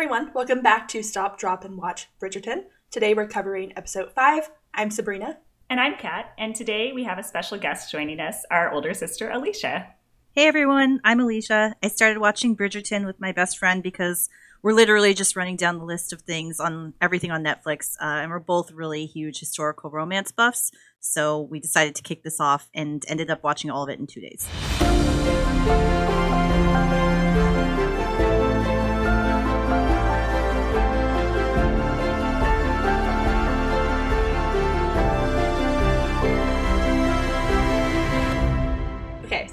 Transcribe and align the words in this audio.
everyone, 0.00 0.32
welcome 0.32 0.62
back 0.62 0.88
to 0.88 1.02
Stop, 1.02 1.38
Drop, 1.38 1.62
and 1.62 1.76
Watch 1.76 2.08
Bridgerton. 2.18 2.64
Today 2.90 3.12
we're 3.12 3.28
covering 3.28 3.74
episode 3.76 4.10
5. 4.12 4.50
I'm 4.72 4.90
Sabrina. 4.90 5.36
And 5.68 5.78
I'm 5.78 5.98
Kat, 5.98 6.32
and 6.38 6.56
today 6.56 6.90
we 6.94 7.04
have 7.04 7.18
a 7.18 7.22
special 7.22 7.58
guest 7.58 7.92
joining 7.92 8.18
us, 8.18 8.46
our 8.50 8.72
older 8.72 8.94
sister, 8.94 9.28
Alicia. 9.28 9.88
Hey 10.34 10.46
everyone, 10.46 11.00
I'm 11.04 11.20
Alicia. 11.20 11.76
I 11.82 11.88
started 11.88 12.18
watching 12.18 12.56
Bridgerton 12.56 13.04
with 13.04 13.20
my 13.20 13.32
best 13.32 13.58
friend 13.58 13.82
because 13.82 14.30
we're 14.62 14.72
literally 14.72 15.12
just 15.12 15.36
running 15.36 15.56
down 15.56 15.76
the 15.76 15.84
list 15.84 16.14
of 16.14 16.22
things 16.22 16.60
on 16.60 16.94
everything 17.02 17.30
on 17.30 17.44
Netflix, 17.44 17.96
uh, 18.00 18.22
and 18.22 18.30
we're 18.30 18.38
both 18.38 18.72
really 18.72 19.04
huge 19.04 19.38
historical 19.38 19.90
romance 19.90 20.32
buffs. 20.32 20.72
So 21.00 21.42
we 21.42 21.60
decided 21.60 21.94
to 21.96 22.02
kick 22.02 22.22
this 22.22 22.40
off 22.40 22.70
and 22.72 23.04
ended 23.06 23.30
up 23.30 23.44
watching 23.44 23.70
all 23.70 23.82
of 23.82 23.90
it 23.90 23.98
in 23.98 24.06
two 24.06 24.22
days. 24.22 24.48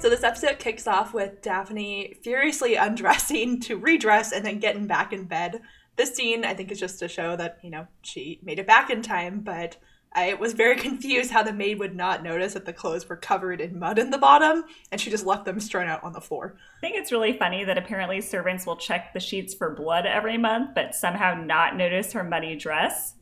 So 0.08 0.14
this 0.14 0.24
episode 0.24 0.58
kicks 0.58 0.86
off 0.86 1.12
with 1.12 1.42
Daphne 1.42 2.14
furiously 2.22 2.76
undressing 2.76 3.60
to 3.60 3.76
redress 3.76 4.32
and 4.32 4.42
then 4.42 4.58
getting 4.58 4.86
back 4.86 5.12
in 5.12 5.24
bed. 5.24 5.60
This 5.96 6.14
scene, 6.14 6.46
I 6.46 6.54
think, 6.54 6.72
is 6.72 6.80
just 6.80 6.98
to 7.00 7.08
show 7.08 7.36
that, 7.36 7.58
you 7.62 7.68
know, 7.68 7.86
she 8.00 8.40
made 8.42 8.58
it 8.58 8.66
back 8.66 8.88
in 8.88 9.02
time, 9.02 9.40
but 9.40 9.76
I 10.14 10.32
was 10.32 10.54
very 10.54 10.76
confused 10.78 11.30
how 11.30 11.42
the 11.42 11.52
maid 11.52 11.78
would 11.78 11.94
not 11.94 12.22
notice 12.22 12.54
that 12.54 12.64
the 12.64 12.72
clothes 12.72 13.06
were 13.06 13.16
covered 13.16 13.60
in 13.60 13.78
mud 13.78 13.98
in 13.98 14.08
the 14.08 14.16
bottom, 14.16 14.64
and 14.90 14.98
she 14.98 15.10
just 15.10 15.26
left 15.26 15.44
them 15.44 15.60
strewn 15.60 15.88
out 15.88 16.02
on 16.02 16.14
the 16.14 16.22
floor. 16.22 16.56
I 16.78 16.80
think 16.80 16.96
it's 16.96 17.12
really 17.12 17.36
funny 17.36 17.64
that 17.64 17.76
apparently 17.76 18.22
servants 18.22 18.64
will 18.64 18.76
check 18.76 19.12
the 19.12 19.20
sheets 19.20 19.52
for 19.52 19.74
blood 19.74 20.06
every 20.06 20.38
month, 20.38 20.70
but 20.74 20.94
somehow 20.94 21.34
not 21.34 21.76
notice 21.76 22.14
her 22.14 22.24
muddy 22.24 22.56
dress. 22.56 23.12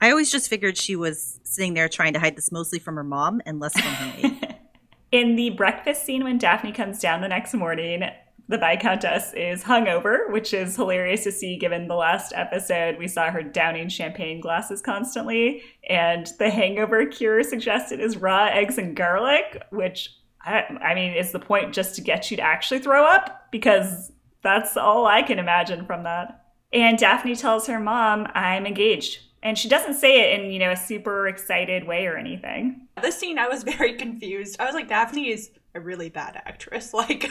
I 0.00 0.10
always 0.10 0.30
just 0.30 0.48
figured 0.48 0.76
she 0.76 0.94
was 0.94 1.40
sitting 1.42 1.74
there 1.74 1.88
trying 1.88 2.12
to 2.12 2.20
hide 2.20 2.36
this 2.36 2.52
mostly 2.52 2.78
from 2.78 2.94
her 2.94 3.02
mom 3.02 3.42
and 3.44 3.58
less 3.58 3.72
from 3.72 3.90
her 3.90 4.22
maid. 4.22 4.56
In 5.12 5.36
the 5.36 5.50
breakfast 5.50 6.04
scene, 6.04 6.24
when 6.24 6.38
Daphne 6.38 6.72
comes 6.72 7.00
down 7.00 7.20
the 7.20 7.28
next 7.28 7.54
morning, 7.54 8.02
the 8.48 8.58
Viscountess 8.58 9.32
is 9.34 9.64
hungover, 9.64 10.30
which 10.30 10.54
is 10.54 10.76
hilarious 10.76 11.24
to 11.24 11.32
see 11.32 11.56
given 11.56 11.88
the 11.88 11.94
last 11.94 12.32
episode 12.34 12.98
we 12.98 13.08
saw 13.08 13.30
her 13.30 13.42
downing 13.42 13.88
champagne 13.88 14.40
glasses 14.40 14.80
constantly. 14.80 15.62
And 15.88 16.28
the 16.38 16.50
hangover 16.50 17.06
cure 17.06 17.42
suggested 17.42 18.00
is 18.00 18.16
raw 18.16 18.46
eggs 18.46 18.78
and 18.78 18.96
garlic, 18.96 19.62
which 19.70 20.10
I, 20.42 20.62
I 20.80 20.94
mean 20.94 21.12
is 21.14 21.32
the 21.32 21.40
point 21.40 21.74
just 21.74 21.96
to 21.96 22.00
get 22.00 22.30
you 22.30 22.36
to 22.36 22.42
actually 22.42 22.80
throw 22.80 23.04
up? 23.04 23.48
Because 23.50 24.12
that's 24.42 24.76
all 24.76 25.06
I 25.06 25.22
can 25.22 25.40
imagine 25.40 25.86
from 25.86 26.04
that. 26.04 26.44
And 26.72 26.98
Daphne 26.98 27.34
tells 27.34 27.66
her 27.66 27.80
mom, 27.80 28.28
I'm 28.34 28.66
engaged. 28.66 29.20
And 29.46 29.56
she 29.56 29.68
doesn't 29.68 29.94
say 29.94 30.22
it 30.22 30.40
in, 30.40 30.50
you 30.50 30.58
know, 30.58 30.72
a 30.72 30.76
super 30.76 31.28
excited 31.28 31.86
way 31.86 32.08
or 32.08 32.16
anything. 32.16 32.88
This 33.00 33.16
scene, 33.16 33.38
I 33.38 33.46
was 33.46 33.62
very 33.78 33.94
confused. 33.94 34.56
I 34.58 34.64
was 34.64 34.74
like, 34.74 34.88
Daphne 34.88 35.30
is 35.30 35.52
a 35.72 35.78
really 35.78 36.10
bad 36.10 36.42
actress. 36.44 36.92
Like, 36.96 37.30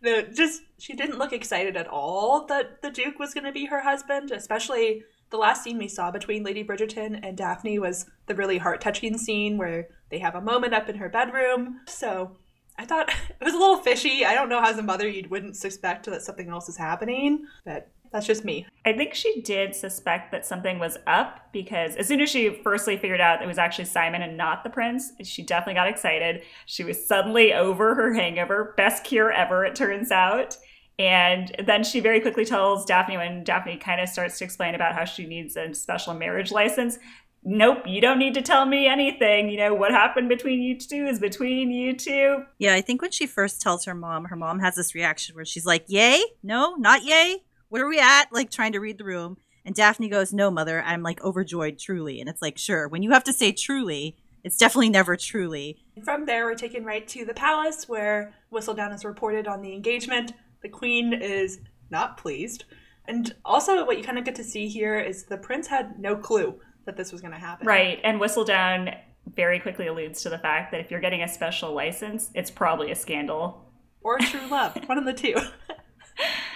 the 0.00 0.28
just 0.32 0.62
she 0.78 0.94
didn't 0.94 1.18
look 1.18 1.32
excited 1.32 1.76
at 1.76 1.88
all 1.88 2.46
that 2.46 2.82
the 2.82 2.90
Duke 2.92 3.18
was 3.18 3.34
going 3.34 3.42
to 3.42 3.52
be 3.52 3.66
her 3.66 3.80
husband. 3.80 4.30
Especially 4.30 5.02
the 5.30 5.38
last 5.38 5.64
scene 5.64 5.76
we 5.76 5.88
saw 5.88 6.12
between 6.12 6.44
Lady 6.44 6.62
Bridgerton 6.62 7.18
and 7.24 7.36
Daphne 7.36 7.80
was 7.80 8.06
the 8.26 8.36
really 8.36 8.58
heart 8.58 8.80
touching 8.80 9.18
scene 9.18 9.58
where 9.58 9.88
they 10.10 10.20
have 10.20 10.36
a 10.36 10.40
moment 10.40 10.72
up 10.72 10.88
in 10.88 10.94
her 10.98 11.08
bedroom. 11.08 11.80
So 11.88 12.36
I 12.78 12.84
thought 12.84 13.08
it 13.40 13.44
was 13.44 13.54
a 13.54 13.58
little 13.58 13.78
fishy. 13.78 14.24
I 14.24 14.34
don't 14.34 14.48
know 14.48 14.60
how 14.60 14.70
as 14.70 14.78
a 14.78 14.84
mother 14.84 15.08
you 15.08 15.26
wouldn't 15.28 15.56
suspect 15.56 16.06
that 16.06 16.22
something 16.22 16.48
else 16.48 16.68
is 16.68 16.76
happening, 16.76 17.44
but 17.64 17.90
that's 18.16 18.26
just 18.26 18.46
me. 18.46 18.66
I 18.86 18.94
think 18.94 19.12
she 19.12 19.42
did 19.42 19.74
suspect 19.74 20.32
that 20.32 20.46
something 20.46 20.78
was 20.78 20.96
up 21.06 21.52
because 21.52 21.96
as 21.96 22.08
soon 22.08 22.22
as 22.22 22.30
she 22.30 22.60
firstly 22.64 22.96
figured 22.96 23.20
out 23.20 23.42
it 23.42 23.46
was 23.46 23.58
actually 23.58 23.84
Simon 23.84 24.22
and 24.22 24.38
not 24.38 24.64
the 24.64 24.70
prince, 24.70 25.12
she 25.22 25.42
definitely 25.42 25.74
got 25.74 25.86
excited. 25.86 26.42
She 26.64 26.82
was 26.82 27.06
suddenly 27.06 27.52
over 27.52 27.94
her 27.94 28.14
hangover. 28.14 28.72
Best 28.78 29.04
cure 29.04 29.30
ever, 29.30 29.66
it 29.66 29.76
turns 29.76 30.10
out. 30.10 30.56
And 30.98 31.54
then 31.66 31.84
she 31.84 32.00
very 32.00 32.20
quickly 32.20 32.46
tells 32.46 32.86
Daphne 32.86 33.18
when 33.18 33.44
Daphne 33.44 33.76
kind 33.76 34.00
of 34.00 34.08
starts 34.08 34.38
to 34.38 34.44
explain 34.44 34.74
about 34.74 34.94
how 34.94 35.04
she 35.04 35.26
needs 35.26 35.54
a 35.58 35.74
special 35.74 36.14
marriage 36.14 36.50
license. 36.50 36.98
Nope, 37.44 37.82
you 37.84 38.00
don't 38.00 38.18
need 38.18 38.32
to 38.32 38.42
tell 38.42 38.64
me 38.64 38.86
anything. 38.86 39.50
You 39.50 39.58
know, 39.58 39.74
what 39.74 39.90
happened 39.90 40.30
between 40.30 40.62
you 40.62 40.78
two 40.78 41.06
is 41.06 41.20
between 41.20 41.70
you 41.70 41.94
two. 41.94 42.44
Yeah, 42.58 42.72
I 42.72 42.80
think 42.80 43.02
when 43.02 43.10
she 43.10 43.26
first 43.26 43.60
tells 43.60 43.84
her 43.84 43.94
mom, 43.94 44.24
her 44.24 44.36
mom 44.36 44.60
has 44.60 44.74
this 44.74 44.94
reaction 44.94 45.36
where 45.36 45.44
she's 45.44 45.66
like, 45.66 45.84
Yay? 45.86 46.22
No, 46.42 46.76
not 46.76 47.04
yay 47.04 47.42
where 47.68 47.84
are 47.84 47.88
we 47.88 47.98
at? 47.98 48.26
Like 48.32 48.50
trying 48.50 48.72
to 48.72 48.80
read 48.80 48.98
the 48.98 49.04
room. 49.04 49.36
And 49.64 49.74
Daphne 49.74 50.08
goes, 50.08 50.32
No, 50.32 50.50
mother, 50.50 50.82
I'm 50.82 51.02
like 51.02 51.22
overjoyed, 51.22 51.78
truly. 51.78 52.20
And 52.20 52.28
it's 52.28 52.42
like, 52.42 52.56
sure, 52.56 52.88
when 52.88 53.02
you 53.02 53.10
have 53.10 53.24
to 53.24 53.32
say 53.32 53.52
truly, 53.52 54.16
it's 54.44 54.56
definitely 54.56 54.90
never 54.90 55.16
truly. 55.16 55.78
From 56.04 56.24
there, 56.24 56.44
we're 56.44 56.54
taken 56.54 56.84
right 56.84 57.06
to 57.08 57.24
the 57.24 57.34
palace 57.34 57.88
where 57.88 58.32
Whistledown 58.52 58.94
is 58.94 59.04
reported 59.04 59.48
on 59.48 59.60
the 59.60 59.72
engagement. 59.72 60.34
The 60.62 60.68
queen 60.68 61.12
is 61.12 61.58
not 61.90 62.16
pleased. 62.16 62.64
And 63.08 63.34
also, 63.44 63.84
what 63.84 63.98
you 63.98 64.04
kind 64.04 64.18
of 64.18 64.24
get 64.24 64.36
to 64.36 64.44
see 64.44 64.68
here 64.68 64.98
is 64.98 65.24
the 65.24 65.36
prince 65.36 65.66
had 65.66 65.98
no 65.98 66.16
clue 66.16 66.60
that 66.84 66.96
this 66.96 67.10
was 67.10 67.20
going 67.20 67.32
to 67.32 67.38
happen. 67.38 67.66
Right. 67.66 68.00
And 68.04 68.20
Whistledown 68.20 68.96
very 69.34 69.58
quickly 69.58 69.88
alludes 69.88 70.22
to 70.22 70.28
the 70.28 70.38
fact 70.38 70.70
that 70.70 70.80
if 70.80 70.90
you're 70.90 71.00
getting 71.00 71.22
a 71.22 71.28
special 71.28 71.74
license, 71.74 72.30
it's 72.34 72.50
probably 72.50 72.90
a 72.92 72.94
scandal. 72.94 73.72
Or 74.00 74.18
true 74.18 74.48
love, 74.48 74.76
one 74.86 74.98
of 74.98 75.04
the 75.04 75.12
two. 75.12 75.34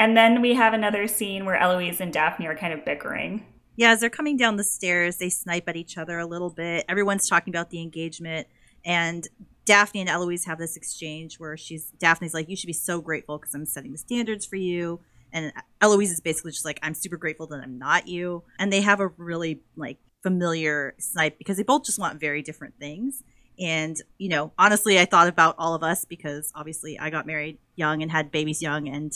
And 0.00 0.16
then 0.16 0.40
we 0.40 0.54
have 0.54 0.72
another 0.72 1.06
scene 1.06 1.44
where 1.44 1.56
Eloise 1.56 2.00
and 2.00 2.10
Daphne 2.10 2.46
are 2.46 2.56
kind 2.56 2.72
of 2.72 2.86
bickering. 2.86 3.44
Yeah, 3.76 3.90
as 3.90 4.00
they're 4.00 4.08
coming 4.08 4.38
down 4.38 4.56
the 4.56 4.64
stairs, 4.64 5.18
they 5.18 5.28
snipe 5.28 5.68
at 5.68 5.76
each 5.76 5.98
other 5.98 6.18
a 6.18 6.24
little 6.24 6.48
bit. 6.48 6.86
Everyone's 6.88 7.28
talking 7.28 7.52
about 7.52 7.68
the 7.68 7.82
engagement, 7.82 8.48
and 8.82 9.28
Daphne 9.66 10.00
and 10.00 10.08
Eloise 10.08 10.46
have 10.46 10.56
this 10.56 10.74
exchange 10.74 11.38
where 11.38 11.54
she's 11.58 11.90
Daphne's 11.98 12.32
like, 12.32 12.48
"You 12.48 12.56
should 12.56 12.66
be 12.66 12.72
so 12.72 13.02
grateful 13.02 13.36
because 13.36 13.54
I'm 13.54 13.66
setting 13.66 13.92
the 13.92 13.98
standards 13.98 14.46
for 14.46 14.56
you," 14.56 15.00
and 15.34 15.52
Eloise 15.82 16.12
is 16.12 16.20
basically 16.20 16.52
just 16.52 16.64
like, 16.64 16.80
"I'm 16.82 16.94
super 16.94 17.18
grateful 17.18 17.46
that 17.48 17.60
I'm 17.60 17.78
not 17.78 18.08
you." 18.08 18.42
And 18.58 18.72
they 18.72 18.80
have 18.80 19.00
a 19.00 19.08
really 19.08 19.60
like 19.76 19.98
familiar 20.22 20.94
snipe 20.98 21.36
because 21.36 21.58
they 21.58 21.62
both 21.62 21.84
just 21.84 21.98
want 21.98 22.18
very 22.18 22.40
different 22.40 22.72
things. 22.80 23.22
And 23.58 24.00
you 24.16 24.30
know, 24.30 24.52
honestly, 24.58 24.98
I 24.98 25.04
thought 25.04 25.28
about 25.28 25.56
all 25.58 25.74
of 25.74 25.82
us 25.82 26.06
because 26.06 26.50
obviously 26.54 26.98
I 26.98 27.10
got 27.10 27.26
married 27.26 27.58
young 27.76 28.00
and 28.00 28.10
had 28.10 28.30
babies 28.30 28.62
young, 28.62 28.88
and 28.88 29.12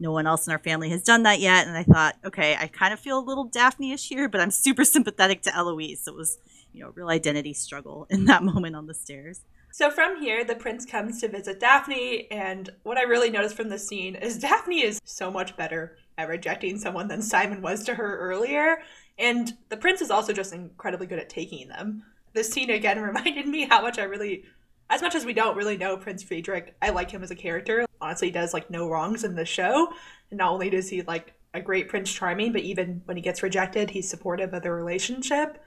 no 0.00 0.12
one 0.12 0.26
else 0.26 0.46
in 0.46 0.52
our 0.52 0.58
family 0.58 0.90
has 0.90 1.02
done 1.02 1.24
that 1.24 1.40
yet. 1.40 1.66
And 1.66 1.76
I 1.76 1.82
thought, 1.82 2.16
okay, 2.24 2.56
I 2.56 2.68
kind 2.68 2.92
of 2.92 3.00
feel 3.00 3.18
a 3.18 3.20
little 3.20 3.44
Daphne-ish 3.44 4.08
here, 4.08 4.28
but 4.28 4.40
I'm 4.40 4.50
super 4.50 4.84
sympathetic 4.84 5.42
to 5.42 5.54
Eloise. 5.54 6.04
So 6.04 6.12
it 6.12 6.16
was, 6.16 6.38
you 6.72 6.82
know, 6.82 6.92
real 6.94 7.08
identity 7.08 7.52
struggle 7.52 8.06
in 8.10 8.24
that 8.26 8.42
moment 8.44 8.76
on 8.76 8.86
the 8.86 8.94
stairs. 8.94 9.40
So 9.70 9.90
from 9.90 10.20
here, 10.20 10.44
the 10.44 10.54
prince 10.54 10.86
comes 10.86 11.20
to 11.20 11.28
visit 11.28 11.60
Daphne, 11.60 12.30
and 12.30 12.70
what 12.84 12.96
I 12.96 13.02
really 13.02 13.30
noticed 13.30 13.54
from 13.54 13.68
this 13.68 13.86
scene 13.86 14.14
is 14.14 14.38
Daphne 14.40 14.82
is 14.82 15.00
so 15.04 15.30
much 15.30 15.56
better 15.56 15.98
at 16.16 16.28
rejecting 16.28 16.78
someone 16.78 17.06
than 17.08 17.22
Simon 17.22 17.62
was 17.62 17.84
to 17.84 17.94
her 17.94 18.18
earlier, 18.18 18.78
and 19.18 19.56
the 19.68 19.76
prince 19.76 20.00
is 20.00 20.10
also 20.10 20.32
just 20.32 20.52
incredibly 20.52 21.06
good 21.06 21.18
at 21.18 21.28
taking 21.28 21.68
them. 21.68 22.02
This 22.32 22.50
scene 22.50 22.70
again 22.70 23.00
reminded 23.00 23.46
me 23.46 23.66
how 23.66 23.82
much 23.82 23.98
I 23.98 24.04
really 24.04 24.44
as 24.90 25.02
much 25.02 25.14
as 25.14 25.24
we 25.24 25.32
don't 25.32 25.56
really 25.56 25.76
know 25.76 25.96
Prince 25.96 26.22
Friedrich, 26.22 26.74
I 26.80 26.90
like 26.90 27.10
him 27.10 27.22
as 27.22 27.30
a 27.30 27.36
character. 27.36 27.86
Honestly, 28.00 28.28
he 28.28 28.32
does 28.32 28.54
like 28.54 28.70
no 28.70 28.88
wrongs 28.88 29.24
in 29.24 29.34
the 29.34 29.44
show. 29.44 29.92
And 30.30 30.38
not 30.38 30.52
only 30.52 30.70
does 30.70 30.88
he 30.88 31.02
like 31.02 31.34
a 31.54 31.60
great 31.60 31.88
Prince 31.88 32.12
Charming, 32.12 32.52
but 32.52 32.62
even 32.62 33.02
when 33.04 33.16
he 33.16 33.22
gets 33.22 33.42
rejected, 33.42 33.90
he's 33.90 34.08
supportive 34.08 34.52
of 34.54 34.62
the 34.62 34.70
relationship. 34.70 35.62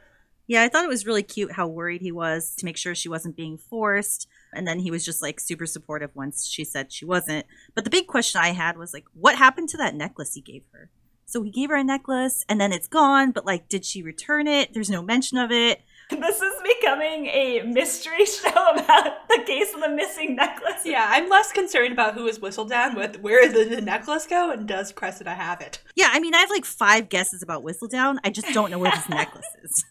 Yeah, 0.48 0.64
I 0.64 0.70
thought 0.70 0.84
it 0.84 0.90
was 0.90 1.06
really 1.06 1.24
cute 1.24 1.54
how 1.54 1.68
worried 1.68 2.02
he 2.02 2.12
was 2.12 2.56
to 2.58 2.66
make 2.66 2.78
sure 2.78 2.94
she 2.94 3.10
wasn't 3.10 3.38
being 3.38 3.58
forced. 3.58 4.28
And 4.54 4.68
then 4.68 4.80
he 4.80 4.92
was 4.92 5.06
just 5.06 5.22
like 5.22 5.40
super 5.40 5.66
supportive 5.66 6.12
once 6.14 6.48
she 6.48 6.66
said 6.66 6.92
she 6.92 7.06
wasn't. 7.06 7.46
But 7.74 7.84
the 7.84 7.90
big 7.90 8.08
question 8.08 8.42
I 8.42 8.50
had 8.50 8.78
was 8.78 8.94
like, 8.94 9.06
what 9.14 9.38
happened 9.38 9.70
to 9.70 9.78
that 9.78 9.96
necklace 9.96 10.34
he 10.34 10.42
gave 10.42 10.64
her? 10.74 10.90
So 11.26 11.42
he 11.44 11.52
gave 11.52 11.70
her 11.70 11.78
a 11.78 11.84
necklace 11.84 12.44
and 12.50 12.60
then 12.60 12.74
it's 12.74 12.90
gone, 12.90 13.32
but 13.32 13.46
like, 13.46 13.70
did 13.70 13.86
she 13.86 14.04
return 14.04 14.48
it? 14.48 14.74
There's 14.74 14.90
no 14.90 15.02
mention 15.02 15.38
of 15.38 15.52
it. 15.52 15.82
This 16.22 16.42
is 16.42 16.54
becoming 16.62 17.28
a 17.28 17.62
mystery 17.62 18.26
show 18.26 18.50
about 18.50 19.28
the 19.30 19.44
case 19.46 19.74
of 19.74 19.82
the 19.82 19.90
missing 19.90 20.36
necklace. 20.36 20.86
Yeah, 20.86 21.06
I'm 21.10 21.30
less 21.30 21.52
concerned 21.52 21.94
about 21.94 22.16
who 22.16 22.28
is 22.28 22.40
Whistledown 22.40 22.96
with 22.96 23.20
where 23.22 23.50
did 23.52 23.72
the 23.72 23.82
necklace 23.82 24.28
go 24.28 24.52
and 24.52 24.68
does 24.68 24.92
Cressida 24.92 25.34
have 25.34 25.62
it? 25.62 25.82
Yeah, 25.96 26.10
I 26.12 26.20
mean, 26.20 26.36
I 26.36 26.40
have 26.40 26.50
like 26.50 26.66
five 26.66 27.10
guesses 27.10 27.42
about 27.42 27.64
Whistledown. 27.64 28.18
I 28.24 28.30
just 28.30 28.54
don't 28.54 28.72
know 28.72 28.80
where 28.80 28.92
this 28.92 29.08
necklace 29.10 29.48
is. 29.64 29.86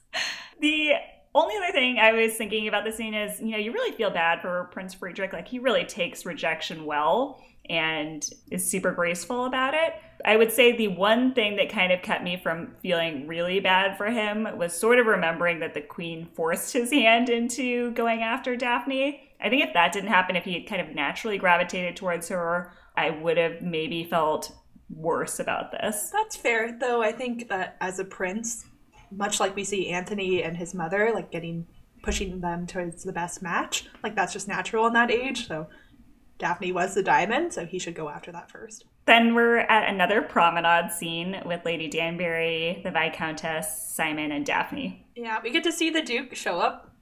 The 0.60 0.92
only 1.34 1.56
other 1.56 1.72
thing 1.72 1.98
I 1.98 2.12
was 2.12 2.34
thinking 2.34 2.68
about 2.68 2.84
the 2.84 2.92
scene 2.92 3.14
is, 3.14 3.40
you 3.40 3.50
know, 3.50 3.58
you 3.58 3.72
really 3.72 3.96
feel 3.96 4.10
bad 4.10 4.40
for 4.40 4.68
Prince 4.72 4.94
Friedrich. 4.94 5.32
Like, 5.32 5.48
he 5.48 5.58
really 5.58 5.84
takes 5.84 6.26
rejection 6.26 6.84
well 6.84 7.40
and 7.68 8.28
is 8.50 8.68
super 8.68 8.90
graceful 8.90 9.44
about 9.44 9.74
it. 9.74 9.94
I 10.24 10.36
would 10.36 10.50
say 10.50 10.76
the 10.76 10.88
one 10.88 11.32
thing 11.34 11.56
that 11.56 11.70
kind 11.70 11.92
of 11.92 12.02
kept 12.02 12.24
me 12.24 12.36
from 12.36 12.74
feeling 12.82 13.26
really 13.26 13.60
bad 13.60 13.96
for 13.96 14.06
him 14.06 14.48
was 14.58 14.72
sort 14.72 14.98
of 14.98 15.06
remembering 15.06 15.60
that 15.60 15.74
the 15.74 15.80
queen 15.80 16.28
forced 16.34 16.72
his 16.72 16.90
hand 16.90 17.28
into 17.28 17.92
going 17.92 18.22
after 18.22 18.56
Daphne. 18.56 19.30
I 19.40 19.48
think 19.48 19.64
if 19.64 19.72
that 19.72 19.92
didn't 19.92 20.10
happen, 20.10 20.36
if 20.36 20.44
he 20.44 20.54
had 20.54 20.66
kind 20.66 20.82
of 20.82 20.94
naturally 20.94 21.38
gravitated 21.38 21.96
towards 21.96 22.28
her, 22.28 22.72
I 22.96 23.10
would 23.10 23.38
have 23.38 23.62
maybe 23.62 24.04
felt 24.04 24.52
worse 24.90 25.38
about 25.38 25.70
this. 25.70 26.10
That's 26.12 26.36
fair, 26.36 26.76
though. 26.78 27.02
I 27.02 27.12
think 27.12 27.48
that 27.48 27.76
as 27.80 28.00
a 28.00 28.04
prince, 28.04 28.66
much 29.10 29.40
like 29.40 29.56
we 29.56 29.64
see 29.64 29.88
Anthony 29.88 30.42
and 30.42 30.56
his 30.56 30.74
mother, 30.74 31.10
like 31.14 31.30
getting 31.30 31.66
pushing 32.02 32.40
them 32.40 32.66
towards 32.66 33.04
the 33.04 33.12
best 33.12 33.42
match, 33.42 33.86
like 34.02 34.14
that's 34.14 34.32
just 34.32 34.48
natural 34.48 34.86
in 34.86 34.92
that 34.94 35.10
age. 35.10 35.46
So 35.46 35.68
Daphne 36.38 36.72
was 36.72 36.94
the 36.94 37.02
diamond, 37.02 37.52
so 37.52 37.66
he 37.66 37.78
should 37.78 37.94
go 37.94 38.08
after 38.08 38.32
that 38.32 38.50
first. 38.50 38.86
Then 39.06 39.34
we're 39.34 39.58
at 39.58 39.92
another 39.92 40.22
promenade 40.22 40.90
scene 40.90 41.40
with 41.44 41.64
Lady 41.64 41.88
Danbury, 41.88 42.80
the 42.82 42.90
Viscountess, 42.90 43.92
Simon, 43.94 44.32
and 44.32 44.46
Daphne. 44.46 45.06
Yeah, 45.14 45.38
we 45.42 45.50
get 45.50 45.64
to 45.64 45.72
see 45.72 45.90
the 45.90 46.02
Duke 46.02 46.34
show 46.34 46.58
up, 46.58 46.94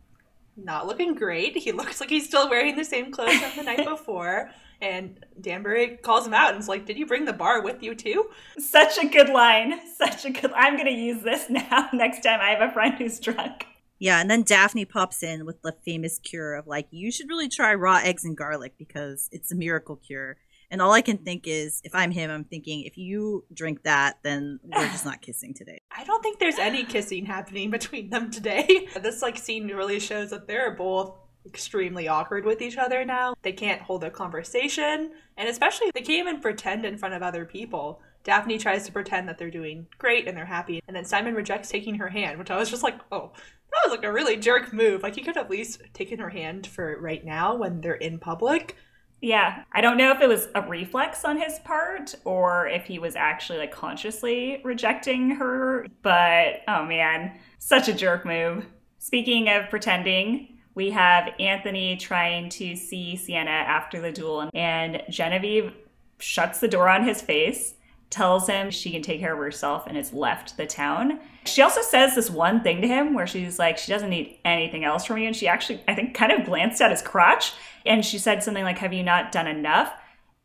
not 0.57 0.87
looking 0.87 1.15
great. 1.15 1.57
He 1.57 1.73
looks 1.73 2.01
like 2.01 2.11
he's 2.11 2.27
still 2.27 2.51
wearing 2.51 2.77
the 2.77 2.85
same 2.85 3.13
clothes 3.13 3.39
from 3.39 3.57
the 3.57 3.63
night 3.63 3.85
before. 3.89 4.51
And 4.81 5.25
Danbury 5.41 5.97
calls 5.97 6.27
him 6.27 6.35
out 6.35 6.53
and 6.53 6.61
is 6.61 6.69
like, 6.69 6.87
Did 6.87 6.99
you 6.99 7.07
bring 7.07 7.25
the 7.25 7.33
bar 7.33 7.63
with 7.63 7.83
you 7.83 7.95
too? 7.95 8.31
Such 8.59 8.99
a 8.99 9.09
good 9.09 9.29
line. 9.29 9.81
Such 9.97 10.25
a 10.25 10.31
good 10.31 10.53
I'm 10.53 10.77
gonna 10.77 10.91
use 10.91 11.23
this 11.23 11.47
now 11.51 11.89
next 11.93 12.23
time 12.23 12.41
I 12.41 12.51
have 12.51 12.69
a 12.69 12.73
friend 12.73 12.95
who's 12.95 13.19
drunk. 13.21 13.67
Yeah, 13.99 14.21
and 14.21 14.31
then 14.31 14.43
Daphne 14.43 14.85
pops 14.85 15.23
in 15.23 15.45
with 15.45 15.61
the 15.63 15.75
famous 15.85 16.19
cure 16.21 16.55
of 16.55 16.67
like, 16.67 16.87
you 16.91 17.11
should 17.11 17.29
really 17.29 17.49
try 17.49 17.75
raw 17.75 17.97
eggs 17.97 18.25
and 18.25 18.37
garlic 18.37 18.75
because 18.79 19.29
it's 19.33 19.51
a 19.51 19.57
miracle 19.57 19.97
cure. 19.97 20.37
And 20.71 20.83
all 20.83 20.93
I 20.93 21.01
can 21.01 21.19
think 21.19 21.47
is, 21.47 21.81
if 21.83 21.95
I'm 21.95 22.11
him, 22.11 22.31
I'm 22.31 22.45
thinking, 22.45 22.83
if 22.83 22.99
you 22.99 23.45
drink 23.53 23.85
that, 23.85 24.19
then 24.23 24.61
we're 24.63 24.89
just 24.89 25.05
not 25.05 25.23
kissing 25.23 25.55
today. 25.55 25.81
I 25.97 26.05
don't 26.05 26.23
think 26.23 26.39
there's 26.39 26.59
any 26.59 26.85
kissing 26.85 27.25
happening 27.25 27.71
between 27.71 28.11
them 28.11 28.31
today. 28.31 28.89
This 28.99 29.23
like 29.23 29.39
scene 29.39 29.69
really 29.69 30.01
shows 30.01 30.31
that 30.31 30.47
they're 30.47 30.73
both 30.73 31.15
extremely 31.49 32.07
awkward 32.07 32.45
with 32.45 32.63
each 32.63 32.77
other 32.77 33.05
now. 33.05 33.35
They 33.43 33.53
can't 33.53 33.83
hold 33.83 34.05
a 34.05 34.11
conversation, 34.11 35.13
and 35.37 35.49
especially 35.49 35.91
they 35.95 36.03
can't 36.03 36.29
even 36.29 36.41
pretend 36.41 36.85
in 36.85 36.99
front 36.99 37.15
of 37.15 37.23
other 37.23 37.45
people. 37.45 38.01
Daphne 38.23 38.59
tries 38.59 38.85
to 38.85 38.93
pretend 38.93 39.29
that 39.29 39.39
they're 39.39 39.51
doing 39.51 39.87
great 39.99 40.29
and 40.29 40.37
they're 40.37 40.45
happy, 40.45 40.83
and 40.87 40.97
then 40.97 41.05
Simon 41.05 41.35
rejects 41.35 41.71
taking 41.71 41.97
her 41.97 42.09
hand, 42.09 42.39
which 42.39 42.51
I 42.51 42.57
was 42.57 42.71
just 42.71 42.83
like, 42.83 43.01
oh, 43.11 43.33
that 43.71 43.81
was 43.85 43.97
like 43.97 44.05
a 44.05 44.13
really 44.13 44.37
jerk 44.37 44.73
move. 44.73 45.03
Like, 45.03 45.15
he 45.15 45.23
could 45.23 45.37
at 45.37 45.51
least 45.51 45.83
taken 45.95 46.19
her 46.19 46.31
hand 46.31 46.67
for 46.67 46.99
right 47.01 47.25
now 47.25 47.57
when 47.57 47.81
they're 47.81 47.95
in 47.95 48.19
public. 48.19 48.77
Yeah, 49.21 49.65
I 49.73 49.81
don't 49.81 49.97
know 49.97 50.13
if 50.13 50.21
it 50.21 50.29
was 50.29 50.49
a 50.55 50.63
reflex 50.63 51.25
on 51.25 51.41
his 51.41 51.59
part 51.61 52.15
or 52.25 52.69
if 52.69 52.85
he 52.85 53.01
was 53.01 53.17
actually 53.17 53.59
like 53.59 53.73
consciously 53.73 54.61
rejecting 54.63 55.31
her, 55.31 55.87
but 56.03 56.61
oh 56.69 56.85
man, 56.85 57.39
such 57.59 57.89
a 57.89 57.93
jerk 57.93 58.25
move. 58.25 58.67
Speaking 58.99 59.49
of 59.49 59.71
pretending, 59.71 60.58
we 60.75 60.91
have 60.91 61.35
Anthony 61.39 61.97
trying 61.97 62.49
to 62.51 62.77
see 62.77 63.17
Siena 63.17 63.51
after 63.51 64.01
the 64.01 64.13
duel, 64.13 64.51
and 64.55 65.03
Genevieve 65.11 65.73
shuts 66.19 66.61
the 66.61 66.69
door 66.69 66.89
on 66.89 67.07
his 67.07 67.21
face, 67.21 67.75
tells 68.11 68.47
him 68.49 68.71
she 68.71 68.91
can 68.91 69.03
take 69.03 69.21
care 69.21 69.35
of 69.35 69.39
herself, 69.39 69.87
and 69.87 69.97
has 69.97 70.13
left 70.13 70.57
the 70.57 70.67
town. 70.67 71.21
She 71.45 71.63
also 71.63 71.83
says 71.83 72.15
this 72.15 72.31
one 72.31 72.63
thing 72.63 72.81
to 72.81 72.89
him 72.89 73.15
where 73.15 73.27
she's 73.27 73.59
like, 73.59 73.79
she 73.79 73.93
doesn't 73.93 74.11
need 74.11 74.39
anything 74.45 74.85
else 74.85 75.05
from 75.05 75.19
you. 75.19 75.27
And 75.27 75.37
she 75.37 75.49
actually, 75.49 75.83
I 75.89 75.95
think, 75.95 76.15
kind 76.15 76.33
of 76.33 76.45
glanced 76.45 76.81
at 76.81 76.91
his 76.91 77.03
crotch 77.03 77.53
and 77.89 78.05
she 78.05 78.19
said 78.19 78.43
something 78.43 78.65
like, 78.65 78.79
Have 78.79 78.93
you 78.93 79.03
not 79.03 79.33
done 79.33 79.47
enough? 79.47 79.93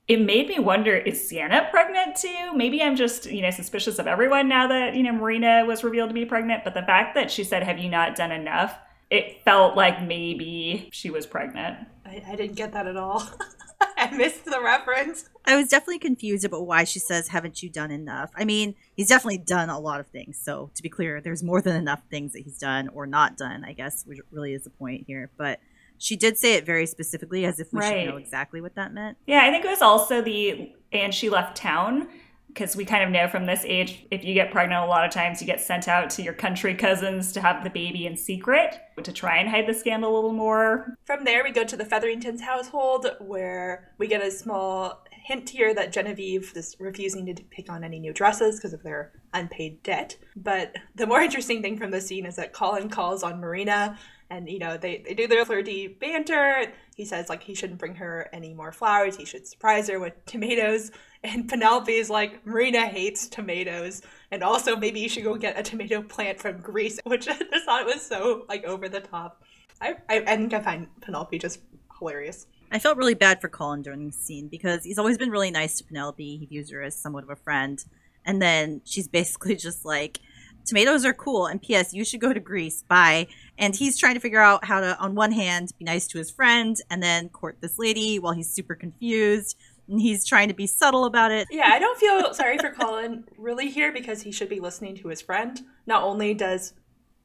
It 0.08 0.20
made 0.20 0.48
me 0.48 0.60
wonder, 0.60 0.96
is 0.96 1.28
Siena 1.28 1.68
pregnant 1.72 2.18
too? 2.18 2.54
Maybe 2.54 2.82
I'm 2.82 2.96
just, 2.96 3.26
you 3.26 3.42
know, 3.42 3.52
suspicious 3.52 4.00
of 4.00 4.08
everyone 4.08 4.50
now 4.50 4.68
that, 4.68 4.96
you 4.96 5.04
know, 5.04 5.14
Marina 5.14 5.64
was 5.66 5.84
revealed 5.84 6.10
to 6.10 6.14
be 6.14 6.26
pregnant. 6.26 6.66
But 6.66 6.74
the 6.74 6.82
fact 6.82 7.16
that 7.16 7.32
she 7.32 7.44
said, 7.44 7.64
Have 7.64 7.80
you 7.80 7.90
not 7.90 8.16
done 8.16 8.32
enough? 8.32 8.78
It 9.14 9.44
felt 9.46 9.78
like 9.78 10.02
maybe 10.02 10.90
she 10.92 11.12
was 11.12 11.28
pregnant. 11.28 11.78
I, 12.04 12.24
I 12.30 12.36
didn't 12.36 12.56
get 12.56 12.74
that 12.74 12.88
at 12.88 12.98
all. 12.98 13.24
I 13.98 14.10
missed 14.10 14.44
the 14.46 14.60
reference. 14.60 15.30
I 15.46 15.56
was 15.56 15.68
definitely 15.68 16.00
confused 16.00 16.44
about 16.44 16.66
why 16.66 16.84
she 16.84 16.98
says, 16.98 17.28
Haven't 17.28 17.62
you 17.62 17.70
done 17.70 17.92
enough? 17.92 18.32
I 18.36 18.44
mean, 18.44 18.74
he's 18.96 19.10
definitely 19.10 19.38
done 19.38 19.70
a 19.70 19.80
lot 19.80 20.00
of 20.00 20.08
things. 20.08 20.40
So, 20.42 20.72
to 20.74 20.82
be 20.82 20.90
clear, 20.90 21.22
there's 21.22 21.44
more 21.44 21.62
than 21.62 21.76
enough 21.76 22.02
things 22.10 22.34
that 22.34 22.40
he's 22.40 22.58
done 22.58 22.90
or 22.90 23.06
not 23.06 23.38
done, 23.38 23.64
I 23.64 23.74
guess, 23.74 24.04
which 24.08 24.18
really 24.32 24.56
is 24.56 24.64
the 24.64 24.72
point 24.72 25.04
here. 25.06 25.30
But 25.38 25.60
she 26.00 26.16
did 26.16 26.40
say 26.40 26.56
it 26.56 26.66
very 26.66 26.88
specifically 26.88 27.46
as 27.46 27.60
if 27.60 27.72
we 27.72 27.82
right. 27.82 28.06
should 28.06 28.10
know 28.10 28.18
exactly 28.18 28.62
what 28.62 28.74
that 28.74 28.96
meant. 28.96 29.20
Yeah, 29.28 29.44
I 29.44 29.52
think 29.52 29.64
it 29.64 29.70
was 29.70 29.84
also 29.84 30.24
the 30.24 30.74
and 30.92 31.14
she 31.14 31.30
left 31.30 31.56
town 31.56 32.08
because 32.54 32.76
we 32.76 32.86
kind 32.86 33.04
of 33.04 33.10
know 33.10 33.28
from 33.28 33.46
this 33.46 33.64
age 33.66 34.06
if 34.12 34.24
you 34.24 34.34
get 34.34 34.52
pregnant 34.52 34.84
a 34.84 34.86
lot 34.86 35.04
of 35.04 35.12
times 35.12 35.42
you 35.42 35.48
get 35.48 35.60
sent 35.60 35.88
out 35.88 36.10
to 36.12 36.22
your 36.22 36.34
country 36.34 36.76
cousins 36.76 37.32
to 37.32 37.42
have 37.42 37.64
the 37.64 37.70
baby 37.70 38.06
in 38.06 38.16
secret 38.16 38.80
to 39.02 39.12
try 39.12 39.38
and 39.38 39.50
hide 39.50 39.68
the 39.68 39.74
scandal 39.74 40.14
a 40.14 40.16
little 40.16 40.34
more. 40.34 40.96
From 41.06 41.24
there 41.24 41.44
we 41.44 41.52
go 41.52 41.64
to 41.64 41.76
the 41.76 41.86
Featheringtons 41.86 42.42
household 42.42 43.08
where 43.20 43.92
we 43.98 44.08
get 44.08 44.24
a 44.24 44.30
small 44.30 45.04
hint 45.24 45.50
here 45.50 45.74
that 45.74 45.92
Genevieve 45.92 46.52
is 46.56 46.76
refusing 46.80 47.26
to 47.34 47.44
pick 47.44 47.72
on 47.72 47.84
any 47.84 48.00
new 48.00 48.14
dresses 48.14 48.58
because 48.58 48.74
of 48.74 48.84
their 48.84 49.14
unpaid 49.34 49.82
debt. 49.82 50.18
But 50.36 50.76
the 50.96 51.08
more 51.08 51.22
interesting 51.24 51.62
thing 51.62 51.78
from 51.78 51.92
the 51.92 52.02
scene 52.02 52.26
is 52.26 52.36
that 52.36 52.54
Colin 52.54 52.90
calls 52.90 53.24
on 53.24 53.40
Marina 53.40 53.98
and 54.30 54.50
you 54.50 54.60
know 54.60 54.78
they, 54.78 55.04
they 55.06 55.14
do 55.14 55.28
their 55.28 55.46
flirty 55.46 55.88
banter 55.88 56.72
he 56.96 57.06
says 57.06 57.30
like 57.30 57.44
he 57.44 57.54
shouldn't 57.54 57.80
bring 57.80 57.96
her 57.96 58.30
any 58.34 58.54
more 58.54 58.72
flowers 58.72 59.18
he 59.18 59.26
should 59.26 59.46
surprise 59.46 59.90
her 59.90 60.00
with 60.00 60.14
tomatoes 60.26 60.92
and 61.24 61.48
penelope 61.48 61.92
is 61.92 62.10
like 62.10 62.46
marina 62.46 62.86
hates 62.86 63.28
tomatoes 63.28 64.02
and 64.32 64.44
also 64.44 64.76
maybe 64.76 65.00
you 65.00 65.08
should 65.08 65.24
go 65.24 65.36
get 65.36 65.58
a 65.58 65.64
tomato 65.64 66.02
plant 66.02 66.40
from 66.40 66.60
greece 66.60 67.00
which 67.06 67.28
i 67.28 67.38
just 67.38 67.66
thought 67.66 67.86
was 67.86 68.02
so 68.02 68.46
like 68.50 68.64
over 68.66 68.90
the 68.90 69.00
top. 69.00 69.44
I 69.82 69.96
i, 70.10 70.20
I 70.20 70.36
think 70.36 70.54
i 70.54 70.60
find 70.60 70.88
penelope 71.02 71.40
just 71.40 71.60
hilarious. 71.98 72.48
I 72.72 72.80
felt 72.80 72.98
really 72.98 73.14
bad 73.14 73.40
for 73.40 73.50
Colin 73.50 73.82
during 73.82 74.08
this 74.08 74.18
scene 74.18 74.48
because 74.48 74.84
he's 74.84 74.98
always 74.98 75.18
been 75.18 75.30
really 75.30 75.52
nice 75.52 75.78
to 75.78 75.84
Penelope. 75.84 76.38
He 76.38 76.46
views 76.46 76.72
her 76.72 76.82
as 76.82 76.96
somewhat 76.96 77.24
of 77.24 77.30
a 77.30 77.36
friend. 77.36 77.84
And 78.26 78.42
then 78.42 78.82
she's 78.84 79.08
basically 79.20 79.56
just 79.56 79.86
like, 79.86 80.20
tomatoes 80.66 81.06
are 81.06 81.14
cool 81.14 81.46
and 81.46 81.62
ps 81.62 81.94
you 81.94 82.04
should 82.04 82.20
go 82.20 82.34
to 82.34 82.40
greece. 82.40 82.84
Bye. 82.88 83.28
And 83.58 83.76
he's 83.76 83.98
trying 83.98 84.16
to 84.16 84.20
figure 84.20 84.42
out 84.42 84.66
how 84.66 84.80
to 84.80 84.98
on 84.98 85.14
one 85.14 85.32
hand 85.32 85.72
be 85.78 85.86
nice 85.86 86.08
to 86.08 86.18
his 86.18 86.32
friend 86.32 86.78
and 86.90 87.04
then 87.04 87.30
court 87.30 87.58
this 87.62 87.78
lady 87.78 88.18
while 88.18 88.34
he's 88.34 88.50
super 88.50 88.76
confused 88.76 89.56
and 89.94 90.02
he's 90.02 90.26
trying 90.26 90.48
to 90.48 90.54
be 90.54 90.68
subtle 90.68 91.06
about 91.06 91.32
it 91.32 91.48
yeah 91.52 91.70
i 91.70 91.80
don't 91.80 92.00
feel 92.00 92.34
sorry 92.34 92.58
for 92.58 92.72
colin 92.72 93.24
really 93.38 93.70
here 93.70 93.94
because 93.94 94.24
he 94.24 94.32
should 94.32 94.50
be 94.50 94.60
listening 94.60 94.96
to 94.96 95.08
his 95.08 95.22
friend 95.22 95.62
not 95.86 96.04
only 96.04 96.34
does 96.34 96.74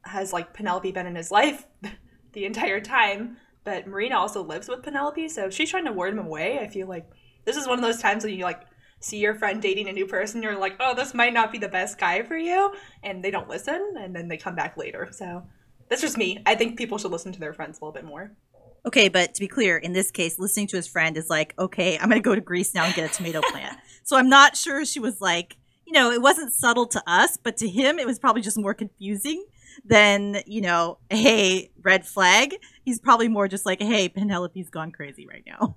has 0.02 0.32
like 0.32 0.52
penelope 0.52 0.92
been 0.92 1.06
in 1.06 1.16
his 1.16 1.30
life 1.30 1.66
the 2.32 2.44
entire 2.44 2.80
time 2.80 3.36
but 3.64 3.86
marina 3.86 4.16
also 4.16 4.42
lives 4.42 4.68
with 4.68 4.82
penelope 4.82 5.28
so 5.28 5.46
if 5.46 5.54
she's 5.54 5.70
trying 5.70 5.84
to 5.84 5.92
ward 5.92 6.12
him 6.12 6.18
away 6.18 6.58
i 6.60 6.68
feel 6.68 6.86
like 6.86 7.06
this 7.44 7.56
is 7.56 7.66
one 7.66 7.78
of 7.78 7.84
those 7.84 8.00
times 8.00 8.22
when 8.22 8.34
you 8.34 8.44
like 8.44 8.62
see 9.00 9.18
your 9.18 9.34
friend 9.34 9.62
dating 9.62 9.88
a 9.88 9.92
new 9.92 10.06
person, 10.06 10.42
you're 10.42 10.58
like, 10.58 10.74
oh, 10.80 10.94
this 10.94 11.14
might 11.14 11.32
not 11.32 11.52
be 11.52 11.58
the 11.58 11.68
best 11.68 11.98
guy 11.98 12.22
for 12.22 12.36
you. 12.36 12.72
And 13.02 13.22
they 13.22 13.30
don't 13.30 13.48
listen, 13.48 13.94
and 13.96 14.14
then 14.14 14.28
they 14.28 14.36
come 14.36 14.54
back 14.54 14.76
later. 14.76 15.08
So 15.12 15.44
that's 15.88 16.02
just 16.02 16.18
me. 16.18 16.42
I 16.46 16.54
think 16.54 16.76
people 16.76 16.98
should 16.98 17.12
listen 17.12 17.32
to 17.32 17.40
their 17.40 17.52
friends 17.52 17.78
a 17.78 17.84
little 17.84 17.92
bit 17.92 18.04
more. 18.04 18.32
Okay, 18.88 19.10
but 19.10 19.34
to 19.34 19.40
be 19.40 19.48
clear, 19.48 19.76
in 19.76 19.92
this 19.92 20.10
case, 20.10 20.38
listening 20.38 20.66
to 20.68 20.76
his 20.76 20.88
friend 20.88 21.18
is 21.18 21.28
like, 21.28 21.52
okay, 21.58 21.98
I'm 21.98 22.08
going 22.08 22.22
to 22.22 22.26
go 22.26 22.34
to 22.34 22.40
Greece 22.40 22.74
now 22.74 22.84
and 22.84 22.94
get 22.94 23.10
a 23.10 23.14
tomato 23.14 23.42
plant. 23.50 23.76
so 24.02 24.16
I'm 24.16 24.30
not 24.30 24.56
sure 24.56 24.82
she 24.86 24.98
was 24.98 25.20
like, 25.20 25.58
you 25.86 25.92
know, 25.92 26.10
it 26.10 26.22
wasn't 26.22 26.54
subtle 26.54 26.86
to 26.86 27.02
us, 27.06 27.36
but 27.36 27.58
to 27.58 27.68
him, 27.68 27.98
it 27.98 28.06
was 28.06 28.18
probably 28.18 28.40
just 28.40 28.56
more 28.56 28.72
confusing 28.72 29.44
than, 29.84 30.40
you 30.46 30.62
know, 30.62 30.96
hey, 31.10 31.70
red 31.82 32.06
flag. 32.06 32.56
He's 32.82 32.98
probably 32.98 33.28
more 33.28 33.46
just 33.46 33.66
like, 33.66 33.82
hey, 33.82 34.08
Penelope's 34.08 34.70
gone 34.70 34.90
crazy 34.90 35.26
right 35.26 35.44
now. 35.46 35.76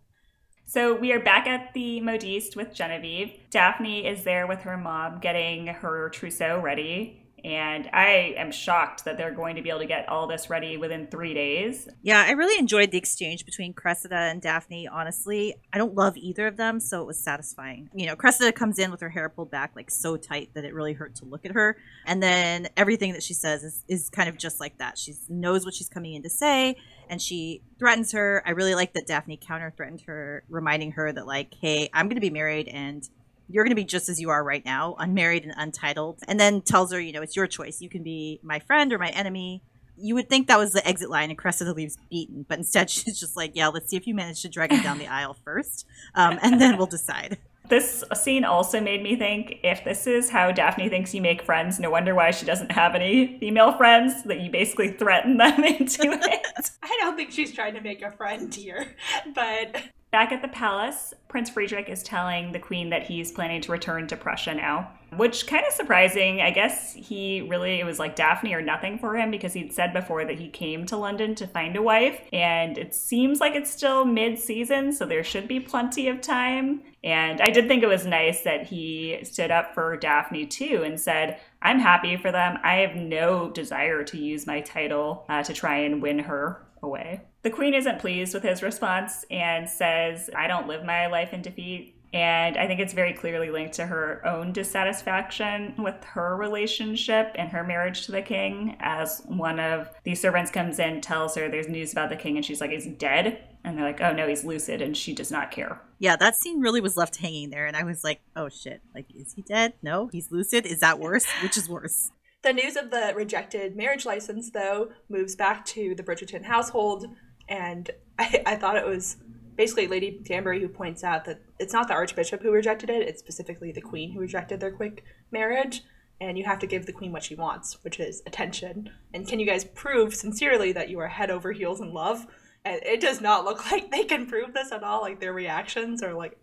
So 0.66 0.96
we 0.96 1.12
are 1.12 1.20
back 1.20 1.48
at 1.48 1.74
the 1.74 2.00
Modiste 2.00 2.56
with 2.56 2.74
Genevieve. 2.74 3.34
Daphne 3.50 4.08
is 4.08 4.24
there 4.24 4.48
with 4.48 4.62
her 4.62 4.78
mom 4.78 5.20
getting 5.20 5.68
her 5.68 6.08
trousseau 6.12 6.62
ready. 6.62 7.21
And 7.44 7.90
I 7.94 8.36
am 8.38 8.52
shocked 8.52 9.06
that 9.06 9.18
they're 9.18 9.34
going 9.34 9.56
to 9.56 9.62
be 9.62 9.70
able 9.70 9.80
to 9.80 9.86
get 9.86 10.08
all 10.10 10.28
this 10.28 10.50
ready 10.50 10.78
within 10.78 11.08
three 11.08 11.34
days. 11.34 11.88
Yeah, 12.02 12.24
I 12.28 12.32
really 12.32 12.60
enjoyed 12.60 12.92
the 12.92 12.98
exchange 12.98 13.46
between 13.46 13.74
Cressida 13.74 14.16
and 14.16 14.42
Daphne, 14.42 14.88
honestly. 14.88 15.56
I 15.74 15.78
don't 15.78 15.96
love 15.96 16.18
either 16.18 16.48
of 16.48 16.58
them, 16.58 16.80
so 16.80 17.02
it 17.02 17.08
was 17.08 17.20
satisfying. 17.24 17.90
You 17.94 18.06
know, 18.06 18.16
Cressida 18.16 18.52
comes 18.52 18.80
in 18.80 18.92
with 18.92 19.02
her 19.02 19.10
hair 19.10 19.30
pulled 19.30 19.52
back 19.52 19.72
like 19.76 19.90
so 19.90 20.18
tight 20.18 20.52
that 20.54 20.66
it 20.66 20.74
really 20.74 20.94
hurt 20.94 21.16
to 21.16 21.26
look 21.26 21.46
at 21.46 21.52
her. 21.52 21.78
And 22.06 22.22
then 22.22 22.68
everything 22.78 23.14
that 23.14 23.24
she 23.24 23.34
says 23.34 23.64
is, 23.64 23.84
is 23.88 24.10
kind 24.10 24.30
of 24.30 24.38
just 24.38 24.60
like 24.60 24.78
that. 24.78 24.98
She 24.98 25.14
knows 25.30 25.66
what 25.66 25.74
she's 25.74 25.90
coming 25.90 26.14
in 26.14 26.24
to 26.24 26.30
say 26.30 26.76
and 27.12 27.22
she 27.22 27.62
threatens 27.78 28.14
her. 28.14 28.42
I 28.46 28.52
really 28.52 28.74
like 28.74 28.94
that 28.94 29.06
Daphne 29.06 29.38
counter 29.38 29.74
threatened 29.76 30.02
her, 30.08 30.44
reminding 30.50 30.94
her 30.94 31.12
that, 31.12 31.28
like, 31.28 31.54
hey, 31.60 31.90
I'm 31.94 32.08
going 32.08 32.16
to 32.16 32.22
be 32.22 32.30
married 32.30 32.70
and 32.70 33.08
you're 33.52 33.64
going 33.64 33.72
to 33.72 33.76
be 33.76 33.84
just 33.84 34.10
as 34.10 34.20
you 34.20 34.30
are 34.30 34.44
right 34.44 34.64
now, 34.64 34.96
unmarried 34.98 35.44
and 35.44 35.54
untitled. 35.56 36.20
And 36.28 36.40
then 36.40 36.62
tells 36.62 36.92
her, 36.92 37.00
you 37.00 37.12
know, 37.12 37.22
it's 37.22 37.36
your 37.36 37.48
choice. 37.48 37.82
You 37.82 37.90
can 37.90 38.04
be 38.04 38.40
my 38.44 38.60
friend 38.60 38.92
or 38.94 39.00
my 39.00 39.10
enemy. 39.10 39.62
You 39.98 40.16
would 40.16 40.30
think 40.30 40.48
that 40.48 40.58
was 40.58 40.74
the 40.74 40.88
exit 40.88 41.10
line, 41.10 41.30
and 41.30 41.38
Cressida 41.38 41.74
leaves 41.74 41.98
beaten, 42.10 42.46
but 42.48 42.58
instead 42.58 42.90
she's 42.90 43.20
just 43.20 43.38
like, 43.38 43.52
yeah, 43.56 43.68
let's 43.68 43.90
see 43.90 43.98
if 43.98 44.08
you 44.08 44.16
manage 44.16 44.42
to 44.42 44.50
drag 44.50 44.72
him 44.72 44.82
down 44.82 44.98
the 44.98 45.08
aisle 45.08 45.36
first, 45.46 45.86
um, 46.16 46.40
and 46.42 46.60
then 46.60 46.78
we'll 46.78 46.88
decide. 46.88 47.38
This 47.72 48.04
scene 48.16 48.44
also 48.44 48.82
made 48.82 49.02
me 49.02 49.16
think 49.16 49.60
if 49.64 49.86
this 49.86 50.06
is 50.06 50.30
how 50.30 50.52
Daphne 50.52 50.90
thinks 50.90 51.14
you 51.14 51.22
make 51.22 51.42
friends, 51.42 51.80
no 51.80 51.90
wonder 51.90 52.14
why 52.14 52.32
she 52.32 52.46
doesn't 52.46 52.72
have 52.72 52.96
any 52.96 53.38
female 53.40 53.72
friends, 53.78 54.24
that 54.24 54.42
you 54.42 54.52
basically 54.52 54.92
threaten 54.92 55.38
them 55.38 55.64
into 55.64 56.02
it. 56.04 56.70
I 56.84 56.98
don't 57.00 57.16
think 57.16 57.32
she's 57.32 57.54
trying 57.54 57.76
to 57.76 57.82
make 57.82 58.02
a 58.02 58.12
friend 58.12 58.54
here, 58.54 58.96
but 59.34 59.84
Back 60.12 60.34
at 60.34 60.42
the 60.42 60.50
palace, 60.50 61.14
Prince 61.30 61.50
Friedrich 61.50 61.88
is 61.88 62.04
telling 62.04 62.52
the 62.52 62.60
queen 62.60 62.90
that 62.90 63.04
he's 63.04 63.32
planning 63.32 63.62
to 63.62 63.72
return 63.72 64.08
to 64.08 64.18
Prussia 64.18 64.54
now, 64.54 64.92
which 65.16 65.48
kind 65.48 65.66
of 65.66 65.72
surprising. 65.72 66.42
I 66.42 66.52
guess 66.52 66.94
he 66.94 67.40
really 67.44 67.80
it 67.80 67.86
was 67.86 67.98
like 67.98 68.18
Daphne 68.18 68.54
or 68.54 68.62
nothing 68.62 69.00
for 69.00 69.16
him 69.16 69.32
because 69.32 69.54
he'd 69.54 69.72
said 69.72 69.94
before 69.94 70.26
that 70.26 70.38
he 70.38 70.50
came 70.50 70.86
to 70.88 70.98
London 70.98 71.34
to 71.36 71.48
find 71.48 71.78
a 71.78 71.82
wife, 71.82 72.20
and 72.34 72.78
it 72.78 72.94
seems 72.94 73.40
like 73.40 73.56
it's 73.56 73.72
still 73.72 74.04
mid-season, 74.04 74.92
so 74.92 75.06
there 75.06 75.24
should 75.24 75.48
be 75.48 75.62
plenty 75.62 76.10
of 76.10 76.20
time. 76.20 76.82
And 77.06 77.40
I 77.40 77.50
did 77.50 77.70
think 77.70 77.82
it 77.82 77.88
was 77.88 78.06
nice 78.06 78.42
that 78.42 78.68
he 78.68 79.20
stood 79.24 79.50
up 79.50 79.74
for 79.74 79.96
Daphne 79.96 80.46
too 80.46 80.84
and 80.84 81.00
said, 81.00 81.40
"I'm 81.62 81.80
happy 81.80 82.18
for 82.18 82.34
them. 82.34 82.58
I 82.64 82.76
have 82.80 82.98
no 82.98 83.50
desire 83.50 84.04
to 84.04 84.18
use 84.18 84.46
my 84.46 84.60
title 84.60 85.26
uh, 85.30 85.42
to 85.44 85.54
try 85.54 85.78
and 85.78 86.02
win 86.02 86.20
her 86.20 86.68
away." 86.84 87.22
The 87.44 87.50
queen 87.50 87.74
isn't 87.74 88.00
pleased 88.00 88.34
with 88.34 88.44
his 88.44 88.62
response 88.62 89.26
and 89.32 89.68
says, 89.68 90.30
I 90.36 90.48
don't 90.48 90.68
live 90.68 90.84
my 90.84 91.08
life 91.08 91.34
in 91.34 91.42
defeat. 91.42 91.96
And 92.14 92.58
I 92.58 92.68
think 92.68 92.80
it's 92.80 92.94
very 92.94 93.14
clearly 93.14 93.50
linked 93.50 93.74
to 93.76 93.86
her 93.86 94.22
own 94.28 94.52
dissatisfaction 94.52 95.76
with 95.78 96.04
her 96.04 96.36
relationship 96.36 97.32
and 97.36 97.50
her 97.50 97.64
marriage 97.64 98.06
to 98.06 98.12
the 98.12 98.22
king. 98.22 98.76
As 98.80 99.24
one 99.26 99.60
of 99.60 99.90
these 100.04 100.20
servants 100.20 100.52
comes 100.52 100.78
in, 100.78 101.00
tells 101.02 101.36
her 101.36 101.50
there's 101.50 101.70
news 101.70 101.94
about 101.94 102.10
the 102.10 102.18
king, 102.18 102.36
and 102.36 102.46
she's 102.46 102.60
like, 102.60 102.72
He's 102.72 102.86
dead. 102.86 103.42
And 103.64 103.78
they're 103.78 103.86
like, 103.86 104.02
Oh 104.02 104.12
no, 104.12 104.28
he's 104.28 104.44
lucid, 104.44 104.82
and 104.82 104.96
she 104.96 105.14
does 105.14 105.32
not 105.32 105.52
care. 105.52 105.82
Yeah, 106.00 106.18
that 106.18 106.36
scene 106.36 106.60
really 106.60 106.82
was 106.82 106.98
left 106.98 107.16
hanging 107.16 107.50
there. 107.50 107.66
And 107.66 107.78
I 107.78 107.84
was 107.84 108.04
like, 108.04 108.20
Oh 108.36 108.50
shit. 108.50 108.82
Like, 108.94 109.06
is 109.16 109.34
he 109.34 109.42
dead? 109.42 109.74
No, 109.82 110.10
he's 110.12 110.32
lucid. 110.32 110.66
Is 110.66 110.80
that 110.82 111.00
worse? 111.00 111.26
Which 111.42 111.58
is 111.58 111.70
worse? 111.70 112.12
The 112.44 112.54
news 112.54 112.76
of 112.76 112.90
the 112.90 113.14
rejected 113.16 113.78
marriage 113.78 114.06
license, 114.06 114.50
though, 114.50 114.90
moves 115.10 115.36
back 115.36 115.64
to 115.66 115.94
the 115.96 116.04
Bridgerton 116.04 116.44
household 116.44 117.06
and 117.52 117.92
I, 118.20 118.42
I 118.48 118.56
thought 118.56 118.78
it 118.78 118.88
was 118.88 119.18
basically 119.56 119.88
Lady 119.88 120.20
Danbury 120.24 120.60
who 120.60 120.68
points 120.68 121.04
out 121.04 121.26
that 121.26 121.42
it's 121.60 121.74
not 121.74 121.88
the 121.88 121.94
Archbishop 121.94 122.42
who 122.42 122.52
rejected 122.52 122.90
it, 122.90 123.08
it's 123.08 123.20
specifically 123.20 123.72
the 123.72 123.82
Queen 123.82 124.12
who 124.12 124.20
rejected 124.20 124.60
their 124.60 124.72
quick 124.72 125.04
marriage. 125.32 125.84
And 126.20 126.38
you 126.38 126.46
have 126.46 126.60
to 126.60 126.68
give 126.68 126.86
the 126.86 126.94
Queen 126.94 127.12
what 127.12 127.24
she 127.24 127.34
wants, 127.34 127.84
which 127.84 128.00
is 128.00 128.22
attention. 128.28 128.92
And 129.12 129.28
can 129.28 129.40
you 129.40 129.46
guys 129.46 129.66
prove 129.66 130.14
sincerely 130.14 130.72
that 130.72 130.88
you 130.88 131.00
are 131.00 131.08
head 131.08 131.32
over 131.32 131.52
heels 131.52 131.82
in 131.82 131.94
love? 131.94 132.28
And 132.64 132.80
it 132.84 133.02
does 133.02 133.22
not 133.22 133.44
look 133.44 133.72
like 133.72 133.90
they 133.90 134.04
can 134.04 134.28
prove 134.28 134.54
this 134.54 134.72
at 134.72 134.84
all. 134.84 135.02
Like 135.02 135.20
their 135.20 135.34
reactions 135.34 136.04
are 136.04 136.14
like, 136.14 136.38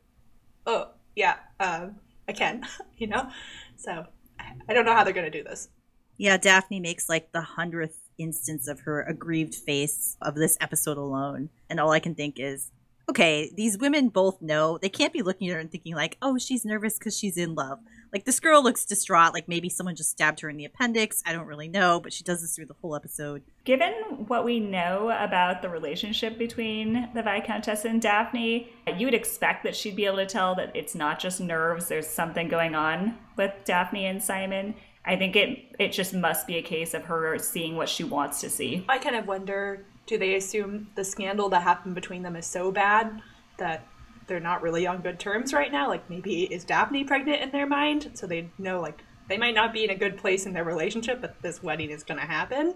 oh, 0.67 0.91
yeah, 1.15 1.37
uh, 1.61 1.89
I 2.29 2.33
can, 2.33 2.67
you 2.99 3.07
know? 3.07 3.31
So 3.77 4.05
I 4.69 4.75
don't 4.75 4.85
know 4.85 4.95
how 4.95 5.05
they're 5.05 5.13
going 5.13 5.31
to 5.31 5.39
do 5.39 5.45
this. 5.45 5.69
Yeah, 6.17 6.37
Daphne 6.37 6.81
makes 6.81 7.09
like 7.09 7.31
the 7.31 7.41
hundredth 7.41 8.01
instance 8.19 8.69
of 8.69 8.81
her 8.81 9.03
aggrieved 9.03 9.55
face 9.55 10.17
of 10.21 10.35
this 10.35 10.57
episode 10.61 10.99
alone. 10.99 11.51
And 11.71 11.81
all 11.81 11.93
I 11.93 12.01
can 12.01 12.15
think 12.15 12.39
is, 12.39 12.71
okay, 13.09 13.51
these 13.57 13.79
women 13.79 14.09
both 14.09 14.43
know 14.43 14.79
they 14.79 14.89
can't 14.89 15.13
be 15.13 15.23
looking 15.23 15.49
at 15.49 15.55
her 15.55 15.61
and 15.61 15.71
thinking 15.71 15.95
like, 15.95 16.19
oh, 16.21 16.37
she's 16.39 16.65
nervous 16.65 16.99
because 16.99 17.17
she's 17.17 17.37
in 17.37 17.55
love. 17.55 17.79
Like 18.13 18.25
this 18.25 18.41
girl 18.41 18.63
looks 18.63 18.85
distraught, 18.85 19.35
like 19.35 19.49
maybe 19.49 19.69
someone 19.69 19.95
just 19.95 20.11
stabbed 20.11 20.41
her 20.41 20.49
in 20.49 20.57
the 20.57 20.65
appendix. 20.65 21.23
I 21.27 21.33
don't 21.33 21.47
really 21.47 21.69
know, 21.69 22.01
but 22.01 22.13
she 22.13 22.25
does 22.25 22.41
this 22.41 22.57
through 22.57 22.67
the 22.67 22.77
whole 22.81 22.97
episode. 22.97 23.43
Given 23.65 23.93
what 24.29 24.45
we 24.45 24.61
know 24.61 25.11
about 25.11 25.61
the 25.61 25.69
relationship 25.69 26.39
between 26.39 27.09
the 27.15 27.23
Viscountess 27.23 27.85
and 27.85 28.01
Daphne, 28.01 28.71
you 28.97 29.07
would 29.07 29.15
expect 29.15 29.63
that 29.65 29.77
she'd 29.77 29.97
be 29.97 30.07
able 30.07 30.17
to 30.17 30.27
tell 30.27 30.55
that 30.55 30.75
it's 30.75 30.95
not 30.95 31.19
just 31.19 31.41
nerves, 31.41 31.89
there's 31.89 32.07
something 32.07 32.49
going 32.49 32.75
on 32.75 33.19
with 33.37 33.53
Daphne 33.65 34.07
and 34.07 34.23
Simon. 34.23 34.75
I 35.05 35.17
think 35.17 35.37
it 35.37 35.77
it 35.79 35.93
just 35.93 36.15
must 36.15 36.47
be 36.47 36.57
a 36.57 36.63
case 36.63 36.95
of 36.95 37.05
her 37.05 37.39
seeing 37.39 37.77
what 37.77 37.89
she 37.89 38.05
wants 38.05 38.41
to 38.41 38.51
see. 38.51 38.85
I 38.89 38.99
kind 38.99 39.17
of 39.17 39.27
wonder 39.27 39.85
do 40.07 40.19
they 40.19 40.35
assume 40.35 40.89
the 40.95 41.05
scandal 41.05 41.49
that 41.51 41.63
happened 41.63 41.95
between 41.95 42.23
them 42.23 42.35
is 42.35 42.47
so 42.47 42.73
bad 42.73 43.21
that 43.59 43.87
they're 44.27 44.41
not 44.41 44.63
really 44.63 44.87
on 44.87 45.03
good 45.03 45.19
terms 45.19 45.53
right 45.53 45.71
now? 45.71 45.89
Like 45.89 46.09
maybe 46.09 46.45
is 46.45 46.65
Daphne 46.65 47.05
pregnant 47.05 47.43
in 47.43 47.51
their 47.51 47.67
mind? 47.67 48.11
So 48.15 48.27
they 48.27 48.51
know 48.59 48.81
like 48.81 49.03
they 49.29 49.37
might 49.37 49.55
not 49.55 49.73
be 49.73 49.85
in 49.85 49.91
a 49.91 49.95
good 49.95 50.17
place 50.17 50.47
in 50.47 50.55
their 50.55 50.65
relationship, 50.65 51.21
but 51.21 51.41
this 51.43 51.63
wedding 51.63 51.91
is 51.91 52.03
going 52.03 52.21
to 52.21 52.27
happen. 52.27 52.75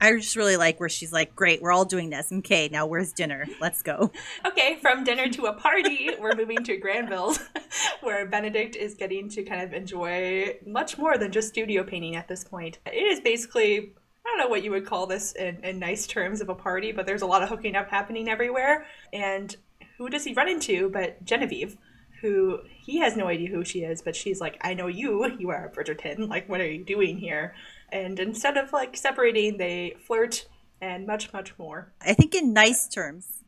I 0.00 0.12
just 0.12 0.36
really 0.36 0.56
like 0.56 0.80
where 0.80 0.88
she's 0.88 1.12
like, 1.12 1.34
"Great, 1.34 1.62
we're 1.62 1.72
all 1.72 1.84
doing 1.84 2.10
this. 2.10 2.30
Okay, 2.30 2.68
now 2.70 2.86
where's 2.86 3.12
dinner? 3.12 3.46
Let's 3.60 3.82
go." 3.82 4.10
okay, 4.46 4.76
from 4.80 5.04
dinner 5.04 5.28
to 5.30 5.46
a 5.46 5.52
party, 5.52 6.10
we're 6.20 6.34
moving 6.34 6.62
to 6.64 6.76
Granville, 6.76 7.34
where 8.02 8.26
Benedict 8.26 8.76
is 8.76 8.94
getting 8.94 9.28
to 9.30 9.42
kind 9.42 9.62
of 9.62 9.72
enjoy 9.72 10.58
much 10.66 10.98
more 10.98 11.16
than 11.16 11.32
just 11.32 11.48
studio 11.48 11.84
painting 11.84 12.16
at 12.16 12.28
this 12.28 12.44
point. 12.44 12.78
It 12.86 12.96
is 12.96 13.20
basically 13.20 13.78
I 13.78 14.30
don't 14.30 14.38
know 14.38 14.48
what 14.48 14.64
you 14.64 14.70
would 14.70 14.86
call 14.86 15.06
this 15.06 15.32
in, 15.32 15.62
in 15.64 15.78
nice 15.78 16.06
terms 16.06 16.40
of 16.40 16.48
a 16.48 16.54
party, 16.54 16.92
but 16.92 17.06
there's 17.06 17.22
a 17.22 17.26
lot 17.26 17.42
of 17.42 17.48
hooking 17.48 17.76
up 17.76 17.90
happening 17.90 18.28
everywhere. 18.28 18.86
And 19.12 19.54
who 19.98 20.08
does 20.08 20.24
he 20.24 20.32
run 20.32 20.48
into 20.48 20.88
but 20.88 21.24
Genevieve? 21.24 21.76
who 22.24 22.58
he 22.64 23.00
has 23.00 23.18
no 23.18 23.26
idea 23.26 23.50
who 23.50 23.62
she 23.62 23.80
is, 23.80 24.00
but 24.00 24.16
she's 24.16 24.40
like, 24.40 24.58
I 24.62 24.72
know 24.72 24.86
you, 24.86 25.30
you 25.38 25.50
are 25.50 25.66
a 25.66 25.70
Bridgerton. 25.70 26.26
Like, 26.26 26.48
what 26.48 26.62
are 26.62 26.66
you 26.66 26.82
doing 26.82 27.18
here? 27.18 27.54
And 27.94 28.18
instead 28.18 28.56
of 28.56 28.72
like 28.72 28.96
separating, 28.96 29.56
they 29.56 29.96
flirt 30.04 30.48
and 30.80 31.06
much, 31.06 31.32
much 31.32 31.56
more. 31.58 31.92
I 32.02 32.12
think 32.12 32.34
in 32.34 32.52
nice 32.52 32.88
terms, 32.88 33.44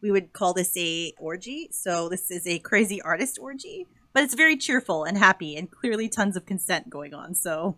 we 0.00 0.10
would 0.10 0.32
call 0.32 0.54
this 0.54 0.74
a 0.74 1.12
orgy. 1.18 1.68
So 1.70 2.08
this 2.08 2.30
is 2.30 2.46
a 2.46 2.58
crazy 2.60 3.02
artist 3.02 3.38
orgy, 3.38 3.86
but 4.14 4.22
it's 4.22 4.34
very 4.34 4.56
cheerful 4.56 5.04
and 5.04 5.18
happy 5.18 5.54
and 5.54 5.70
clearly 5.70 6.08
tons 6.08 6.34
of 6.34 6.46
consent 6.46 6.88
going 6.88 7.12
on. 7.12 7.34
So 7.34 7.76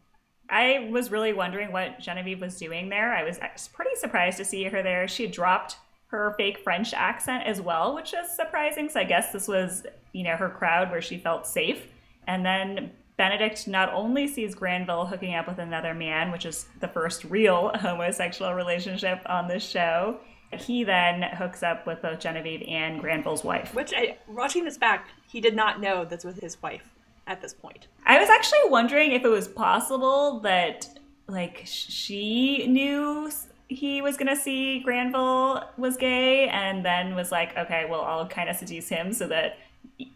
I 0.48 0.88
was 0.92 1.10
really 1.10 1.32
wondering 1.32 1.72
what 1.72 1.98
Genevieve 1.98 2.40
was 2.40 2.56
doing 2.56 2.88
there. 2.88 3.12
I 3.12 3.24
was 3.24 3.40
uh, 3.40 3.48
pretty 3.72 3.96
surprised 3.96 4.38
to 4.38 4.44
see 4.44 4.62
her 4.62 4.80
there. 4.80 5.08
She 5.08 5.26
dropped 5.26 5.76
her 6.06 6.34
fake 6.36 6.58
French 6.62 6.94
accent 6.94 7.44
as 7.46 7.60
well, 7.60 7.96
which 7.96 8.14
is 8.14 8.30
surprising. 8.30 8.88
So 8.88 9.00
I 9.00 9.04
guess 9.04 9.32
this 9.32 9.48
was, 9.48 9.86
you 10.12 10.22
know, 10.22 10.36
her 10.36 10.50
crowd 10.50 10.92
where 10.92 11.02
she 11.02 11.18
felt 11.18 11.48
safe. 11.48 11.88
And 12.28 12.46
then 12.46 12.92
Benedict 13.22 13.68
not 13.68 13.94
only 13.94 14.26
sees 14.26 14.52
Granville 14.52 15.06
hooking 15.06 15.36
up 15.36 15.46
with 15.46 15.60
another 15.60 15.94
man, 15.94 16.32
which 16.32 16.44
is 16.44 16.66
the 16.80 16.88
first 16.88 17.22
real 17.22 17.70
homosexual 17.76 18.52
relationship 18.52 19.22
on 19.26 19.46
this 19.46 19.62
show, 19.62 20.18
he 20.50 20.82
then 20.82 21.22
hooks 21.22 21.62
up 21.62 21.86
with 21.86 22.02
both 22.02 22.18
Genevieve 22.18 22.64
and 22.66 23.00
Granville's 23.00 23.44
wife. 23.44 23.76
Which, 23.76 23.92
I, 23.96 24.18
watching 24.26 24.64
this 24.64 24.76
back, 24.76 25.06
he 25.28 25.40
did 25.40 25.54
not 25.54 25.80
know 25.80 26.04
this 26.04 26.24
was 26.24 26.34
his 26.38 26.60
wife 26.60 26.82
at 27.28 27.40
this 27.40 27.54
point. 27.54 27.86
I 28.04 28.18
was 28.18 28.28
actually 28.28 28.68
wondering 28.70 29.12
if 29.12 29.24
it 29.24 29.28
was 29.28 29.46
possible 29.46 30.40
that, 30.40 30.88
like, 31.28 31.62
she 31.64 32.66
knew 32.66 33.30
he 33.68 34.02
was 34.02 34.16
gonna 34.16 34.34
see 34.34 34.80
Granville 34.80 35.62
was 35.76 35.96
gay 35.96 36.48
and 36.48 36.84
then 36.84 37.14
was 37.14 37.30
like, 37.30 37.56
okay, 37.56 37.86
well, 37.88 38.02
I'll 38.02 38.26
kind 38.26 38.50
of 38.50 38.56
seduce 38.56 38.88
him 38.88 39.12
so 39.12 39.28
that 39.28 39.58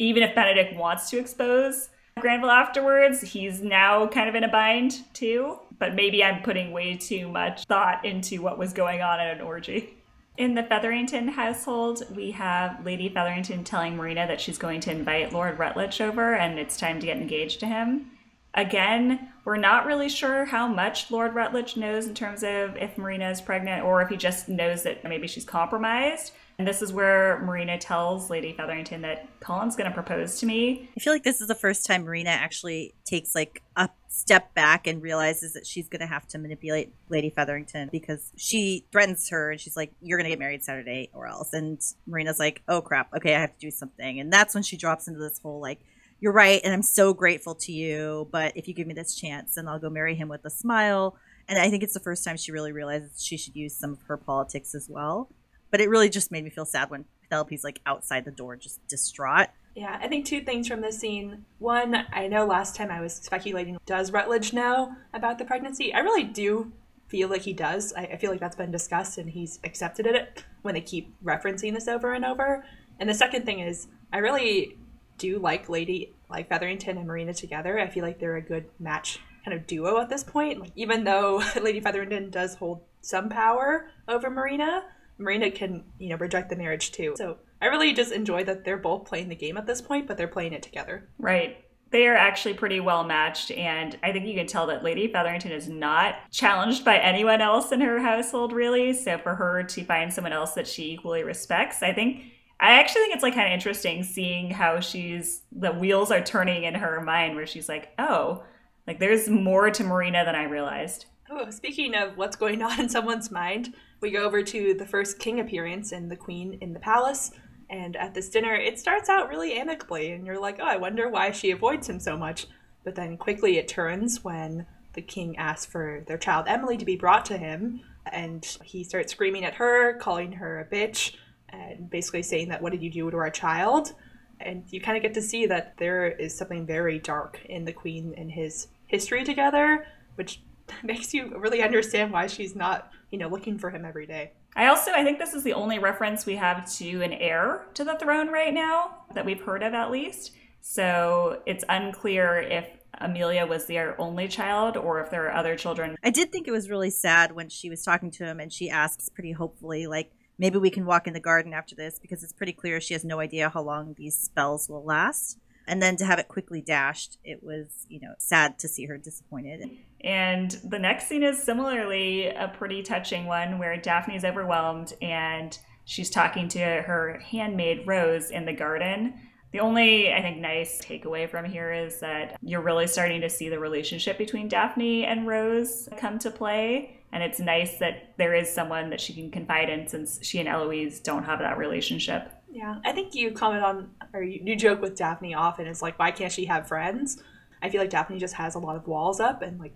even 0.01 0.25
if 0.25 0.35
Benedict 0.35 0.75
wants 0.75 1.09
to 1.11 1.19
expose 1.21 1.91
Granville 2.19 2.51
afterwards. 2.51 3.21
He's 3.21 3.61
now 3.61 4.07
kind 4.07 4.27
of 4.27 4.35
in 4.35 4.43
a 4.43 4.49
bind 4.49 5.01
too, 5.13 5.59
but 5.79 5.95
maybe 5.95 6.25
I'm 6.25 6.43
putting 6.43 6.73
way 6.73 6.97
too 6.97 7.29
much 7.29 7.65
thought 7.65 8.07
into 8.07 8.41
what 8.41 8.57
was 8.59 8.73
going 8.73 9.03
on 9.03 9.21
at 9.21 9.37
an 9.37 9.43
orgy. 9.43 9.99
In 10.39 10.55
the 10.55 10.63
Featherington 10.63 11.29
household, 11.29 12.05
we 12.15 12.31
have 12.31 12.85
Lady 12.87 13.11
Featherington 13.11 13.65
telling 13.65 13.97
Marina 13.97 14.27
that 14.27 14.41
she's 14.41 14.57
going 14.57 14.81
to 14.81 14.91
invite 14.91 15.35
Lord 15.35 15.59
Rutledge 15.59 16.01
over 16.01 16.35
and 16.35 16.59
it's 16.59 16.79
time 16.79 17.01
to 17.01 17.07
get 17.07 17.19
engaged 17.19 17.61
to 17.61 17.67
him. 17.67 18.11
Again, 18.55 19.29
we're 19.45 19.59
not 19.59 19.85
really 19.85 20.09
sure 20.09 20.47
how 20.47 20.67
much 20.67 21.11
Lord 21.11 21.35
Rutledge 21.35 21.77
knows 21.77 22.07
in 22.07 22.15
terms 22.15 22.43
of 22.43 22.77
if 22.79 22.97
Marina 22.97 23.29
is 23.29 23.43
pregnant 23.43 23.85
or 23.85 24.01
if 24.01 24.09
he 24.09 24.17
just 24.17 24.49
knows 24.49 24.85
that 24.85 25.05
maybe 25.05 25.27
she's 25.27 25.45
compromised. 25.45 26.33
And 26.59 26.67
this 26.67 26.81
is 26.81 26.93
where 26.93 27.41
Marina 27.41 27.79
tells 27.79 28.31
Lady 28.31 28.55
Featherington 28.55 29.03
that 29.03 29.29
Colin's 29.41 29.77
going 29.77 29.91
to 29.91 29.95
propose 29.95 30.41
to 30.41 30.47
me. 30.47 30.89
I 30.97 31.01
feel 31.01 31.13
like 31.13 31.23
this 31.23 31.43
is 31.43 31.49
the 31.49 31.55
first 31.55 31.85
time 31.85 32.05
Marina 32.05 32.31
actually 32.31 32.95
takes 33.05 33.35
like 33.35 33.63
a 33.77 33.91
step 34.09 34.55
back 34.55 34.87
and 34.87 35.03
realizes 35.03 35.53
that 35.53 35.67
she's 35.67 35.89
going 35.89 36.01
to 36.01 36.07
have 36.07 36.27
to 36.29 36.39
manipulate 36.39 36.95
Lady 37.11 37.29
Featherington 37.29 37.91
because 37.93 38.33
she 38.37 38.87
threatens 38.91 39.29
her 39.29 39.51
and 39.51 39.61
she's 39.61 39.77
like, 39.77 39.93
You're 40.01 40.19
going 40.19 40.25
to 40.25 40.31
get 40.31 40.39
married 40.39 40.65
Saturday 40.65 41.11
or 41.13 41.27
else. 41.27 41.53
And 41.53 41.79
Marina's 42.07 42.39
like, 42.39 42.63
Oh 42.69 42.81
crap, 42.81 43.13
okay, 43.15 43.35
I 43.35 43.41
have 43.41 43.53
to 43.53 43.61
do 43.61 43.71
something. 43.71 44.19
And 44.19 44.33
that's 44.33 44.55
when 44.55 44.63
she 44.63 44.79
drops 44.79 45.09
into 45.09 45.21
this 45.21 45.39
whole 45.39 45.61
like, 45.61 45.81
You're 46.21 46.33
right, 46.33 46.63
and 46.65 46.73
I'm 46.73 46.83
so 46.83 47.13
grateful 47.13 47.55
to 47.57 47.73
you, 47.73 48.29
but 48.33 48.57
if 48.57 48.67
you 48.67 48.73
give 48.73 48.87
me 48.87 48.95
this 48.95 49.15
chance, 49.15 49.57
then 49.57 49.69
I'll 49.69 49.79
go 49.79 49.91
marry 49.91 50.15
him 50.15 50.29
with 50.29 50.45
a 50.47 50.51
smile. 50.51 51.19
And 51.49 51.59
I 51.59 51.69
think 51.69 51.83
it's 51.83 51.95
the 51.95 52.01
first 52.01 52.25
time 52.25 52.39
she 52.39 52.51
really 52.51 52.73
realizes 52.73 53.23
she 53.23 53.37
should 53.37 53.55
use 53.55 53.77
some 53.77 53.93
of 53.93 54.03
her 54.09 54.17
politics 54.17 54.75
as 54.75 54.89
well. 54.89 55.29
But 55.71 55.81
it 55.81 55.89
really 55.89 56.09
just 56.09 56.31
made 56.31 56.45
me 56.45 56.51
feel 56.51 56.65
sad 56.65 56.91
when 56.91 57.05
Penelope's 57.29 57.65
like 57.65 57.81
outside 57.87 58.25
the 58.25 58.31
door, 58.31 58.57
just 58.57 58.87
distraught. 58.89 59.49
Yeah, 59.75 59.99
I 60.01 60.09
think 60.09 60.25
two 60.25 60.41
things 60.41 60.67
from 60.69 60.81
this 60.81 60.99
scene. 60.99 61.45
One, 61.59 62.07
I 62.13 62.29
know 62.29 62.47
last 62.47 62.77
time 62.77 62.91
I 62.91 63.01
was 63.01 63.15
speculating, 63.15 63.77
does 63.85 64.11
Rutledge 64.11 64.53
know 64.53 64.95
about 65.13 65.39
the 65.39 65.45
pregnancy? 65.45 65.93
I 65.93 65.99
really 65.99 66.25
do 66.25 66.73
feel 67.09 67.29
like 67.29 67.43
he 67.43 67.53
does. 67.53 67.93
I, 67.95 68.03
I 68.05 68.17
feel 68.17 68.31
like 68.31 68.41
that's 68.41 68.57
been 68.57 68.71
discussed 68.71 69.19
and 69.19 69.29
he's 69.29 69.61
accepted 69.65 70.07
it 70.07 70.43
when 70.63 70.75
they 70.75 70.81
keep 70.81 71.15
referencing 71.23 71.75
this 71.75 71.89
over 71.89 72.13
and 72.15 72.25
over. 72.25 72.65
And 72.99 73.09
the 73.09 73.15
second 73.15 73.45
thing 73.45 73.61
is, 73.61 73.89
I 74.13 74.19
really 74.19 74.79
do 75.19 75.39
like 75.39 75.69
Lady 75.69 76.15
like 76.29 76.49
Featherington 76.49 76.97
and 76.99 77.07
Marina 77.07 77.35
together. 77.35 77.79
I 77.79 77.89
feel 77.89 78.05
like 78.05 78.19
they're 78.19 78.37
a 78.37 78.43
good 78.43 78.67
match 78.79 79.21
kind 79.45 79.57
of 79.57 79.67
duo 79.67 80.01
at 80.01 80.09
this 80.09 80.25
point. 80.25 80.61
Like, 80.61 80.73
even 80.75 81.05
though 81.05 81.43
Lady 81.61 81.81
Featherington 81.81 82.31
does 82.31 82.55
hold 82.55 82.81
some 83.01 83.29
power 83.29 83.91
over 84.09 84.31
Marina, 84.31 84.85
Marina 85.19 85.51
can, 85.51 85.85
you 85.99 86.09
know, 86.09 86.17
reject 86.17 86.51
the 86.51 86.57
marriage 86.57 86.93
too. 86.93 87.15
So 87.17 87.39
I 87.61 87.67
really 87.67 87.93
just 87.93 88.13
enjoy 88.13 88.45
that 88.45 88.65
they're 88.65 88.77
both 88.77 89.07
playing 89.07 89.29
the 89.29 89.35
game 89.35 89.57
at 89.57 89.67
this 89.67 89.81
point, 89.81 90.07
but 90.07 90.17
they're 90.17 90.29
playing 90.29 90.53
it 90.53 90.63
together. 90.63 91.09
Right. 91.19 91.59
They 91.91 92.09
are 92.09 92.17
actually 92.17 92.55
pretty 92.55 92.81
well 92.81 93.05
matched, 93.05 93.53
and 93.53 93.97
I 94.03 94.13
think 94.13 94.27
you 94.27 94.35
can 94.35 94.49
tell 94.49 94.67
that 94.67 94.83
Lady 94.83 95.07
Featherington 95.07 95.53
is 95.53 95.69
not 95.69 96.17
challenged 96.33 96.85
by 96.85 96.99
anyone 96.99 97.41
else 97.41 97.71
in 97.71 97.81
her 97.81 98.01
household, 98.01 98.53
really. 98.53 98.93
So 98.93 99.19
for 99.19 99.37
her 99.37 99.63
to 99.63 99.85
find 99.85 100.13
someone 100.13 100.33
else 100.33 100.53
that 100.55 100.67
she 100.67 100.91
equally 100.91 101.23
respects, 101.23 101.85
I 101.85 101.93
think 101.93 102.25
I 102.59 102.73
actually 102.81 103.03
think 103.03 103.15
it's 103.15 103.23
like 103.23 103.35
kind 103.35 103.47
of 103.47 103.53
interesting 103.53 104.03
seeing 104.03 104.51
how 104.51 104.81
she's 104.81 105.43
the 105.53 105.73
wheels 105.73 106.11
are 106.11 106.23
turning 106.23 106.65
in 106.65 106.75
her 106.75 107.01
mind, 107.03 107.37
where 107.37 107.47
she's 107.47 107.69
like, 107.69 107.91
oh, 108.01 108.43
like 108.87 108.99
there's 108.99 109.29
more 109.29 109.71
to 109.71 109.85
Marina 109.85 110.25
than 110.25 110.35
I 110.35 110.45
realized. 110.45 111.07
Oh, 111.31 111.51
speaking 111.51 111.95
of 111.95 112.17
what's 112.17 112.37
going 112.37 112.63
on 112.63 112.81
in 112.81 112.89
someone's 112.89 113.31
mind, 113.31 113.75
we 114.07 114.13
go 114.13 114.25
over 114.25 114.41
to 114.41 114.73
the 114.73 114.87
first 114.87 115.19
king 115.19 115.41
appearance 115.41 115.91
and 115.91 116.09
the 116.09 116.15
queen 116.15 116.59
in 116.61 116.73
the 116.73 116.79
palace. 116.79 117.33
And 117.69 117.97
at 117.97 118.15
this 118.15 118.29
dinner, 118.29 118.55
it 118.55 118.79
starts 118.79 119.09
out 119.09 119.29
really 119.29 119.55
amicably, 119.55 120.13
and 120.13 120.25
you're 120.25 120.39
like, 120.39 120.59
oh, 120.61 120.65
I 120.65 120.77
wonder 120.77 121.09
why 121.09 121.33
she 121.33 121.51
avoids 121.51 121.89
him 121.89 121.99
so 121.99 122.17
much. 122.17 122.47
But 122.85 122.95
then 122.95 123.17
quickly 123.17 123.59
it 123.59 123.67
turns 123.67 124.23
when 124.23 124.65
the 124.93 125.03
king 125.03 125.37
asks 125.39 125.67
for 125.67 126.05
their 126.07 126.19
child 126.19 126.47
Emily 126.47 126.77
to 126.77 126.85
be 126.85 126.95
brought 126.95 127.25
to 127.25 127.37
him, 127.37 127.81
and 128.13 128.45
he 128.63 128.85
starts 128.85 129.11
screaming 129.11 129.45
at 129.45 129.55
her, 129.55 129.95
calling 129.95 130.31
her 130.31 130.61
a 130.61 130.65
bitch, 130.73 131.17
and 131.49 131.91
basically 131.91 132.23
saying 132.23 132.51
that, 132.51 132.63
what 132.63 132.71
did 132.71 132.85
you 132.85 132.91
do 132.93 133.11
to 133.11 133.17
our 133.17 133.31
child? 133.31 133.93
And 134.39 134.63
you 134.71 134.81
kind 134.81 134.97
of 134.97 135.03
get 135.03 135.15
to 135.15 135.23
see 135.23 135.47
that 135.47 135.75
there 135.79 136.07
is 136.07 136.39
something 136.39 136.65
very 136.65 137.01
dark 137.01 137.41
in 137.47 137.65
the 137.65 137.73
queen 137.73 138.15
and 138.17 138.31
his 138.31 138.69
history 138.87 139.25
together, 139.25 139.85
which 140.15 140.43
makes 140.85 141.13
you 141.13 141.37
really 141.37 141.61
understand 141.61 142.13
why 142.13 142.29
she's 142.29 142.55
not, 142.55 142.93
you 143.11 143.19
know, 143.19 143.29
looking 143.29 143.59
for 143.59 143.71
him 143.71 143.85
every 143.85 144.07
day. 144.07 144.33
I 144.55 144.67
also 144.67 144.93
I 144.93 145.05
think 145.05 145.19
this 145.19 145.35
is 145.35 145.43
the 145.43 145.53
only 145.53 145.79
reference 145.79 146.27
we 146.27 146.37
have 146.37 146.71
to 146.77 147.03
an 147.03 147.13
heir 147.13 147.67
to 147.75 147.85
the 147.85 147.99
throne 147.99 148.29
right 148.29 148.55
now 148.55 148.99
that 149.15 149.25
we've 149.25 149.43
heard 149.43 149.63
of 149.63 149.75
at 149.75 149.91
least. 149.91 150.33
So 150.61 151.43
it's 151.47 151.65
unclear 151.69 152.41
if 152.41 152.67
Amelia 152.99 153.47
was 153.47 153.67
their 153.67 154.01
only 154.01 154.29
child 154.29 154.77
or 154.77 155.01
if 155.01 155.11
there 155.11 155.27
are 155.27 155.35
other 155.35 155.57
children. 155.57 155.97
I 156.03 156.11
did 156.11 156.33
think 156.33 156.49
it 156.49 156.53
was 156.53 156.71
really 156.71 156.91
sad 156.91 157.33
when 157.33 157.49
she 157.49 157.69
was 157.69 157.83
talking 157.83 158.11
to 158.13 158.25
him 158.25 158.41
and 158.41 158.53
she 158.53 158.71
asks 158.71 159.09
pretty 159.09 159.33
hopefully 159.33 159.87
like 159.87 160.13
maybe 160.39 160.59
we 160.59 160.71
can 160.71 160.87
walk 160.87 161.07
in 161.07 161.13
the 161.13 161.21
garden 161.21 161.53
after 161.53 161.75
this 161.75 161.99
because 161.99 162.23
it's 162.23 162.33
pretty 162.33 162.53
clear 162.53 162.81
she 162.81 162.95
has 162.95 163.05
no 163.05 163.21
idea 163.21 163.49
how 163.51 163.63
long 163.63 163.95
these 163.97 164.17
spells 164.17 164.69
will 164.69 164.85
last 164.85 165.39
and 165.67 165.83
then 165.83 165.97
to 165.97 166.05
have 166.05 166.19
it 166.19 166.29
quickly 166.29 166.61
dashed 166.61 167.19
it 167.25 167.43
was 167.43 167.87
you 167.89 168.01
know 168.01 168.15
sad 168.19 168.59
to 168.59 168.69
see 168.69 168.87
her 168.87 168.99
disappointed 168.99 169.71
and 170.07 170.53
the 170.65 170.79
next 170.79 171.09
scene 171.09 171.23
is 171.23 171.43
similarly 171.43 172.29
a 172.29 172.49
pretty 172.57 172.83
touching 172.83 173.27
one 173.27 173.59
where 173.59 173.77
Daphne 173.77 174.15
is 174.15 174.25
overwhelmed 174.25 174.95
and 175.03 175.59
she's 175.85 176.09
talking 176.09 176.49
to 176.49 176.61
her 176.61 177.19
handmaid 177.19 177.87
rose 177.87 178.31
in 178.31 178.47
the 178.47 178.53
garden 178.53 179.15
the 179.53 179.61
only 179.61 180.13
i 180.13 180.21
think 180.21 180.39
nice 180.39 180.81
takeaway 180.85 181.31
from 181.31 181.45
here 181.45 181.73
is 181.73 182.01
that 182.01 182.37
you're 182.43 182.61
really 182.61 182.87
starting 182.87 183.21
to 183.21 183.31
see 183.31 183.49
the 183.49 183.59
relationship 183.59 184.19
between 184.19 184.49
daphne 184.49 185.05
and 185.05 185.29
rose 185.29 185.89
come 185.97 186.19
to 186.19 186.29
play 186.29 186.99
and 187.13 187.23
it's 187.23 187.39
nice 187.39 187.79
that 187.79 188.13
there 188.19 188.35
is 188.35 188.53
someone 188.53 188.91
that 188.91 189.01
she 189.01 189.15
can 189.15 189.31
confide 189.31 189.71
in 189.71 189.87
since 189.87 190.19
she 190.23 190.41
and 190.41 190.49
eloise 190.49 190.99
don't 190.99 191.23
have 191.23 191.39
that 191.39 191.57
relationship 191.57 192.33
yeah, 192.57 192.77
I 192.87 192.93
think 192.93 193.15
you 193.15 193.33
comment 193.33 193.63
on, 193.63 193.91
or 194.15 194.23
you, 194.23 194.41
you 194.43 194.57
joke 194.57 194.81
with 194.81 194.97
Daphne 194.97 195.35
often. 195.35 195.67
It's 195.67 195.83
like, 195.83 195.99
why 195.99 196.11
can't 196.11 196.33
she 196.33 196.47
have 196.47 196.67
friends? 196.67 197.23
I 197.61 197.69
feel 197.69 197.83
like 197.83 197.91
Daphne 197.91 198.19
just 198.19 198.33
has 198.35 198.55
a 198.55 198.59
lot 198.59 198.77
of 198.77 198.87
walls 198.87 199.21
up 199.21 199.43
and 199.43 199.61
like 199.61 199.75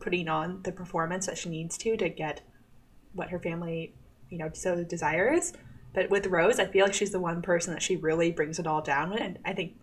putting 0.00 0.28
on 0.28 0.62
the 0.62 0.72
performance 0.72 1.26
that 1.26 1.38
she 1.38 1.48
needs 1.48 1.76
to 1.78 1.96
to 1.96 2.08
get 2.08 2.42
what 3.12 3.30
her 3.30 3.38
family, 3.38 3.94
you 4.28 4.38
know, 4.38 4.50
so 4.52 4.82
desires. 4.84 5.52
But 5.92 6.10
with 6.10 6.26
Rose, 6.26 6.58
I 6.58 6.66
feel 6.66 6.84
like 6.86 6.94
she's 6.94 7.10
the 7.10 7.20
one 7.20 7.42
person 7.42 7.72
that 7.72 7.82
she 7.82 7.96
really 7.96 8.30
brings 8.30 8.58
it 8.58 8.66
all 8.66 8.80
down 8.80 9.10
with. 9.10 9.20
And 9.20 9.38
I 9.44 9.52
think 9.52 9.74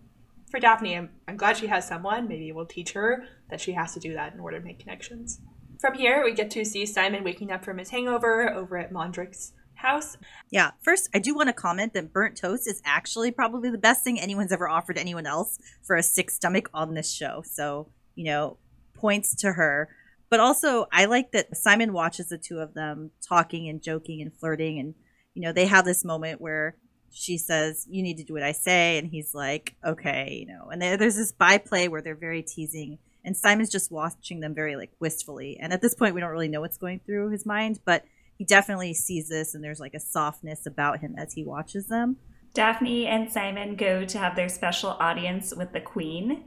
for 0.49 0.59
Daphne, 0.59 0.95
I'm, 0.95 1.09
I'm 1.27 1.37
glad 1.37 1.57
she 1.57 1.67
has 1.67 1.87
someone. 1.87 2.27
Maybe 2.27 2.51
will 2.51 2.65
teach 2.65 2.93
her 2.93 3.25
that 3.49 3.59
she 3.59 3.73
has 3.73 3.93
to 3.93 3.99
do 3.99 4.13
that 4.13 4.33
in 4.33 4.39
order 4.39 4.59
to 4.59 4.65
make 4.65 4.79
connections. 4.79 5.39
From 5.79 5.93
here, 5.93 6.23
we 6.23 6.33
get 6.33 6.49
to 6.51 6.65
see 6.65 6.85
Simon 6.85 7.23
waking 7.23 7.51
up 7.51 7.63
from 7.63 7.77
his 7.77 7.89
hangover 7.89 8.51
over 8.51 8.77
at 8.77 8.91
Mondrich's 8.91 9.53
house. 9.75 10.17
Yeah. 10.49 10.71
First, 10.81 11.09
I 11.13 11.19
do 11.19 11.35
want 11.35 11.49
to 11.49 11.53
comment 11.53 11.93
that 11.93 12.11
burnt 12.11 12.37
toast 12.37 12.67
is 12.67 12.81
actually 12.83 13.31
probably 13.31 13.69
the 13.69 13.77
best 13.77 14.03
thing 14.03 14.19
anyone's 14.19 14.51
ever 14.51 14.67
offered 14.67 14.97
anyone 14.97 15.27
else 15.27 15.59
for 15.83 15.95
a 15.95 16.03
sick 16.03 16.31
stomach 16.31 16.69
on 16.73 16.93
this 16.93 17.13
show. 17.13 17.43
So, 17.45 17.89
you 18.15 18.25
know, 18.25 18.57
points 18.93 19.35
to 19.35 19.53
her. 19.53 19.89
But 20.29 20.39
also, 20.39 20.87
I 20.91 21.05
like 21.05 21.31
that 21.31 21.55
Simon 21.55 21.93
watches 21.93 22.29
the 22.29 22.37
two 22.37 22.59
of 22.59 22.73
them 22.73 23.11
talking 23.27 23.69
and 23.69 23.81
joking 23.81 24.21
and 24.21 24.33
flirting. 24.33 24.79
And, 24.79 24.93
you 25.33 25.41
know, 25.41 25.53
they 25.53 25.67
have 25.67 25.85
this 25.85 26.03
moment 26.03 26.41
where 26.41 26.75
she 27.11 27.37
says, 27.37 27.85
You 27.89 28.03
need 28.03 28.17
to 28.17 28.23
do 28.23 28.33
what 28.33 28.43
I 28.43 28.51
say. 28.51 28.97
And 28.97 29.07
he's 29.07 29.33
like, 29.33 29.75
Okay, 29.85 30.45
you 30.45 30.53
know. 30.53 30.69
And 30.69 30.81
there's 30.81 31.15
this 31.15 31.31
byplay 31.31 31.87
where 31.87 32.01
they're 32.01 32.15
very 32.15 32.43
teasing. 32.43 32.99
And 33.23 33.35
Simon's 33.35 33.69
just 33.69 33.91
watching 33.91 34.39
them 34.39 34.53
very, 34.53 34.75
like, 34.75 34.91
wistfully. 34.99 35.57
And 35.61 35.73
at 35.73 35.81
this 35.81 35.95
point, 35.95 36.15
we 36.15 36.21
don't 36.21 36.29
really 36.31 36.47
know 36.47 36.61
what's 36.61 36.77
going 36.77 37.01
through 37.05 37.31
his 37.31 37.45
mind. 37.45 37.79
But 37.85 38.05
he 38.37 38.45
definitely 38.45 38.93
sees 38.93 39.27
this 39.27 39.55
and 39.55 39.63
there's 39.63 39.79
like 39.79 39.95
a 39.95 39.99
softness 39.99 40.65
about 40.65 40.99
him 40.99 41.15
as 41.17 41.33
he 41.33 41.43
watches 41.43 41.87
them. 41.87 42.17
Daphne 42.53 43.05
and 43.05 43.31
Simon 43.31 43.75
go 43.75 44.05
to 44.05 44.17
have 44.17 44.35
their 44.35 44.49
special 44.49 44.91
audience 44.91 45.53
with 45.55 45.73
the 45.73 45.81
Queen. 45.81 46.43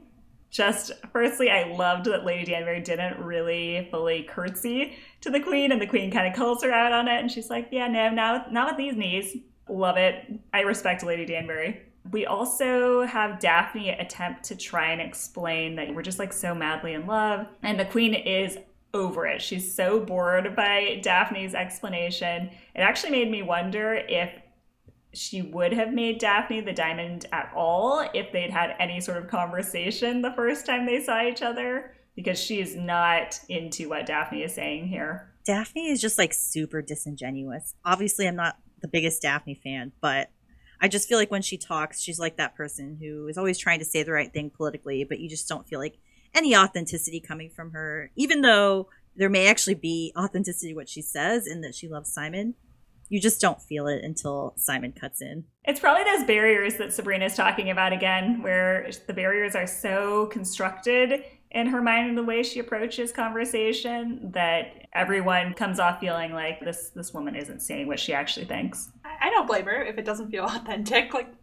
Just 0.51 0.91
firstly, 1.13 1.49
I 1.49 1.63
loved 1.63 2.05
that 2.05 2.25
Lady 2.25 2.51
Danbury 2.51 2.81
didn't 2.81 3.17
really 3.23 3.87
fully 3.89 4.23
curtsy 4.23 4.97
to 5.21 5.29
the 5.29 5.39
Queen, 5.39 5.71
and 5.71 5.81
the 5.81 5.87
Queen 5.87 6.11
kind 6.11 6.27
of 6.27 6.35
calls 6.35 6.61
her 6.61 6.71
out 6.71 6.91
on 6.91 7.07
it, 7.07 7.19
and 7.19 7.31
she's 7.31 7.49
like, 7.49 7.69
"Yeah, 7.71 7.87
no, 7.87 8.09
not 8.09 8.51
not 8.51 8.67
with 8.67 8.77
these 8.77 8.95
knees." 8.95 9.37
Love 9.69 9.95
it. 9.95 10.39
I 10.53 10.61
respect 10.61 11.03
Lady 11.03 11.25
Danbury. 11.25 11.83
We 12.11 12.25
also 12.25 13.03
have 13.03 13.39
Daphne 13.39 13.89
attempt 13.89 14.43
to 14.45 14.55
try 14.55 14.91
and 14.91 14.99
explain 14.99 15.75
that 15.75 15.93
we're 15.93 16.01
just 16.01 16.19
like 16.19 16.33
so 16.33 16.53
madly 16.53 16.93
in 16.93 17.07
love, 17.07 17.47
and 17.63 17.79
the 17.79 17.85
Queen 17.85 18.13
is 18.13 18.57
over 18.93 19.25
it. 19.25 19.41
She's 19.41 19.73
so 19.73 20.01
bored 20.01 20.53
by 20.55 20.99
Daphne's 21.01 21.55
explanation. 21.55 22.49
It 22.75 22.81
actually 22.81 23.11
made 23.11 23.31
me 23.31 23.41
wonder 23.41 23.93
if 23.93 24.33
she 25.13 25.41
would 25.41 25.73
have 25.73 25.93
made 25.93 26.19
Daphne 26.19 26.61
the 26.61 26.73
diamond 26.73 27.25
at 27.31 27.51
all 27.55 28.07
if 28.13 28.31
they'd 28.31 28.49
had 28.49 28.75
any 28.79 29.01
sort 29.01 29.17
of 29.17 29.27
conversation 29.27 30.21
the 30.21 30.33
first 30.33 30.65
time 30.65 30.85
they 30.85 31.03
saw 31.03 31.21
each 31.21 31.41
other, 31.41 31.93
because 32.15 32.39
she's 32.39 32.75
not 32.75 33.39
into 33.49 33.89
what 33.89 34.05
Daphne 34.05 34.43
is 34.43 34.53
saying 34.53 34.87
here. 34.87 35.33
Daphne 35.45 35.89
is 35.89 36.01
just 36.01 36.17
like 36.17 36.33
super 36.33 36.81
disingenuous. 36.81 37.75
Obviously, 37.83 38.27
I'm 38.27 38.35
not 38.35 38.57
the 38.81 38.87
biggest 38.87 39.21
Daphne 39.21 39.59
fan, 39.63 39.91
but 40.01 40.29
I 40.79 40.87
just 40.87 41.07
feel 41.07 41.17
like 41.17 41.31
when 41.31 41.41
she 41.41 41.57
talks, 41.57 42.01
she's 42.01 42.19
like 42.19 42.37
that 42.37 42.55
person 42.55 42.97
who 42.99 43.27
is 43.27 43.37
always 43.37 43.57
trying 43.57 43.79
to 43.79 43.85
say 43.85 44.03
the 44.03 44.11
right 44.11 44.31
thing 44.31 44.49
politically, 44.49 45.03
but 45.03 45.19
you 45.19 45.29
just 45.29 45.47
don't 45.47 45.67
feel 45.67 45.79
like 45.79 45.97
any 46.33 46.55
authenticity 46.55 47.19
coming 47.19 47.49
from 47.49 47.71
her, 47.71 48.11
even 48.15 48.41
though 48.41 48.87
there 49.15 49.29
may 49.29 49.47
actually 49.47 49.75
be 49.75 50.13
authenticity 50.17 50.73
what 50.73 50.89
she 50.89 51.01
says 51.01 51.45
and 51.45 51.63
that 51.63 51.75
she 51.75 51.87
loves 51.87 52.11
Simon. 52.11 52.55
You 53.11 53.19
just 53.19 53.41
don't 53.41 53.61
feel 53.61 53.87
it 53.87 54.05
until 54.05 54.53
Simon 54.55 54.93
cuts 54.93 55.21
in. 55.21 55.43
It's 55.65 55.81
probably 55.81 56.05
those 56.05 56.23
barriers 56.25 56.75
that 56.75 56.93
Sabrina's 56.93 57.35
talking 57.35 57.69
about 57.69 57.91
again, 57.91 58.41
where 58.41 58.89
the 59.05 59.13
barriers 59.13 59.53
are 59.53 59.67
so 59.67 60.27
constructed 60.27 61.21
in 61.51 61.67
her 61.67 61.81
mind 61.81 62.07
and 62.07 62.17
the 62.17 62.23
way 62.23 62.41
she 62.41 62.61
approaches 62.61 63.11
conversation 63.11 64.31
that 64.33 64.87
everyone 64.93 65.53
comes 65.53 65.77
off 65.77 65.99
feeling 65.99 66.31
like 66.31 66.61
this 66.61 66.91
this 66.95 67.13
woman 67.13 67.35
isn't 67.35 67.61
saying 67.61 67.85
what 67.85 67.99
she 67.99 68.13
actually 68.13 68.45
thinks. 68.45 68.93
I 69.03 69.29
don't 69.29 69.45
blame 69.45 69.65
her 69.65 69.83
if 69.83 69.97
it 69.97 70.05
doesn't 70.05 70.31
feel 70.31 70.45
authentic. 70.45 71.13
Like 71.13 71.33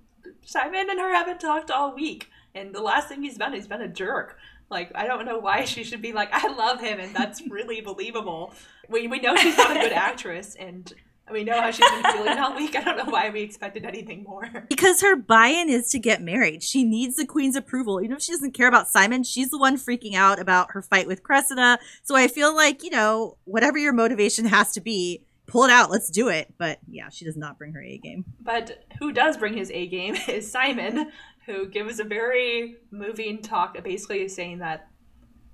Simon 0.47 0.89
and 0.89 0.99
her 0.99 1.15
haven't 1.15 1.39
talked 1.39 1.71
all 1.71 1.95
week, 1.95 2.31
and 2.55 2.75
the 2.75 2.81
last 2.81 3.09
thing 3.09 3.23
he's 3.23 3.37
been, 3.37 3.53
he's 3.53 3.67
been 3.67 3.83
a 3.83 3.89
jerk. 3.89 4.39
Like, 4.71 4.91
I 4.95 5.07
don't 5.07 5.27
know 5.27 5.39
why 5.39 5.65
she 5.65 5.85
should 5.85 6.03
be 6.03 6.13
like, 6.15 6.31
I 6.33 6.49
love 6.49 6.81
him, 6.81 6.99
and 6.99 7.15
that's 7.15 7.43
really 7.51 7.83
believable. 7.83 8.55
We, 8.89 9.07
we 9.07 9.21
know 9.21 9.37
she's 9.37 9.57
not 9.57 9.77
a 9.77 9.81
good 9.81 9.93
actress, 10.09 10.57
and 10.59 10.93
we 11.31 11.45
know 11.45 11.61
how 11.61 11.71
she's 11.71 11.91
been 11.91 12.13
feeling 12.13 12.39
all 12.39 12.55
week. 12.55 12.77
I 12.77 12.83
don't 12.83 12.97
know 12.97 13.11
why 13.13 13.31
we 13.31 13.43
expected 13.43 13.85
anything 13.85 14.25
more. 14.25 14.49
Because 14.69 15.01
her 15.01 15.17
buy-in 15.17 15.69
is 15.69 15.89
to 15.91 15.99
get 15.99 16.23
married. 16.23 16.63
She 16.63 16.85
needs 16.85 17.17
the 17.17 17.27
queen's 17.27 17.57
approval. 17.57 18.01
Even 18.01 18.17
if 18.17 18.23
she 18.23 18.33
doesn't 18.33 18.53
care 18.53 18.69
about 18.69 18.89
Simon, 18.89 19.25
she's 19.25 19.51
the 19.51 19.59
one 19.59 19.77
freaking 19.77 20.15
out 20.15 20.39
about 20.39 20.73
her 20.73 20.83
fight 20.83 21.07
with 21.07 21.23
Cressida. 21.23 21.79
So 22.03 22.15
I 22.15 22.29
feel 22.29 22.55
like, 22.55 22.85
you 22.85 22.91
know, 22.91 23.37
whatever 23.45 23.77
your 23.79 23.93
motivation 23.93 24.45
has 24.47 24.73
to 24.73 24.81
be, 24.81 25.25
pull 25.47 25.65
it 25.65 25.71
out. 25.71 25.91
Let's 25.91 26.11
do 26.11 26.29
it. 26.29 26.55
But 26.59 26.79
yeah, 26.89 27.09
she 27.09 27.25
does 27.25 27.37
not 27.37 27.59
bring 27.59 27.73
her 27.73 27.83
A 27.83 27.99
game. 27.99 28.25
But 28.41 28.85
who 29.01 29.13
does 29.13 29.37
bring 29.37 29.57
his 29.57 29.71
A 29.73 29.87
game 29.89 30.15
is 30.29 30.51
Simon, 30.51 31.11
who 31.47 31.67
gives 31.67 31.99
a 31.99 32.05
very 32.05 32.77
moving 32.91 33.43
talk, 33.43 33.83
basically 33.83 34.29
saying 34.29 34.59
that 34.59 34.89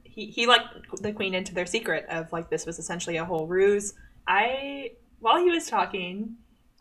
he, 0.02 0.26
he 0.26 0.46
let 0.46 0.60
the 1.00 1.12
queen 1.12 1.34
into 1.34 1.54
their 1.54 1.66
secret 1.66 2.06
of 2.08 2.32
like 2.32 2.50
this 2.50 2.66
was 2.66 2.78
essentially 2.78 3.16
a 3.16 3.24
whole 3.24 3.46
ruse. 3.46 3.94
I 4.26 4.92
while 5.24 5.42
he 5.42 5.50
was 5.50 5.68
talking, 5.68 6.36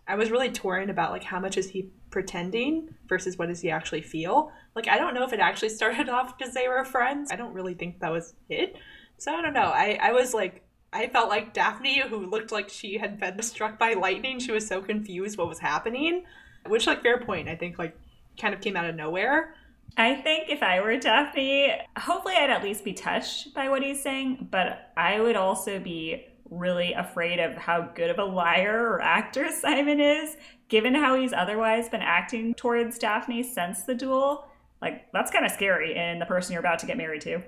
I 0.06 0.16
was 0.16 0.30
really 0.30 0.52
torn 0.52 0.90
about 0.90 1.12
like 1.12 1.24
how 1.24 1.40
much 1.40 1.58
is 1.58 1.70
he 1.70 1.90
pretending 2.10 2.94
versus 3.08 3.38
what 3.38 3.48
does 3.48 3.62
he 3.62 3.72
actually 3.72 4.02
feel. 4.02 4.52
Like 4.76 4.90
I 4.90 4.98
don't 4.98 5.14
know 5.14 5.24
if 5.24 5.32
it 5.32 5.40
actually 5.40 5.70
started 5.80 6.10
off 6.10 6.38
because 6.38 6.54
they 6.54 6.68
were 6.68 6.84
friends. 6.84 7.32
I 7.32 7.38
don't 7.38 7.54
really 7.54 7.74
think 7.74 8.02
that 8.02 8.12
was 8.12 8.34
it. 8.50 8.76
So 9.18 9.34
I 9.34 9.42
don't 9.42 9.54
know. 9.54 9.72
I, 9.74 9.98
I 10.02 10.12
was 10.12 10.34
like 10.34 10.68
I 10.92 11.08
felt 11.08 11.30
like 11.30 11.54
Daphne, 11.54 12.02
who 12.02 12.26
looked 12.26 12.52
like 12.52 12.70
she 12.70 12.98
had 12.98 13.18
been 13.18 13.42
struck 13.42 13.80
by 13.80 13.94
lightning. 13.94 14.40
She 14.40 14.52
was 14.52 14.68
so 14.68 14.82
confused 14.82 15.38
what 15.38 15.48
was 15.48 15.60
happening. 15.60 16.26
Which, 16.68 16.86
like, 16.86 17.02
fair 17.02 17.20
point. 17.20 17.50
I 17.50 17.56
think, 17.56 17.80
like, 17.80 17.98
kind 18.40 18.54
of 18.54 18.62
came 18.62 18.78
out 18.78 18.86
of 18.86 18.96
nowhere. 18.96 19.56
I 19.98 20.16
think 20.16 20.50
if 20.50 20.62
I 20.62 20.82
were 20.82 20.98
Daphne, 20.98 21.72
hopefully 21.98 22.36
I'd 22.38 22.52
at 22.52 22.64
least 22.64 22.84
be 22.84 22.94
touched 22.94 23.56
by 23.56 23.70
what 23.70 23.82
he's 23.82 24.04
saying, 24.04 24.50
but 24.52 24.92
I 24.96 25.20
would 25.20 25.36
also 25.36 25.80
be 25.80 26.26
really 26.58 26.94
afraid 26.94 27.40
of 27.40 27.56
how 27.56 27.82
good 27.96 28.10
of 28.10 28.20
a 28.20 28.24
liar 28.24 28.88
or 28.88 29.02
actor 29.02 29.52
Simon 29.62 30.00
is, 30.00 30.38
given 30.70 30.96
how 30.96 31.16
he's 31.16 31.34
otherwise 31.34 31.90
been 31.90 32.02
acting 32.02 32.54
towards 32.54 32.98
Daphne 32.98 33.44
since 33.44 33.84
the 33.84 33.96
duel. 33.96 34.46
Like, 34.82 35.12
that's 35.14 35.32
kind 35.32 35.46
of 35.46 35.52
scary 35.52 35.96
in 35.96 36.20
the 36.20 36.26
person 36.26 36.54
you're 36.54 36.60
about 36.60 36.80
to 36.80 36.86
get 36.86 36.98
married 36.98 37.22
to. 37.22 37.42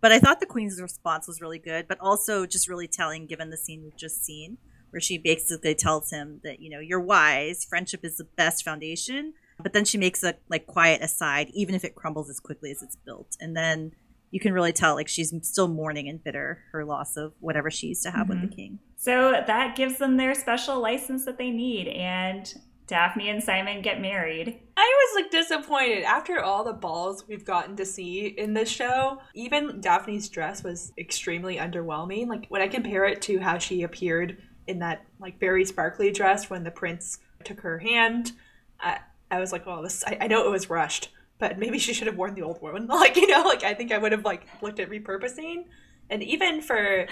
But 0.00 0.12
I 0.12 0.20
thought 0.20 0.40
the 0.40 0.46
queen's 0.46 0.80
response 0.80 1.26
was 1.26 1.40
really 1.40 1.58
good, 1.58 1.88
but 1.88 1.98
also 2.00 2.46
just 2.46 2.68
really 2.68 2.88
telling 2.88 3.26
given 3.26 3.50
the 3.50 3.56
scene 3.56 3.82
we've 3.82 3.96
just 3.96 4.24
seen, 4.24 4.58
where 4.90 5.00
she 5.00 5.18
basically 5.18 5.74
tells 5.74 6.10
him 6.10 6.40
that, 6.44 6.60
you 6.60 6.70
know, 6.70 6.78
you're 6.78 7.00
wise, 7.00 7.64
friendship 7.64 8.04
is 8.04 8.16
the 8.16 8.24
best 8.36 8.64
foundation. 8.64 9.34
But 9.60 9.72
then 9.72 9.84
she 9.84 9.98
makes 9.98 10.22
a 10.22 10.36
like 10.48 10.66
quiet 10.66 11.02
aside, 11.02 11.50
even 11.52 11.74
if 11.74 11.84
it 11.84 11.96
crumbles 11.96 12.30
as 12.30 12.38
quickly 12.38 12.70
as 12.70 12.80
it's 12.80 12.96
built. 12.96 13.36
And 13.40 13.56
then 13.56 13.92
you 14.30 14.40
can 14.40 14.52
really 14.52 14.72
tell 14.72 14.94
like 14.94 15.08
she's 15.08 15.32
still 15.42 15.68
mourning 15.68 16.08
and 16.08 16.22
bitter 16.22 16.64
her 16.72 16.84
loss 16.84 17.16
of 17.16 17.32
whatever 17.40 17.70
she 17.70 17.88
used 17.88 18.02
to 18.02 18.10
have 18.10 18.26
mm-hmm. 18.26 18.40
with 18.40 18.50
the 18.50 18.56
king. 18.56 18.78
So 18.96 19.42
that 19.46 19.76
gives 19.76 19.98
them 19.98 20.16
their 20.16 20.34
special 20.34 20.80
license 20.80 21.24
that 21.24 21.38
they 21.38 21.50
need. 21.50 21.88
And 21.88 22.52
Daphne 22.88 23.28
and 23.28 23.42
Simon 23.42 23.82
get 23.82 24.00
married. 24.00 24.60
I 24.76 24.94
was 25.14 25.22
like 25.22 25.30
disappointed 25.30 26.04
after 26.04 26.40
all 26.40 26.64
the 26.64 26.72
balls 26.72 27.24
we've 27.28 27.44
gotten 27.44 27.76
to 27.76 27.84
see 27.84 28.26
in 28.26 28.54
this 28.54 28.68
show. 28.68 29.20
Even 29.34 29.80
Daphne's 29.80 30.28
dress 30.28 30.64
was 30.64 30.92
extremely 30.98 31.58
underwhelming. 31.58 32.28
Like 32.28 32.46
when 32.48 32.62
I 32.62 32.68
compare 32.68 33.04
it 33.04 33.22
to 33.22 33.38
how 33.38 33.58
she 33.58 33.82
appeared 33.82 34.38
in 34.66 34.78
that 34.80 35.04
like 35.20 35.38
very 35.38 35.64
sparkly 35.64 36.10
dress 36.10 36.48
when 36.48 36.64
the 36.64 36.70
prince 36.70 37.18
took 37.44 37.60
her 37.60 37.78
hand, 37.78 38.32
I, 38.80 39.00
I 39.30 39.38
was 39.38 39.52
like, 39.52 39.66
oh, 39.66 39.82
this. 39.82 40.02
I, 40.06 40.18
I 40.22 40.26
know 40.26 40.46
it 40.46 40.50
was 40.50 40.70
rushed, 40.70 41.10
but 41.38 41.58
maybe 41.58 41.78
she 41.78 41.92
should 41.92 42.06
have 42.06 42.16
worn 42.16 42.34
the 42.34 42.42
old 42.42 42.60
one. 42.60 42.86
Like 42.88 43.16
you 43.16 43.26
know, 43.26 43.42
like 43.42 43.64
I 43.64 43.74
think 43.74 43.92
I 43.92 43.98
would 43.98 44.12
have 44.12 44.24
like 44.24 44.46
looked 44.62 44.80
at 44.80 44.90
repurposing, 44.90 45.64
and 46.10 46.22
even 46.22 46.60
for 46.60 47.06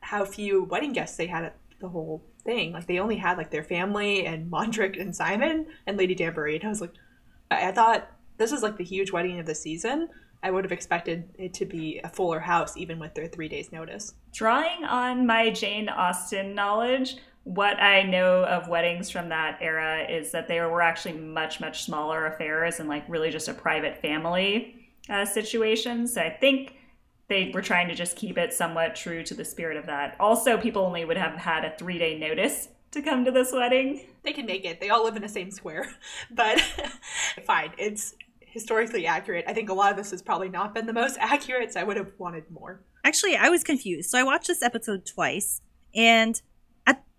how 0.00 0.24
few 0.24 0.64
wedding 0.64 0.92
guests 0.92 1.16
they 1.16 1.26
had 1.26 1.44
at 1.44 1.56
the 1.82 1.88
whole 1.88 2.24
thing. 2.44 2.72
Like 2.72 2.86
they 2.86 2.98
only 2.98 3.16
had 3.16 3.36
like 3.36 3.50
their 3.50 3.64
family 3.64 4.26
and 4.26 4.50
Modric 4.50 4.98
and 4.98 5.14
Simon 5.14 5.66
and 5.86 5.98
Lady 5.98 6.14
Danbury. 6.14 6.56
And 6.56 6.64
I 6.64 6.68
was 6.68 6.80
like, 6.80 6.94
I 7.50 7.72
thought 7.72 8.08
this 8.38 8.52
was 8.52 8.62
like 8.62 8.78
the 8.78 8.84
huge 8.84 9.12
wedding 9.12 9.38
of 9.38 9.46
the 9.46 9.54
season. 9.54 10.08
I 10.42 10.50
would 10.50 10.64
have 10.64 10.72
expected 10.72 11.28
it 11.38 11.54
to 11.54 11.66
be 11.66 12.00
a 12.02 12.08
fuller 12.08 12.40
house 12.40 12.76
even 12.76 12.98
with 12.98 13.14
their 13.14 13.28
three 13.28 13.48
days 13.48 13.70
notice. 13.70 14.14
Drawing 14.32 14.84
on 14.84 15.26
my 15.26 15.50
Jane 15.50 15.88
Austen 15.88 16.54
knowledge, 16.54 17.16
what 17.44 17.80
I 17.82 18.02
know 18.02 18.44
of 18.44 18.68
weddings 18.68 19.10
from 19.10 19.28
that 19.30 19.58
era 19.60 20.06
is 20.08 20.30
that 20.30 20.46
they 20.46 20.60
were 20.60 20.82
actually 20.82 21.14
much, 21.14 21.60
much 21.60 21.84
smaller 21.84 22.26
affairs 22.26 22.78
and 22.78 22.88
like 22.88 23.04
really 23.08 23.30
just 23.30 23.48
a 23.48 23.54
private 23.54 24.00
family 24.00 24.88
uh, 25.08 25.24
situation. 25.24 26.06
So 26.06 26.20
I 26.20 26.30
think 26.30 26.76
they 27.28 27.50
were 27.52 27.62
trying 27.62 27.88
to 27.88 27.94
just 27.94 28.16
keep 28.16 28.38
it 28.38 28.52
somewhat 28.52 28.94
true 28.94 29.22
to 29.24 29.34
the 29.34 29.44
spirit 29.44 29.76
of 29.76 29.86
that. 29.86 30.16
Also, 30.20 30.58
people 30.58 30.84
only 30.84 31.04
would 31.04 31.16
have 31.16 31.34
had 31.34 31.64
a 31.64 31.74
three 31.76 31.98
day 31.98 32.18
notice 32.18 32.68
to 32.92 33.02
come 33.02 33.24
to 33.24 33.30
this 33.30 33.52
wedding. 33.52 34.06
They 34.22 34.32
can 34.32 34.46
make 34.46 34.64
it. 34.64 34.80
They 34.80 34.90
all 34.90 35.04
live 35.04 35.16
in 35.16 35.22
the 35.22 35.28
same 35.28 35.50
square. 35.50 35.88
But 36.30 36.60
fine. 37.44 37.72
It's 37.78 38.14
historically 38.40 39.06
accurate. 39.06 39.46
I 39.48 39.54
think 39.54 39.70
a 39.70 39.74
lot 39.74 39.90
of 39.90 39.96
this 39.96 40.10
has 40.10 40.22
probably 40.22 40.50
not 40.50 40.74
been 40.74 40.86
the 40.86 40.92
most 40.92 41.16
accurate, 41.20 41.72
so 41.72 41.80
I 41.80 41.84
would 41.84 41.96
have 41.96 42.12
wanted 42.18 42.50
more. 42.50 42.82
Actually, 43.02 43.36
I 43.36 43.48
was 43.48 43.64
confused. 43.64 44.10
So 44.10 44.18
I 44.18 44.22
watched 44.22 44.46
this 44.46 44.62
episode 44.62 45.06
twice, 45.06 45.60
and 45.94 46.36
at 46.36 46.42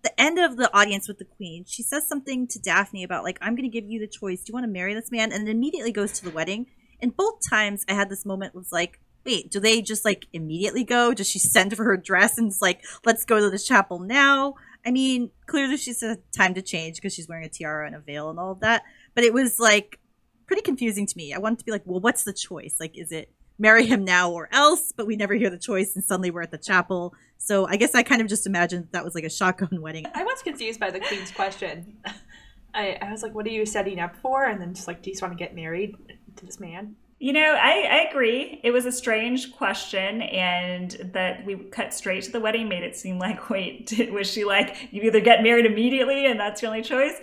the 0.04 0.20
end 0.20 0.38
of 0.38 0.56
the 0.56 0.72
audience 0.72 1.08
with 1.08 1.18
the 1.18 1.24
queen, 1.24 1.64
she 1.66 1.82
says 1.82 2.06
something 2.06 2.46
to 2.48 2.60
Daphne 2.60 3.02
about, 3.02 3.24
like, 3.24 3.38
I'm 3.42 3.56
going 3.56 3.68
to 3.68 3.80
give 3.80 3.90
you 3.90 3.98
the 3.98 4.06
choice. 4.06 4.40
Do 4.40 4.50
you 4.50 4.54
want 4.54 4.64
to 4.64 4.72
marry 4.72 4.94
this 4.94 5.10
man? 5.10 5.32
And 5.32 5.48
immediately 5.48 5.90
goes 5.90 6.12
to 6.12 6.24
the 6.24 6.30
wedding. 6.30 6.66
And 7.00 7.16
both 7.16 7.40
times 7.48 7.84
I 7.88 7.94
had 7.94 8.08
this 8.08 8.24
moment 8.24 8.54
was 8.54 8.70
like, 8.70 9.00
wait, 9.26 9.50
do 9.50 9.58
they 9.58 9.82
just 9.82 10.04
like 10.04 10.26
immediately 10.32 10.84
go? 10.84 11.12
Does 11.14 11.28
she 11.28 11.38
send 11.38 11.76
for 11.76 11.84
her 11.84 11.96
dress 11.96 12.38
and 12.38 12.48
it's 12.48 12.62
like, 12.62 12.84
let's 13.04 13.24
go 13.24 13.40
to 13.40 13.50
the 13.50 13.58
chapel 13.58 13.98
now? 13.98 14.54
I 14.86 14.90
mean, 14.90 15.30
clearly 15.46 15.78
she's 15.78 16.02
had 16.02 16.22
time 16.30 16.54
to 16.54 16.62
change 16.62 16.96
because 16.96 17.14
she's 17.14 17.28
wearing 17.28 17.46
a 17.46 17.48
tiara 17.48 17.86
and 17.86 17.96
a 17.96 18.00
veil 18.00 18.30
and 18.30 18.38
all 18.38 18.52
of 18.52 18.60
that. 18.60 18.82
But 19.14 19.24
it 19.24 19.32
was 19.32 19.58
like 19.58 19.98
pretty 20.46 20.62
confusing 20.62 21.06
to 21.06 21.16
me. 21.16 21.32
I 21.32 21.38
wanted 21.38 21.58
to 21.60 21.64
be 21.64 21.72
like, 21.72 21.82
well, 21.86 22.00
what's 22.00 22.24
the 22.24 22.34
choice? 22.34 22.76
Like, 22.78 22.98
is 22.98 23.10
it 23.10 23.32
marry 23.58 23.86
him 23.86 24.04
now 24.04 24.30
or 24.30 24.48
else? 24.52 24.92
But 24.96 25.06
we 25.06 25.16
never 25.16 25.34
hear 25.34 25.50
the 25.50 25.58
choice, 25.58 25.94
and 25.94 26.04
suddenly 26.04 26.30
we're 26.30 26.42
at 26.42 26.50
the 26.50 26.58
chapel. 26.58 27.14
So 27.38 27.66
I 27.66 27.76
guess 27.76 27.94
I 27.94 28.02
kind 28.02 28.22
of 28.22 28.28
just 28.28 28.46
imagined 28.46 28.84
that, 28.84 28.92
that 28.92 29.04
was 29.04 29.14
like 29.14 29.24
a 29.24 29.30
shotgun 29.30 29.68
wedding. 29.80 30.06
I 30.14 30.24
was 30.24 30.42
confused 30.42 30.80
by 30.80 30.90
the 30.90 31.00
queen's 31.00 31.30
question. 31.30 31.98
I, 32.74 32.98
I 33.00 33.10
was 33.12 33.22
like, 33.22 33.34
what 33.34 33.46
are 33.46 33.50
you 33.50 33.64
setting 33.64 34.00
up 34.00 34.16
for? 34.16 34.44
And 34.44 34.60
then 34.60 34.74
just 34.74 34.88
like, 34.88 35.02
do 35.02 35.10
you 35.10 35.14
just 35.14 35.22
want 35.22 35.32
to 35.32 35.38
get 35.38 35.54
married 35.54 35.94
to 36.36 36.46
this 36.46 36.58
man? 36.58 36.96
You 37.20 37.32
know, 37.32 37.54
I, 37.54 37.86
I 37.90 38.08
agree. 38.10 38.60
It 38.64 38.72
was 38.72 38.84
a 38.84 38.92
strange 38.92 39.52
question, 39.52 40.22
and 40.22 40.90
that 41.14 41.46
we 41.46 41.56
cut 41.56 41.94
straight 41.94 42.24
to 42.24 42.32
the 42.32 42.40
wedding 42.40 42.68
made 42.68 42.82
it 42.82 42.96
seem 42.96 43.18
like, 43.18 43.48
wait, 43.50 43.86
did, 43.86 44.12
was 44.12 44.28
she 44.30 44.44
like, 44.44 44.88
you 44.90 45.02
either 45.02 45.20
get 45.20 45.42
married 45.42 45.66
immediately 45.66 46.26
and 46.26 46.38
that's 46.38 46.60
your 46.60 46.70
only 46.70 46.82
choice? 46.82 47.14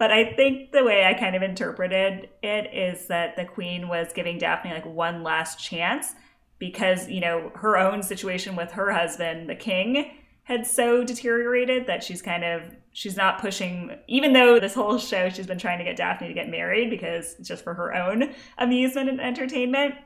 But 0.00 0.10
I 0.10 0.32
think 0.32 0.72
the 0.72 0.82
way 0.82 1.04
I 1.04 1.12
kind 1.12 1.36
of 1.36 1.42
interpreted 1.42 2.30
it 2.42 2.74
is 2.74 3.08
that 3.08 3.36
the 3.36 3.44
queen 3.44 3.86
was 3.86 4.14
giving 4.14 4.38
Daphne 4.38 4.72
like 4.72 4.86
one 4.86 5.22
last 5.22 5.62
chance 5.62 6.14
because, 6.58 7.06
you 7.10 7.20
know, 7.20 7.52
her 7.56 7.76
own 7.76 8.02
situation 8.02 8.56
with 8.56 8.72
her 8.72 8.92
husband, 8.92 9.50
the 9.50 9.54
king, 9.54 10.10
had 10.44 10.66
so 10.66 11.04
deteriorated 11.04 11.86
that 11.86 12.02
she's 12.02 12.22
kind 12.22 12.44
of 12.44 12.62
she's 12.92 13.14
not 13.14 13.42
pushing 13.42 13.94
even 14.08 14.32
though 14.32 14.58
this 14.58 14.72
whole 14.72 14.96
show 14.98 15.28
she's 15.28 15.46
been 15.46 15.58
trying 15.58 15.76
to 15.76 15.84
get 15.84 15.96
Daphne 15.96 16.28
to 16.28 16.34
get 16.34 16.48
married 16.48 16.88
because 16.88 17.36
it's 17.38 17.46
just 17.46 17.62
for 17.62 17.74
her 17.74 17.94
own 17.94 18.34
amusement 18.56 19.10
and 19.10 19.20
entertainment. 19.20 19.96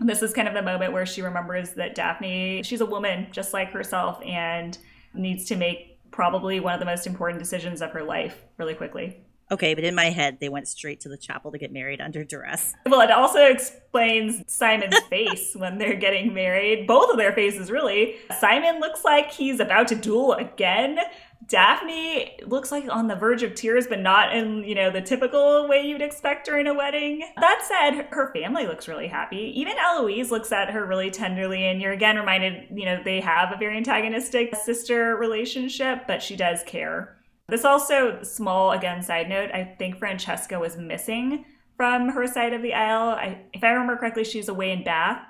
This 0.00 0.22
is 0.22 0.32
kind 0.32 0.48
of 0.48 0.54
the 0.54 0.62
moment 0.62 0.92
where 0.92 1.06
she 1.06 1.22
remembers 1.22 1.70
that 1.74 1.94
Daphne, 1.94 2.64
she's 2.64 2.80
a 2.80 2.86
woman 2.86 3.28
just 3.30 3.54
like 3.54 3.70
herself 3.70 4.20
and 4.24 4.76
needs 5.14 5.44
to 5.44 5.54
make 5.54 6.00
probably 6.10 6.58
one 6.58 6.74
of 6.74 6.80
the 6.80 6.86
most 6.86 7.06
important 7.06 7.38
decisions 7.38 7.80
of 7.80 7.92
her 7.92 8.02
life 8.02 8.42
really 8.58 8.74
quickly. 8.74 9.22
Okay, 9.50 9.74
but 9.74 9.84
in 9.84 9.94
my 9.94 10.06
head, 10.06 10.38
they 10.40 10.48
went 10.48 10.66
straight 10.66 11.00
to 11.00 11.08
the 11.08 11.16
chapel 11.16 11.52
to 11.52 11.58
get 11.58 11.72
married 11.72 12.00
under 12.00 12.24
duress. 12.24 12.74
Well, 12.84 13.00
it 13.00 13.12
also 13.12 13.44
explains 13.44 14.42
Simon's 14.48 14.98
face 15.10 15.54
when 15.54 15.78
they're 15.78 15.94
getting 15.94 16.34
married. 16.34 16.86
Both 16.86 17.10
of 17.10 17.16
their 17.16 17.32
faces, 17.32 17.70
really. 17.70 18.16
Simon 18.40 18.80
looks 18.80 19.04
like 19.04 19.30
he's 19.30 19.60
about 19.60 19.86
to 19.88 19.94
duel 19.94 20.32
again. 20.32 20.98
Daphne 21.46 22.40
looks 22.44 22.72
like 22.72 22.86
on 22.90 23.06
the 23.06 23.14
verge 23.14 23.44
of 23.44 23.54
tears, 23.54 23.86
but 23.86 24.00
not 24.00 24.34
in, 24.34 24.64
you 24.64 24.74
know, 24.74 24.90
the 24.90 25.00
typical 25.00 25.68
way 25.68 25.82
you'd 25.82 26.02
expect 26.02 26.46
during 26.46 26.66
a 26.66 26.74
wedding. 26.74 27.22
That 27.38 27.62
said, 27.62 28.08
her 28.10 28.32
family 28.32 28.66
looks 28.66 28.88
really 28.88 29.06
happy. 29.06 29.52
Even 29.54 29.74
Eloise 29.78 30.32
looks 30.32 30.50
at 30.50 30.70
her 30.70 30.84
really 30.84 31.10
tenderly, 31.10 31.68
and 31.68 31.80
you're 31.80 31.92
again 31.92 32.16
reminded, 32.16 32.66
you 32.76 32.84
know, 32.84 33.00
they 33.04 33.20
have 33.20 33.52
a 33.52 33.58
very 33.58 33.76
antagonistic 33.76 34.56
sister 34.56 35.14
relationship, 35.14 36.08
but 36.08 36.20
she 36.20 36.34
does 36.34 36.64
care. 36.64 37.16
This 37.48 37.64
also, 37.64 38.22
small 38.22 38.72
again, 38.72 39.02
side 39.02 39.28
note, 39.28 39.50
I 39.52 39.64
think 39.78 39.98
Francesca 39.98 40.58
was 40.58 40.76
missing 40.76 41.44
from 41.76 42.08
her 42.08 42.26
side 42.26 42.52
of 42.52 42.62
the 42.62 42.74
aisle. 42.74 43.10
I, 43.10 43.38
if 43.52 43.62
I 43.62 43.68
remember 43.70 43.96
correctly, 43.96 44.24
she's 44.24 44.48
away 44.48 44.72
in 44.72 44.82
Bath. 44.82 45.22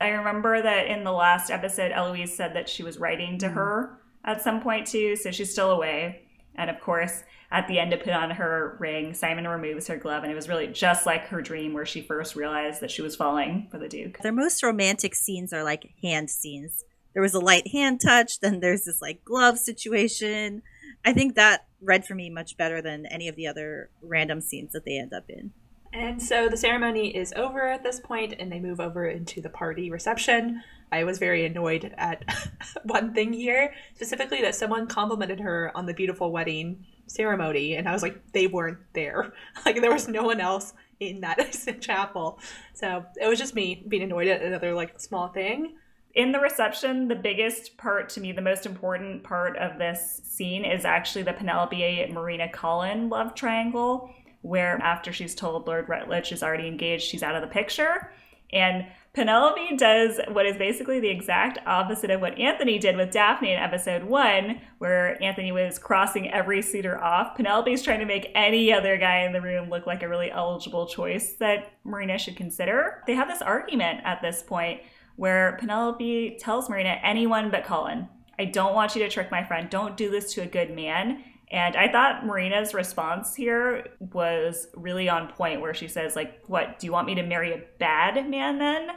I 0.00 0.08
remember 0.08 0.60
that 0.60 0.86
in 0.86 1.04
the 1.04 1.12
last 1.12 1.50
episode, 1.50 1.92
Eloise 1.92 2.36
said 2.36 2.54
that 2.54 2.68
she 2.68 2.82
was 2.82 2.98
writing 2.98 3.38
to 3.38 3.46
mm-hmm. 3.46 3.54
her 3.54 3.98
at 4.24 4.42
some 4.42 4.60
point 4.60 4.86
too, 4.86 5.16
so 5.16 5.30
she's 5.30 5.52
still 5.52 5.70
away. 5.70 6.22
And 6.54 6.68
of 6.68 6.80
course, 6.80 7.22
at 7.50 7.68
the 7.68 7.78
end 7.78 7.92
to 7.92 7.96
put 7.96 8.12
on 8.12 8.30
her 8.30 8.76
ring, 8.80 9.14
Simon 9.14 9.46
removes 9.46 9.86
her 9.86 9.96
glove, 9.96 10.22
and 10.22 10.32
it 10.32 10.34
was 10.34 10.48
really 10.48 10.66
just 10.66 11.06
like 11.06 11.28
her 11.28 11.40
dream 11.40 11.72
where 11.72 11.86
she 11.86 12.02
first 12.02 12.36
realized 12.36 12.80
that 12.80 12.90
she 12.90 13.02
was 13.02 13.16
falling 13.16 13.68
for 13.70 13.78
the 13.78 13.88
Duke. 13.88 14.18
Their 14.18 14.32
most 14.32 14.62
romantic 14.62 15.14
scenes 15.14 15.52
are 15.52 15.64
like 15.64 15.94
hand 16.02 16.30
scenes. 16.30 16.84
There 17.14 17.22
was 17.22 17.34
a 17.34 17.40
light 17.40 17.68
hand 17.68 18.00
touch, 18.00 18.40
then 18.40 18.60
there's 18.60 18.84
this 18.84 19.00
like 19.00 19.24
glove 19.24 19.58
situation. 19.58 20.62
I 21.04 21.12
think 21.12 21.34
that 21.34 21.66
read 21.80 22.04
for 22.06 22.14
me 22.14 22.30
much 22.30 22.56
better 22.56 22.80
than 22.80 23.06
any 23.06 23.28
of 23.28 23.36
the 23.36 23.46
other 23.46 23.90
random 24.02 24.40
scenes 24.40 24.72
that 24.72 24.84
they 24.84 24.98
end 24.98 25.12
up 25.12 25.28
in. 25.28 25.52
And 25.92 26.22
so 26.22 26.48
the 26.48 26.56
ceremony 26.56 27.14
is 27.14 27.34
over 27.36 27.68
at 27.68 27.82
this 27.82 28.00
point, 28.00 28.34
and 28.38 28.50
they 28.50 28.60
move 28.60 28.80
over 28.80 29.06
into 29.08 29.42
the 29.42 29.50
party 29.50 29.90
reception. 29.90 30.62
I 30.90 31.04
was 31.04 31.18
very 31.18 31.44
annoyed 31.44 31.94
at 31.98 32.24
one 32.84 33.12
thing 33.12 33.32
here, 33.32 33.74
specifically 33.94 34.40
that 34.40 34.54
someone 34.54 34.86
complimented 34.86 35.40
her 35.40 35.70
on 35.74 35.84
the 35.84 35.92
beautiful 35.92 36.32
wedding 36.32 36.86
ceremony, 37.08 37.74
and 37.74 37.88
I 37.88 37.92
was 37.92 38.02
like, 38.02 38.32
they 38.32 38.46
weren't 38.46 38.78
there. 38.94 39.32
Like 39.66 39.80
there 39.80 39.92
was 39.92 40.08
no 40.08 40.22
one 40.22 40.40
else 40.40 40.72
in 40.98 41.20
that 41.20 41.38
chapel. 41.80 42.40
So 42.72 43.04
it 43.20 43.28
was 43.28 43.38
just 43.38 43.54
me 43.54 43.84
being 43.86 44.02
annoyed 44.02 44.28
at 44.28 44.42
another 44.42 44.74
like 44.74 44.98
small 44.98 45.28
thing 45.28 45.74
in 46.14 46.32
the 46.32 46.40
reception, 46.40 47.08
the 47.08 47.14
biggest 47.14 47.76
part 47.76 48.08
to 48.10 48.20
me, 48.20 48.32
the 48.32 48.42
most 48.42 48.66
important 48.66 49.22
part 49.22 49.56
of 49.56 49.78
this 49.78 50.20
scene 50.24 50.64
is 50.64 50.84
actually 50.84 51.22
the 51.22 51.32
Penelope 51.32 52.10
Marina 52.12 52.50
Colin 52.50 53.08
love 53.08 53.34
triangle, 53.34 54.10
where 54.42 54.76
after 54.82 55.12
she's 55.12 55.34
told 55.34 55.66
Lord 55.66 55.88
Rutledge 55.88 56.32
is 56.32 56.42
already 56.42 56.68
engaged, 56.68 57.04
she's 57.04 57.22
out 57.22 57.34
of 57.34 57.40
the 57.40 57.48
picture. 57.48 58.12
And 58.52 58.86
Penelope 59.14 59.76
does 59.76 60.20
what 60.28 60.46
is 60.46 60.56
basically 60.56 61.00
the 61.00 61.08
exact 61.08 61.58
opposite 61.66 62.10
of 62.10 62.20
what 62.20 62.38
Anthony 62.38 62.78
did 62.78 62.96
with 62.96 63.10
Daphne 63.10 63.52
in 63.52 63.58
episode 63.58 64.04
one, 64.04 64.60
where 64.78 65.22
Anthony 65.22 65.52
was 65.52 65.78
crossing 65.78 66.30
every 66.30 66.60
suitor 66.60 67.02
off. 67.02 67.36
Penelope's 67.36 67.82
trying 67.82 68.00
to 68.00 68.06
make 68.06 68.30
any 68.34 68.72
other 68.72 68.98
guy 68.98 69.20
in 69.20 69.32
the 69.32 69.40
room 69.40 69.70
look 69.70 69.86
like 69.86 70.02
a 70.02 70.08
really 70.08 70.30
eligible 70.30 70.86
choice 70.86 71.34
that 71.34 71.72
Marina 71.84 72.18
should 72.18 72.36
consider. 72.36 73.02
They 73.06 73.14
have 73.14 73.28
this 73.28 73.42
argument 73.42 74.00
at 74.04 74.20
this 74.22 74.42
point 74.42 74.80
where 75.16 75.56
Penelope 75.60 76.38
tells 76.40 76.68
Marina, 76.68 76.98
anyone 77.02 77.50
but 77.50 77.64
Colin. 77.64 78.08
I 78.38 78.46
don't 78.46 78.74
want 78.74 78.96
you 78.96 79.02
to 79.02 79.08
trick 79.08 79.30
my 79.30 79.44
friend. 79.44 79.68
Don't 79.70 79.96
do 79.96 80.10
this 80.10 80.32
to 80.34 80.42
a 80.42 80.46
good 80.46 80.74
man. 80.74 81.22
And 81.50 81.76
I 81.76 81.92
thought 81.92 82.24
Marina's 82.24 82.72
response 82.72 83.34
here 83.34 83.88
was 84.00 84.68
really 84.74 85.08
on 85.10 85.28
point, 85.28 85.60
where 85.60 85.74
she 85.74 85.86
says, 85.86 86.16
like, 86.16 86.42
what, 86.46 86.78
do 86.78 86.86
you 86.86 86.92
want 86.92 87.06
me 87.06 87.14
to 87.16 87.22
marry 87.22 87.52
a 87.52 87.62
bad 87.78 88.28
man 88.28 88.58
then? 88.58 88.88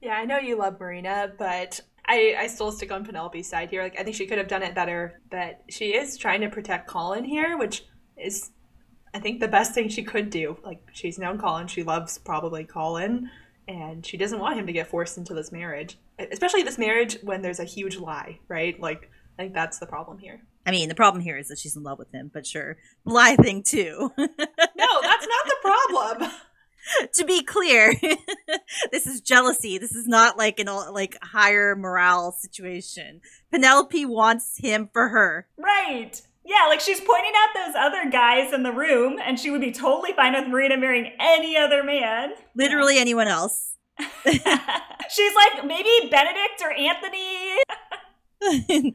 Yeah, 0.00 0.14
I 0.14 0.24
know 0.24 0.38
you 0.38 0.56
love 0.56 0.78
Marina, 0.78 1.32
but 1.36 1.80
I, 2.06 2.36
I 2.38 2.46
still 2.46 2.70
stick 2.70 2.92
on 2.92 3.04
Penelope's 3.04 3.48
side 3.48 3.70
here. 3.70 3.82
Like, 3.82 3.98
I 3.98 4.04
think 4.04 4.14
she 4.14 4.26
could 4.26 4.38
have 4.38 4.46
done 4.46 4.62
it 4.62 4.74
better, 4.74 5.20
but 5.30 5.62
she 5.68 5.96
is 5.96 6.16
trying 6.16 6.42
to 6.42 6.48
protect 6.48 6.86
Colin 6.86 7.24
here, 7.24 7.58
which 7.58 7.84
is, 8.16 8.50
I 9.12 9.18
think, 9.18 9.40
the 9.40 9.48
best 9.48 9.74
thing 9.74 9.88
she 9.88 10.04
could 10.04 10.30
do. 10.30 10.56
Like, 10.62 10.80
she's 10.92 11.18
known 11.18 11.38
Colin, 11.38 11.66
she 11.66 11.82
loves 11.82 12.18
probably 12.18 12.62
Colin, 12.62 13.28
and 13.68 14.04
she 14.04 14.16
doesn't 14.16 14.38
want 14.38 14.58
him 14.58 14.66
to 14.66 14.72
get 14.72 14.86
forced 14.86 15.18
into 15.18 15.34
this 15.34 15.52
marriage, 15.52 15.98
especially 16.18 16.62
this 16.62 16.78
marriage 16.78 17.18
when 17.22 17.42
there's 17.42 17.60
a 17.60 17.64
huge 17.64 17.98
lie, 17.98 18.38
right? 18.48 18.78
Like, 18.80 19.10
I 19.38 19.42
think 19.42 19.54
that's 19.54 19.78
the 19.78 19.86
problem 19.86 20.18
here. 20.18 20.40
I 20.64 20.70
mean, 20.70 20.88
the 20.88 20.94
problem 20.94 21.22
here 21.22 21.38
is 21.38 21.48
that 21.48 21.58
she's 21.58 21.76
in 21.76 21.82
love 21.82 21.98
with 21.98 22.10
him, 22.12 22.30
but 22.32 22.46
sure, 22.46 22.76
lie 23.04 23.36
thing 23.36 23.62
too. 23.62 24.10
no, 24.18 24.26
that's 24.26 25.26
not 25.26 25.46
the 25.46 25.56
problem. 25.62 26.30
to 27.14 27.24
be 27.24 27.42
clear, 27.42 27.94
this 28.92 29.06
is 29.06 29.20
jealousy. 29.20 29.78
This 29.78 29.94
is 29.94 30.06
not 30.06 30.36
like 30.36 30.58
an 30.58 30.66
like 30.66 31.16
higher 31.22 31.76
morale 31.76 32.32
situation. 32.32 33.20
Penelope 33.50 34.06
wants 34.06 34.58
him 34.58 34.88
for 34.92 35.08
her. 35.08 35.46
Right. 35.56 36.20
Yeah, 36.46 36.68
like 36.68 36.80
she's 36.80 37.00
pointing 37.00 37.32
out 37.36 37.48
those 37.54 37.74
other 37.76 38.08
guys 38.08 38.52
in 38.52 38.62
the 38.62 38.70
room, 38.72 39.18
and 39.22 39.38
she 39.38 39.50
would 39.50 39.60
be 39.60 39.72
totally 39.72 40.12
fine 40.12 40.32
with 40.32 40.46
Marina 40.46 40.76
marrying 40.76 41.12
any 41.18 41.56
other 41.56 41.82
man. 41.82 42.34
Literally 42.54 42.98
anyone 42.98 43.26
else. 43.26 43.74
she's 43.98 45.34
like, 45.34 45.64
maybe 45.64 46.08
Benedict 46.08 46.62
or 46.62 46.72
Anthony. 46.72 47.56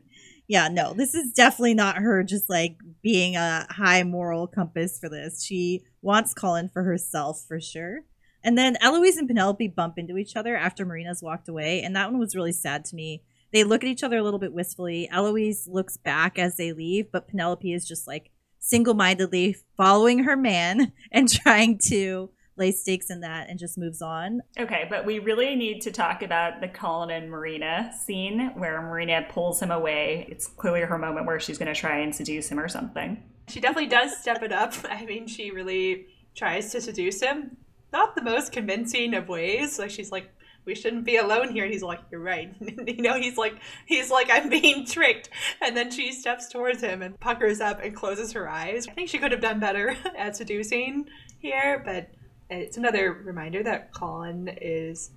yeah, 0.48 0.70
no, 0.70 0.94
this 0.94 1.14
is 1.14 1.34
definitely 1.34 1.74
not 1.74 1.98
her 1.98 2.24
just 2.24 2.50
like 2.50 2.78
being 3.02 3.36
a 3.36 3.68
high 3.70 4.04
moral 4.04 4.48
compass 4.48 4.98
for 4.98 5.10
this. 5.10 5.44
She 5.44 5.84
wants 6.02 6.34
Colin 6.34 6.70
for 6.70 6.84
herself 6.84 7.44
for 7.48 7.60
sure. 7.60 8.06
And 8.44 8.58
then 8.58 8.78
Eloise 8.82 9.18
and 9.18 9.28
Penelope 9.28 9.68
bump 9.70 9.98
into 9.98 10.18
each 10.18 10.36
other 10.36 10.56
after 10.56 10.86
Marina's 10.86 11.22
walked 11.22 11.50
away, 11.50 11.82
and 11.82 11.96
that 11.96 12.10
one 12.10 12.20
was 12.20 12.36
really 12.36 12.54
sad 12.54 12.86
to 12.86 12.96
me. 12.96 13.24
They 13.52 13.64
look 13.64 13.84
at 13.84 13.90
each 13.90 14.04
other 14.04 14.18
a 14.18 14.24
little 14.24 14.40
bit 14.40 14.54
wistfully. 14.54 15.10
Eloise 15.10 15.68
looks 15.68 15.98
back 15.98 16.40
as 16.40 16.58
they 16.58 16.74
leave, 16.74 17.12
but 17.12 17.28
Penelope 17.28 17.72
is 17.72 17.88
just 17.88 18.08
like 18.08 18.32
single 18.60 18.94
mindedly 18.94 19.58
following 19.76 20.24
her 20.24 20.38
man 20.38 20.94
and 21.12 21.30
trying 21.30 21.78
to 21.90 22.30
lay 22.58 22.72
stakes 22.72 23.10
in 23.10 23.22
that 23.22 23.50
and 23.50 23.58
just 23.58 23.78
moves 23.78 24.02
on. 24.02 24.42
Okay, 24.60 24.86
but 24.90 25.06
we 25.06 25.20
really 25.20 25.56
need 25.56 25.82
to 25.82 25.92
talk 25.92 26.22
about 26.22 26.62
the 26.62 26.68
Colin 26.68 27.10
and 27.10 27.30
Marina 27.30 27.92
scene 28.06 28.52
where 28.56 28.82
Marina 28.82 29.26
pulls 29.30 29.62
him 29.62 29.72
away. 29.72 30.28
It's 30.30 30.48
clearly 30.48 30.82
her 30.82 30.98
moment 30.98 31.26
where 31.26 31.40
she's 31.40 31.58
going 31.58 31.74
to 31.74 31.80
try 31.80 32.00
and 32.00 32.14
seduce 32.14 32.50
him 32.50 32.60
or 32.60 32.68
something. 32.68 33.24
She 33.48 33.60
definitely 33.60 33.90
does 33.90 34.18
step 34.18 34.44
it 34.44 34.52
up. 34.52 34.74
I 34.90 35.06
mean, 35.06 35.28
she 35.28 35.52
really 35.52 36.08
tries 36.36 36.72
to 36.72 36.82
seduce 36.82 37.22
him. 37.22 37.58
Not 37.92 38.16
the 38.16 38.22
most 38.22 38.52
convincing 38.52 39.14
of 39.16 39.28
ways. 39.28 39.80
Like 39.80 39.90
she's 39.90 40.12
like, 40.12 40.32
we 40.65 40.76
shouldn't 40.76 41.06
be 41.06 41.17
alone 41.17 41.50
here 41.50 41.63
and 41.63 41.74
he's 41.74 41.84
like 41.84 42.00
you're 42.12 42.21
right 42.21 42.54
you 42.88 43.02
know 43.02 43.19
he's 43.19 43.38
like 43.38 43.56
he's 43.86 44.12
like 44.12 44.30
i'm 44.32 44.50
being 44.50 44.86
tricked 44.86 45.30
and 45.62 45.76
then 45.76 45.89
she 45.91 46.12
steps 46.12 46.47
towards 46.47 46.82
him 46.82 47.02
and 47.02 47.19
puckers 47.19 47.60
up 47.60 47.80
and 47.84 47.95
closes 47.95 48.32
her 48.34 48.50
eyes 48.50 48.88
i 48.88 48.91
think 48.91 49.10
she 49.10 49.17
could 49.17 49.32
have 49.32 49.41
done 49.41 49.60
better 49.60 49.95
at 50.17 50.36
seducing 50.36 51.06
here 51.39 51.82
but 51.86 52.10
it's 52.52 52.78
another 52.78 53.13
reminder 53.13 53.63
that 53.63 53.93
Colin 53.93 54.50
is 54.62 55.12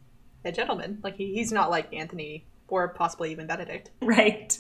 a 0.44 0.52
gentleman. 0.52 1.00
Like 1.02 1.16
he, 1.16 1.34
he's 1.34 1.52
not 1.52 1.70
like 1.70 1.92
Anthony 1.92 2.46
or 2.68 2.88
possibly 2.88 3.32
even 3.32 3.46
Benedict. 3.46 3.90
Right. 4.00 4.56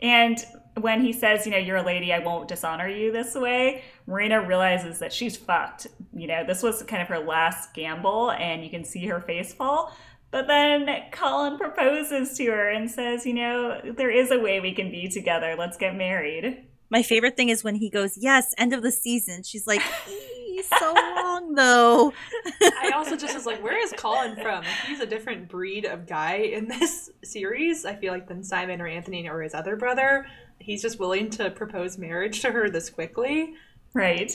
And 0.00 0.38
when 0.80 1.00
he 1.00 1.12
says, 1.12 1.46
you 1.46 1.52
know, 1.52 1.58
you're 1.58 1.76
a 1.76 1.82
lady, 1.82 2.12
I 2.12 2.18
won't 2.18 2.48
dishonor 2.48 2.88
you 2.88 3.12
this 3.12 3.34
way, 3.34 3.82
Marina 4.06 4.40
realizes 4.40 4.98
that 4.98 5.12
she's 5.12 5.36
fucked. 5.36 5.86
You 6.14 6.26
know, 6.26 6.44
this 6.44 6.62
was 6.62 6.82
kind 6.82 7.02
of 7.02 7.08
her 7.08 7.18
last 7.18 7.74
gamble, 7.74 8.30
and 8.32 8.64
you 8.64 8.70
can 8.70 8.84
see 8.84 9.06
her 9.06 9.20
face 9.20 9.52
fall. 9.52 9.94
But 10.30 10.46
then 10.46 10.88
Colin 11.10 11.56
proposes 11.58 12.36
to 12.36 12.46
her 12.46 12.68
and 12.68 12.90
says, 12.90 13.24
you 13.24 13.34
know, 13.34 13.80
there 13.96 14.10
is 14.10 14.30
a 14.30 14.38
way 14.38 14.60
we 14.60 14.72
can 14.72 14.90
be 14.90 15.08
together. 15.08 15.54
Let's 15.58 15.76
get 15.76 15.96
married. 15.96 16.64
My 16.90 17.02
favorite 17.02 17.36
thing 17.36 17.48
is 17.48 17.64
when 17.64 17.76
he 17.76 17.90
goes, 17.90 18.16
yes, 18.16 18.54
end 18.58 18.72
of 18.72 18.82
the 18.82 18.92
season. 18.92 19.42
She's 19.42 19.66
like, 19.66 19.82
so 20.78 20.94
long 20.94 21.54
though. 21.54 22.12
I 22.60 22.92
also 22.94 23.16
just 23.16 23.34
was 23.34 23.46
like, 23.46 23.62
where 23.62 23.82
is 23.82 23.92
Colin 23.96 24.34
from? 24.36 24.64
Like, 24.64 24.86
he's 24.86 25.00
a 25.00 25.06
different 25.06 25.48
breed 25.48 25.84
of 25.84 26.06
guy 26.06 26.36
in 26.36 26.68
this 26.68 27.10
series. 27.24 27.84
I 27.84 27.94
feel 27.94 28.12
like 28.12 28.28
than 28.28 28.42
Simon 28.42 28.80
or 28.80 28.86
Anthony 28.86 29.28
or 29.28 29.42
his 29.42 29.54
other 29.54 29.76
brother. 29.76 30.26
He's 30.58 30.82
just 30.82 30.98
willing 30.98 31.30
to 31.30 31.50
propose 31.50 31.98
marriage 31.98 32.40
to 32.42 32.50
her 32.50 32.70
this 32.70 32.90
quickly. 32.90 33.54
Right. 33.94 34.32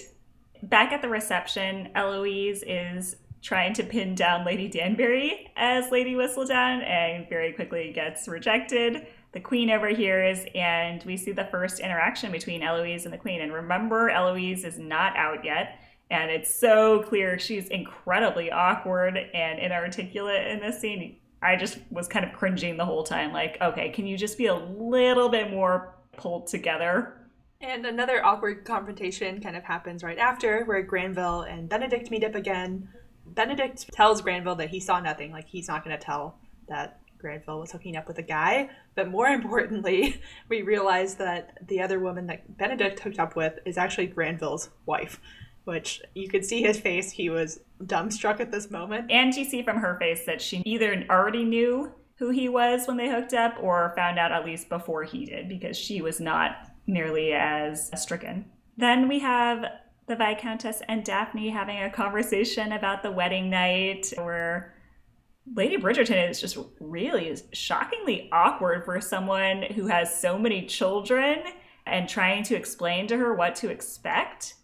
Back 0.64 0.92
at 0.92 1.02
the 1.02 1.10
reception, 1.10 1.90
Eloise 1.96 2.64
is 2.66 3.18
trying 3.42 3.74
to 3.74 3.84
pin 3.84 4.16
down 4.16 4.46
Lady 4.46 4.70
Danbury 4.70 5.52
as 5.58 5.92
Lady 5.92 6.14
Whistledown 6.14 6.84
and 6.84 7.28
very 7.28 7.52
quickly 7.52 7.92
gets 7.94 8.28
rejected. 8.28 9.06
The 9.34 9.42
queen 9.42 9.70
overhears, 9.70 10.46
and 10.56 11.04
we 11.04 11.18
see 11.18 11.32
the 11.32 11.46
first 11.46 11.80
interaction 11.80 12.32
between 12.32 12.64
Eloise 12.64 13.06
and 13.06 13.14
the 13.14 13.18
queen. 13.18 13.42
And 13.42 13.52
remember, 13.52 14.10
Eloise 14.10 14.64
is 14.64 14.80
not 14.80 15.16
out 15.18 15.44
yet 15.44 15.80
and 16.14 16.30
it's 16.30 16.54
so 16.54 17.02
clear 17.02 17.40
she's 17.40 17.68
incredibly 17.70 18.52
awkward 18.52 19.18
and 19.18 19.60
inarticulate 19.60 20.48
in 20.48 20.60
this 20.60 20.80
scene. 20.80 21.18
I 21.42 21.56
just 21.56 21.80
was 21.90 22.08
kind 22.08 22.24
of 22.24 22.34
cringing 22.34 22.78
the 22.78 22.86
whole 22.86 23.04
time, 23.04 23.34
like, 23.34 23.58
okay, 23.60 23.90
can 23.90 24.06
you 24.06 24.16
just 24.16 24.38
be 24.38 24.46
a 24.46 24.56
little 24.56 25.28
bit 25.28 25.50
more 25.50 25.96
pulled 26.18 26.48
together? 26.48 27.14
And 27.62 27.86
another 27.86 28.24
awkward 28.26 28.66
confrontation 28.66 29.42
kind 29.42 29.56
of 29.56 29.64
happens 29.64 30.04
right 30.04 30.18
after, 30.18 30.66
where 30.66 30.82
Granville 30.82 31.42
and 31.42 31.70
Benedict 31.70 32.12
meet 32.12 32.24
up 32.24 32.36
again. 32.36 32.90
Benedict 33.26 33.92
tells 33.94 34.22
Granville 34.22 34.56
that 34.56 34.70
he 34.70 34.80
saw 34.80 35.00
nothing, 35.00 35.32
like 35.32 35.48
he's 35.48 35.68
not 35.68 35.84
going 35.84 35.98
to 35.98 36.04
tell 36.04 36.38
that 36.68 37.00
Granville 37.18 37.60
was 37.62 37.72
hooking 37.72 37.96
up 37.96 38.08
with 38.08 38.18
a 38.18 38.24
guy. 38.24 38.70
But 38.96 39.10
more 39.10 39.28
importantly, 39.30 40.22
we 40.50 40.62
realize 40.62 41.16
that 41.16 41.58
the 41.68 41.82
other 41.82 42.00
woman 42.00 42.28
that 42.28 42.58
Benedict 42.58 43.00
hooked 43.00 43.20
up 43.20 43.36
with 43.36 43.60
is 43.66 43.78
actually 43.78 44.08
Granville's 44.08 44.70
wife 44.86 45.20
which 45.66 46.02
you 46.14 46.28
could 46.28 46.44
see 46.46 46.62
his 46.62 46.80
face. 46.80 47.12
He 47.12 47.30
was 47.30 47.62
dumbstruck 47.84 48.40
at 48.40 48.52
this 48.52 48.70
moment. 48.70 49.12
And 49.12 49.34
you 49.34 49.46
see 49.46 49.64
from 49.64 49.78
her 49.78 49.98
face 50.00 50.26
that 50.26 50.42
she 50.42 50.62
either 50.66 51.06
already 51.10 51.44
knew 51.44 51.92
who 52.16 52.30
he 52.30 52.48
was 52.48 52.88
when 52.88 52.98
they 52.98 53.10
hooked 53.10 53.34
up 53.34 53.56
or 53.62 53.94
found 53.96 54.20
out 54.20 54.32
at 54.32 54.46
least 54.46 54.70
before 54.70 55.04
he 55.04 55.26
did 55.26 55.50
because 55.50 55.78
she 55.78 56.02
was 56.02 56.20
not 56.20 56.72
nearly 56.88 57.34
as 57.34 57.90
stricken. 58.02 58.46
Then 58.78 59.08
we 59.08 59.20
have 59.20 59.66
the 60.08 60.16
Viscountess 60.16 60.82
and 60.88 61.04
Daphne 61.04 61.50
having 61.50 61.82
a 61.82 61.90
conversation 61.90 62.72
about 62.72 63.04
the 63.04 63.12
wedding 63.12 63.50
night 63.50 64.12
where 64.18 64.74
Lady 65.56 65.78
Bridgerton 65.78 66.30
is 66.30 66.40
just 66.40 66.58
really 66.80 67.36
shockingly 67.52 68.30
awkward 68.32 68.86
for 68.86 69.00
someone 69.02 69.64
who 69.64 69.88
has 69.88 70.20
so 70.20 70.38
many 70.38 70.66
children 70.66 71.44
and 71.86 72.08
trying 72.08 72.44
to 72.44 72.56
explain 72.56 73.08
to 73.08 73.18
her 73.18 73.34
what 73.34 73.56
to 73.56 73.70
expect. 73.70 74.56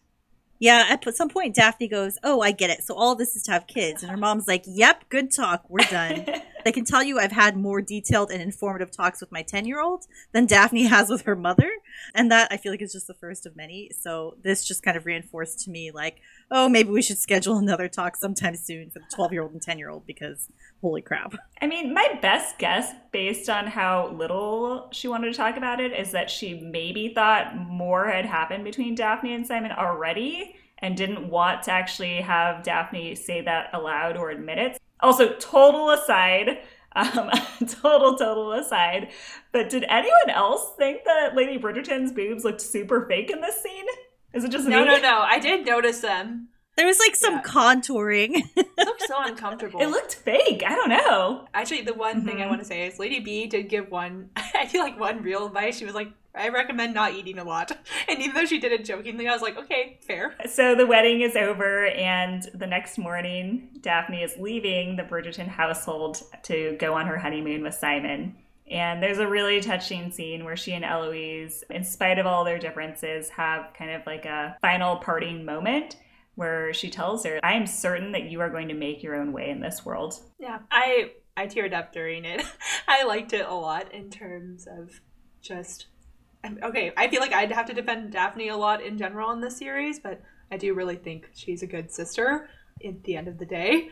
Yeah, 0.60 0.86
at 0.90 1.16
some 1.16 1.30
point, 1.30 1.56
Daphne 1.56 1.88
goes, 1.88 2.18
Oh, 2.24 2.42
I 2.42 2.52
get 2.52 2.70
it. 2.70 2.84
So 2.84 2.94
all 2.94 3.16
this 3.16 3.36
is 3.36 3.44
to 3.44 3.52
have 3.52 3.68
kids. 3.68 4.04
And 4.04 4.12
her 4.12 4.18
mom's 4.18 4.48
like, 4.48 4.64
Yep, 4.66 5.10
good 5.10 5.32
talk. 5.32 5.64
We're 5.70 5.86
done. 5.86 6.26
I 6.66 6.72
can 6.72 6.86
tell 6.86 7.04
you 7.04 7.20
I've 7.20 7.32
had 7.32 7.58
more 7.58 7.82
detailed 7.82 8.32
and 8.32 8.42
informative 8.42 8.92
talks 8.92 9.22
with 9.22 9.32
my 9.32 9.42
10 9.42 9.66
year 9.66 9.82
old 9.82 10.06
than 10.34 10.46
Daphne 10.46 10.86
has 10.88 11.10
with 11.10 11.24
her 11.24 11.36
mother. 11.36 11.70
And 12.14 12.32
that 12.32 12.52
I 12.52 12.58
feel 12.58 12.72
like 12.72 12.82
is 12.82 12.94
just 12.94 13.08
the 13.08 13.14
first 13.14 13.46
of 13.46 13.56
many. 13.56 13.92
So 13.98 14.38
this 14.44 14.68
just 14.68 14.84
kind 14.84 14.98
of 14.98 15.06
reinforced 15.06 15.60
to 15.62 15.72
me, 15.72 15.92
like, 15.92 16.18
oh, 16.52 16.68
maybe 16.70 16.90
we 16.90 17.02
should 17.02 17.18
schedule 17.18 17.58
another 17.58 17.88
talk 17.88 18.16
sometime 18.16 18.56
soon 18.56 18.90
for 18.90 19.00
the 19.00 19.16
12 19.16 19.34
year 19.34 19.42
old 19.42 19.54
and 19.54 19.62
10 19.62 19.78
year 19.78 19.90
old 19.90 20.06
because 20.06 20.50
holy 20.82 21.02
crap. 21.02 21.36
I 21.62 21.68
mean, 21.68 21.94
my 21.94 22.18
best 22.22 22.58
guess, 22.58 22.94
based 23.12 23.50
on 23.50 23.68
how 23.68 24.10
little 24.10 24.90
she 24.92 25.08
wanted 25.08 25.32
to 25.32 25.38
talk 25.38 25.58
about 25.58 25.80
it, 25.80 25.92
is 25.94 26.12
that 26.12 26.30
she 26.30 26.60
maybe 26.60 27.14
thought 27.14 27.56
more 27.56 28.10
had 28.10 28.26
happened 28.26 28.64
between 28.64 28.96
Daphne 28.96 29.34
and 29.34 29.46
Simon 29.46 29.72
already 29.72 30.56
and 30.80 30.96
didn't 30.96 31.30
want 31.30 31.64
to 31.64 31.72
actually 31.72 32.22
have 32.22 32.64
Daphne 32.64 33.16
say 33.16 33.42
that 33.42 33.70
aloud 33.74 34.18
or 34.18 34.30
admit 34.30 34.58
it. 34.58 34.80
Also, 35.02 35.34
total 35.36 35.92
aside, 35.92 36.60
um, 36.96 37.30
total, 37.68 38.16
total 38.16 38.52
aside, 38.54 39.10
but 39.52 39.70
did 39.70 39.86
anyone 39.90 40.30
else 40.30 40.74
think 40.78 41.06
that 41.06 41.36
Lady 41.36 41.58
Bridgerton's 41.58 42.12
boobs 42.12 42.44
looked 42.44 42.62
super 42.62 43.06
fake 43.08 43.32
in 43.32 43.42
this 43.42 43.62
scene? 43.62 43.86
Is 44.34 44.44
it 44.44 44.52
just 44.52 44.68
no, 44.68 44.82
me? 44.82 44.86
no, 44.86 44.96
no? 44.96 45.02
No. 45.02 45.20
I 45.22 45.40
did 45.40 45.66
notice 45.66 46.02
them. 46.02 46.50
There 46.80 46.88
was 46.88 46.98
like 47.00 47.14
some 47.16 47.34
Yeah. 47.34 47.42
contouring. 47.42 48.42
It 48.56 48.86
looked 48.88 49.02
so 49.02 49.16
uncomfortable. 49.22 49.82
It 49.82 49.88
looked 49.90 50.16
fake. 50.16 50.64
I 50.66 50.74
don't 50.74 50.88
know. 50.88 51.46
Actually, 51.54 51.82
the 51.82 51.94
one 51.94 52.24
thing 52.24 52.42
I 52.42 52.46
Mhm. 52.46 52.50
want 52.50 52.62
to 52.62 52.66
say 52.66 52.88
is 52.88 52.98
Lady 52.98 53.20
B 53.20 53.46
did 53.48 53.68
give 53.68 53.92
one, 53.92 54.30
I 54.38 54.66
feel 54.68 54.82
like 54.82 54.98
one 54.98 55.22
real 55.22 55.46
advice. 55.48 55.78
She 55.78 55.84
was 55.84 55.94
like, 55.94 56.08
I 56.34 56.48
recommend 56.48 56.94
not 56.94 57.14
eating 57.14 57.38
a 57.38 57.44
lot. 57.44 57.74
And 58.08 58.20
even 58.22 58.34
though 58.36 58.46
she 58.46 58.58
did 58.60 58.72
it 58.72 58.86
jokingly, 58.86 59.28
I 59.28 59.34
was 59.34 59.42
like, 59.42 59.58
okay, 59.58 59.98
fair. 60.08 60.36
So 60.50 60.74
the 60.76 60.88
wedding 60.88 61.20
is 61.20 61.36
over, 61.36 61.88
and 61.88 62.44
the 62.54 62.66
next 62.68 62.98
morning, 62.98 63.68
Daphne 63.82 64.24
is 64.24 64.38
leaving 64.40 64.96
the 64.96 65.04
Bridgerton 65.04 65.48
household 65.50 66.24
to 66.44 66.78
go 66.80 66.94
on 66.94 67.06
her 67.08 67.18
honeymoon 67.18 67.62
with 67.62 67.76
Simon. 67.76 68.38
And 68.72 69.04
there's 69.04 69.18
a 69.20 69.28
really 69.28 69.60
touching 69.62 70.12
scene 70.12 70.46
where 70.46 70.56
she 70.56 70.72
and 70.74 70.86
Eloise, 70.86 71.64
in 71.70 71.84
spite 71.84 72.18
of 72.20 72.26
all 72.26 72.46
their 72.46 72.60
differences, 72.60 73.28
have 73.30 73.74
kind 73.78 73.92
of 73.92 74.06
like 74.06 74.26
a 74.26 74.56
final 74.62 74.96
parting 74.98 75.44
moment 75.44 75.98
where 76.40 76.74
she 76.74 76.90
tells 76.90 77.26
her, 77.26 77.38
I 77.44 77.56
am 77.56 77.68
certain 77.68 78.14
that 78.14 78.32
you 78.32 78.40
are 78.40 78.50
going 78.50 78.70
to 78.70 78.74
make 78.74 79.04
your 79.04 79.16
own 79.16 79.34
way 79.34 79.50
in 79.50 79.60
this 79.60 79.86
world. 79.86 80.22
Yeah, 80.40 80.60
I 80.72 81.12
I 81.36 81.48
teared 81.48 81.74
up 81.74 81.92
during 81.92 82.24
it. 82.24 82.46
I 82.88 83.04
liked 83.04 83.34
it 83.34 83.46
a 83.46 83.54
lot 83.54 83.94
in 83.94 84.10
terms 84.10 84.66
of 84.66 85.02
just 85.42 85.88
okay. 86.64 86.94
I 86.96 87.10
feel 87.10 87.20
like 87.20 87.34
I'd 87.34 87.52
have 87.52 87.66
to 87.66 87.74
defend 87.74 88.14
Daphne 88.14 88.48
a 88.48 88.56
lot 88.56 88.82
in 88.82 88.98
general 88.98 89.32
in 89.32 89.42
this 89.42 89.58
series, 89.58 90.00
but 90.00 90.22
I 90.50 90.56
do 90.56 90.74
really 90.74 90.96
think 90.96 91.30
she's 91.34 91.62
a 91.62 91.68
good 91.68 91.92
sister 91.92 92.50
at 92.86 93.04
the 93.04 93.18
end 93.18 93.28
of 93.28 93.38
the 93.38 93.46
day. 93.46 93.90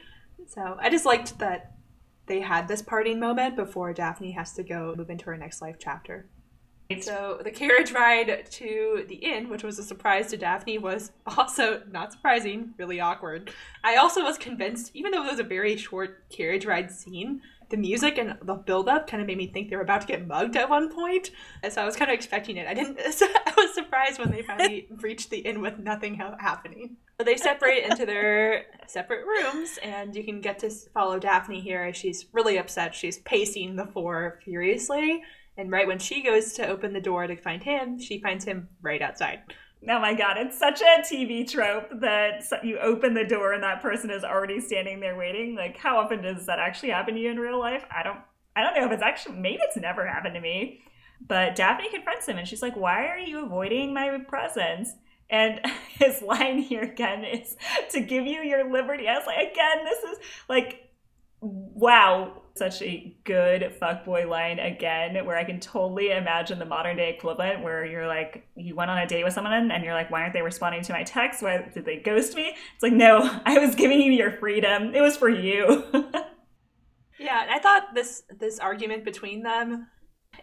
So 0.47 0.77
I 0.79 0.89
just 0.89 1.05
liked 1.05 1.37
that 1.39 1.73
they 2.27 2.39
had 2.39 2.69
this 2.69 2.81
parting 2.81 3.19
moment 3.19 3.57
before 3.57 3.91
Daphne 3.91 4.31
has 4.31 4.53
to 4.53 4.63
go 4.63 4.95
move 4.95 5.09
into 5.09 5.25
her 5.25 5.35
next 5.35 5.61
life 5.61 5.75
chapter. 5.79 6.29
So 7.01 7.39
the 7.43 7.51
carriage 7.51 7.91
ride 7.91 8.49
to 8.51 9.05
the 9.07 9.15
inn, 9.15 9.49
which 9.49 9.63
was 9.63 9.77
a 9.77 9.83
surprise 9.83 10.27
to 10.27 10.37
Daphne, 10.37 10.77
was 10.77 11.11
also 11.37 11.83
not 11.91 12.13
surprising, 12.13 12.73
really 12.77 12.99
awkward. 12.99 13.51
I 13.83 13.97
also 13.97 14.23
was 14.23 14.37
convinced, 14.37 14.91
even 14.93 15.11
though 15.11 15.25
it 15.25 15.31
was 15.31 15.39
a 15.39 15.43
very 15.43 15.75
short 15.75 16.29
carriage 16.29 16.65
ride 16.65 16.91
scene, 16.91 17.41
the 17.69 17.77
music 17.77 18.17
and 18.17 18.37
the 18.41 18.53
build-up 18.53 19.07
kind 19.07 19.21
of 19.21 19.27
made 19.27 19.37
me 19.37 19.47
think 19.47 19.69
they 19.69 19.75
were 19.75 19.81
about 19.81 20.01
to 20.01 20.07
get 20.07 20.25
mugged 20.25 20.55
at 20.55 20.69
one 20.69 20.89
point. 20.89 21.31
And 21.63 21.71
so 21.71 21.81
I 21.81 21.85
was 21.85 21.95
kind 21.95 22.09
of 22.09 22.15
expecting 22.15 22.57
it. 22.57 22.67
I 22.67 22.73
didn't. 22.73 22.97
I 23.21 23.53
was 23.57 23.73
surprised 23.73 24.19
when 24.19 24.31
they 24.31 24.41
finally 24.41 24.87
reached 25.01 25.29
the 25.29 25.39
inn 25.39 25.61
with 25.61 25.77
nothing 25.77 26.15
happening. 26.15 26.95
But 27.17 27.25
they 27.25 27.35
separate 27.35 27.83
into 27.83 28.05
their 28.05 28.65
separate 28.87 29.25
rooms, 29.25 29.79
and 29.83 30.15
you 30.15 30.23
can 30.23 30.39
get 30.39 30.59
to 30.59 30.69
follow 30.69 31.19
Daphne 31.19 31.59
here 31.59 31.83
as 31.83 31.97
she's 31.97 32.27
really 32.31 32.57
upset. 32.57 32.95
She's 32.95 33.17
pacing 33.19 33.75
the 33.75 33.87
floor 33.87 34.39
furiously. 34.45 35.23
And 35.57 35.71
right 35.71 35.87
when 35.87 35.99
she 35.99 36.21
goes 36.21 36.53
to 36.53 36.67
open 36.67 36.93
the 36.93 37.01
door 37.01 37.25
to 37.27 37.35
find 37.35 37.63
him, 37.63 37.99
she 37.99 38.21
finds 38.21 38.45
him 38.45 38.69
right 38.81 39.01
outside. 39.01 39.39
Oh 39.89 39.99
my 39.99 40.13
god, 40.13 40.37
it's 40.37 40.57
such 40.57 40.81
a 40.81 41.01
TV 41.01 41.49
trope 41.49 41.89
that 41.99 42.43
you 42.63 42.79
open 42.79 43.13
the 43.13 43.25
door 43.25 43.53
and 43.53 43.63
that 43.63 43.81
person 43.81 44.09
is 44.09 44.23
already 44.23 44.59
standing 44.59 44.99
there 44.99 45.17
waiting. 45.17 45.55
Like, 45.55 45.77
how 45.77 45.97
often 45.97 46.21
does 46.21 46.45
that 46.45 46.59
actually 46.59 46.89
happen 46.89 47.15
to 47.15 47.19
you 47.19 47.31
in 47.31 47.39
real 47.39 47.59
life? 47.59 47.85
I 47.95 48.03
don't, 48.03 48.19
I 48.55 48.63
don't 48.63 48.75
know 48.75 48.85
if 48.85 48.91
it's 48.91 49.03
actually. 49.03 49.37
Maybe 49.37 49.59
it's 49.61 49.77
never 49.77 50.05
happened 50.07 50.35
to 50.35 50.41
me. 50.41 50.81
But 51.25 51.55
Daphne 51.55 51.89
confronts 51.89 52.27
him 52.27 52.37
and 52.37 52.47
she's 52.47 52.61
like, 52.61 52.75
"Why 52.75 53.07
are 53.07 53.19
you 53.19 53.45
avoiding 53.45 53.93
my 53.93 54.19
presence?" 54.27 54.93
And 55.29 55.59
his 55.89 56.21
line 56.21 56.59
here 56.59 56.83
again 56.83 57.23
is 57.23 57.55
to 57.91 58.01
give 58.01 58.25
you 58.25 58.41
your 58.41 58.71
liberty. 58.71 59.07
I 59.07 59.17
was 59.17 59.27
like, 59.27 59.51
again, 59.51 59.83
this 59.83 60.03
is 60.03 60.17
like, 60.47 60.89
wow, 61.41 62.41
such 62.57 62.81
a 62.81 63.15
good 63.23 63.73
fuckboy 63.81 64.27
line 64.27 64.59
again, 64.59 65.25
where 65.25 65.37
I 65.37 65.43
can 65.43 65.59
totally 65.59 66.11
imagine 66.11 66.59
the 66.59 66.65
modern 66.65 66.97
day 66.97 67.09
equivalent 67.09 67.63
where 67.63 67.85
you're 67.85 68.07
like, 68.07 68.47
you 68.55 68.75
went 68.75 68.91
on 68.91 68.97
a 68.97 69.07
date 69.07 69.23
with 69.23 69.33
someone 69.33 69.71
and 69.71 69.83
you're 69.83 69.93
like, 69.93 70.11
why 70.11 70.21
aren't 70.21 70.33
they 70.33 70.41
responding 70.41 70.81
to 70.83 70.93
my 70.93 71.03
text? 71.03 71.41
Why 71.41 71.69
did 71.73 71.85
they 71.85 71.97
ghost 71.97 72.35
me? 72.35 72.55
It's 72.73 72.83
like, 72.83 72.93
no, 72.93 73.39
I 73.45 73.59
was 73.59 73.75
giving 73.75 74.01
you 74.01 74.11
your 74.11 74.31
freedom. 74.31 74.93
It 74.95 75.01
was 75.01 75.17
for 75.17 75.29
you. 75.29 75.83
Yeah, 77.19 77.47
I 77.49 77.59
thought 77.59 77.95
this 77.95 78.23
this 78.39 78.59
argument 78.59 79.03
between 79.03 79.41
them, 79.41 79.87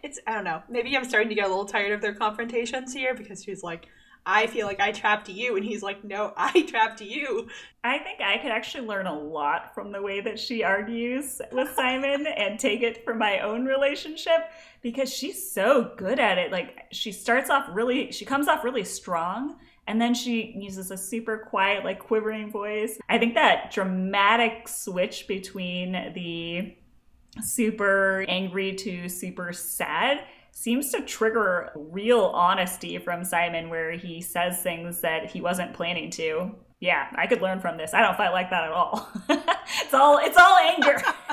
it's 0.03 0.19
I 0.27 0.33
don't 0.33 0.43
know. 0.43 0.61
Maybe 0.69 0.95
I'm 0.95 1.05
starting 1.05 1.29
to 1.29 1.35
get 1.35 1.45
a 1.45 1.47
little 1.47 1.65
tired 1.65 1.93
of 1.93 2.01
their 2.01 2.13
confrontations 2.13 2.93
here 2.93 3.15
because 3.15 3.43
she's 3.43 3.63
like, 3.63 3.87
I 4.25 4.47
feel 4.47 4.65
like 4.65 4.79
I 4.79 4.91
trapped 4.91 5.29
you, 5.29 5.55
and 5.55 5.63
he's 5.63 5.83
like, 5.83 6.03
No, 6.03 6.33
I 6.37 6.63
trapped 6.63 7.01
you. 7.01 7.47
I 7.83 7.99
think 7.99 8.21
I 8.21 8.37
could 8.37 8.51
actually 8.51 8.87
learn 8.87 9.05
a 9.05 9.17
lot 9.17 9.73
from 9.75 9.91
the 9.91 10.01
way 10.01 10.19
that 10.21 10.39
she 10.39 10.63
argues 10.63 11.41
with 11.51 11.69
Simon 11.75 12.25
and 12.37 12.59
take 12.59 12.81
it 12.81 13.03
for 13.03 13.13
my 13.13 13.39
own 13.39 13.65
relationship 13.65 14.49
because 14.81 15.13
she's 15.13 15.51
so 15.51 15.93
good 15.95 16.19
at 16.19 16.37
it. 16.37 16.51
Like 16.51 16.85
she 16.91 17.11
starts 17.11 17.49
off 17.49 17.67
really 17.71 18.11
she 18.11 18.25
comes 18.25 18.47
off 18.47 18.63
really 18.63 18.83
strong 18.83 19.57
and 19.87 20.01
then 20.01 20.13
she 20.13 20.53
uses 20.57 20.89
a 20.89 20.97
super 20.97 21.45
quiet 21.49 21.83
like 21.83 21.99
quivering 21.99 22.51
voice. 22.51 22.97
I 23.07 23.19
think 23.19 23.35
that 23.35 23.71
dramatic 23.71 24.67
switch 24.67 25.27
between 25.27 25.91
the 26.13 26.75
super 27.41 28.25
angry 28.27 28.73
to 28.73 29.09
super 29.09 29.53
sad 29.53 30.23
seems 30.55 30.89
to 30.89 31.01
trigger 31.01 31.69
real 31.75 32.31
honesty 32.33 32.97
from 32.97 33.25
Simon 33.25 33.69
where 33.69 33.91
he 33.91 34.21
says 34.21 34.61
things 34.61 35.01
that 35.01 35.29
he 35.29 35.41
wasn't 35.41 35.73
planning 35.73 36.09
to. 36.09 36.55
Yeah, 36.79 37.07
I 37.15 37.27
could 37.27 37.41
learn 37.41 37.59
from 37.59 37.75
this. 37.75 37.93
I 37.93 38.01
don't 38.01 38.15
fight 38.15 38.31
like 38.31 38.49
that 38.51 38.63
at 38.63 38.71
all. 38.71 39.07
it's 39.29 39.93
all 39.93 40.17
it's 40.17 40.37
all 40.37 40.57
anger. 40.57 41.01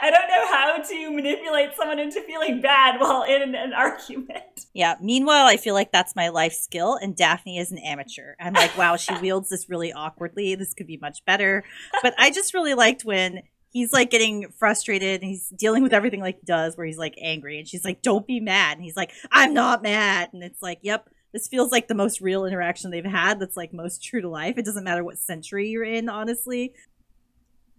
I 0.00 0.10
don't 0.10 0.28
know 0.28 0.46
how 0.52 0.80
to 0.80 1.10
manipulate 1.10 1.74
someone 1.74 1.98
into 1.98 2.20
feeling 2.20 2.60
bad 2.60 3.00
while 3.00 3.24
in 3.24 3.56
an 3.56 3.72
argument. 3.72 4.66
Yeah. 4.72 4.94
Meanwhile, 5.00 5.46
I 5.46 5.56
feel 5.56 5.74
like 5.74 5.90
that's 5.90 6.14
my 6.14 6.28
life 6.28 6.52
skill, 6.52 6.96
and 7.00 7.16
Daphne 7.16 7.58
is 7.58 7.72
an 7.72 7.78
amateur. 7.78 8.34
I'm 8.38 8.52
like, 8.52 8.76
wow, 8.78 8.96
she 8.96 9.16
wields 9.18 9.48
this 9.48 9.68
really 9.68 9.92
awkwardly. 9.92 10.54
This 10.54 10.74
could 10.74 10.86
be 10.86 10.98
much 10.98 11.24
better. 11.24 11.64
But 12.02 12.14
I 12.18 12.30
just 12.30 12.54
really 12.54 12.74
liked 12.74 13.04
when 13.04 13.42
he's 13.70 13.92
like 13.92 14.10
getting 14.10 14.48
frustrated 14.58 15.20
and 15.20 15.30
he's 15.30 15.48
dealing 15.50 15.82
with 15.82 15.92
everything 15.92 16.20
like 16.20 16.36
he 16.36 16.46
does, 16.46 16.76
where 16.76 16.86
he's 16.86 16.98
like 16.98 17.14
angry, 17.20 17.58
and 17.58 17.68
she's 17.68 17.84
like, 17.84 18.02
don't 18.02 18.26
be 18.26 18.40
mad. 18.40 18.76
And 18.76 18.84
he's 18.84 18.96
like, 18.96 19.12
I'm 19.30 19.54
not 19.54 19.82
mad. 19.82 20.30
And 20.32 20.42
it's 20.42 20.62
like, 20.62 20.78
yep. 20.82 21.08
This 21.32 21.48
feels 21.48 21.70
like 21.70 21.86
the 21.86 21.94
most 21.94 22.22
real 22.22 22.46
interaction 22.46 22.90
they've 22.90 23.04
had 23.04 23.40
that's 23.40 23.58
like 23.58 23.74
most 23.74 24.02
true 24.02 24.22
to 24.22 24.28
life. 24.28 24.56
It 24.56 24.64
doesn't 24.64 24.84
matter 24.84 25.04
what 25.04 25.18
century 25.18 25.68
you're 25.68 25.84
in, 25.84 26.08
honestly. 26.08 26.72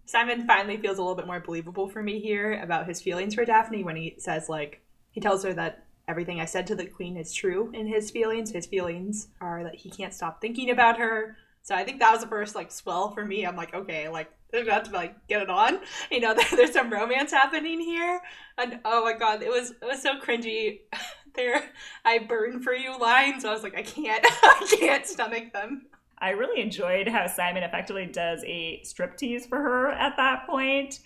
Simon 0.06 0.46
finally 0.46 0.76
feels 0.76 0.98
a 0.98 1.02
little 1.02 1.16
bit 1.16 1.26
more 1.26 1.40
believable 1.40 1.88
for 1.88 2.00
me 2.02 2.20
here 2.20 2.60
about 2.62 2.86
his 2.86 3.02
feelings 3.02 3.34
for 3.34 3.44
Daphne 3.44 3.82
when 3.82 3.96
he 3.96 4.14
says 4.18 4.48
like 4.48 4.80
he 5.10 5.20
tells 5.20 5.42
her 5.42 5.52
that 5.54 5.84
everything 6.06 6.40
I 6.40 6.44
said 6.44 6.66
to 6.68 6.74
the 6.76 6.86
queen 6.86 7.16
is 7.16 7.32
true 7.32 7.70
in 7.74 7.86
his 7.86 8.10
feelings. 8.10 8.52
His 8.52 8.66
feelings 8.66 9.28
are 9.40 9.64
that 9.64 9.74
he 9.74 9.90
can't 9.90 10.14
stop 10.14 10.40
thinking 10.40 10.70
about 10.70 10.98
her. 10.98 11.36
So 11.62 11.74
I 11.74 11.84
think 11.84 11.98
that 11.98 12.12
was 12.12 12.22
the 12.22 12.28
first 12.28 12.54
like 12.54 12.70
swell 12.70 13.10
for 13.10 13.24
me. 13.24 13.44
I'm 13.44 13.56
like, 13.56 13.74
okay, 13.74 14.08
like 14.08 14.30
they're 14.50 14.62
about 14.62 14.86
to 14.86 14.92
like 14.92 15.26
get 15.28 15.42
it 15.42 15.50
on. 15.50 15.80
You 16.10 16.20
know, 16.20 16.34
there's 16.56 16.72
some 16.72 16.90
romance 16.90 17.32
happening 17.32 17.80
here. 17.80 18.20
And 18.56 18.80
oh 18.84 19.04
my 19.04 19.12
god, 19.12 19.42
it 19.42 19.50
was 19.50 19.70
it 19.70 19.84
was 19.84 20.02
so 20.02 20.18
cringy. 20.18 20.80
there 21.34 21.62
I 22.04 22.18
burn 22.18 22.62
for 22.62 22.72
you 22.72 22.98
lines. 22.98 23.44
I 23.44 23.52
was 23.52 23.62
like, 23.62 23.76
I 23.76 23.82
can't 23.82 24.24
I 24.24 24.76
can't 24.78 25.06
stomach 25.06 25.52
them. 25.52 25.86
I 26.20 26.30
really 26.30 26.60
enjoyed 26.60 27.08
how 27.08 27.26
Simon 27.28 27.62
effectively 27.62 28.06
does 28.06 28.42
a 28.44 28.82
striptease 28.84 29.48
for 29.48 29.58
her 29.58 29.90
at 29.90 30.16
that 30.16 30.46
point. 30.46 30.98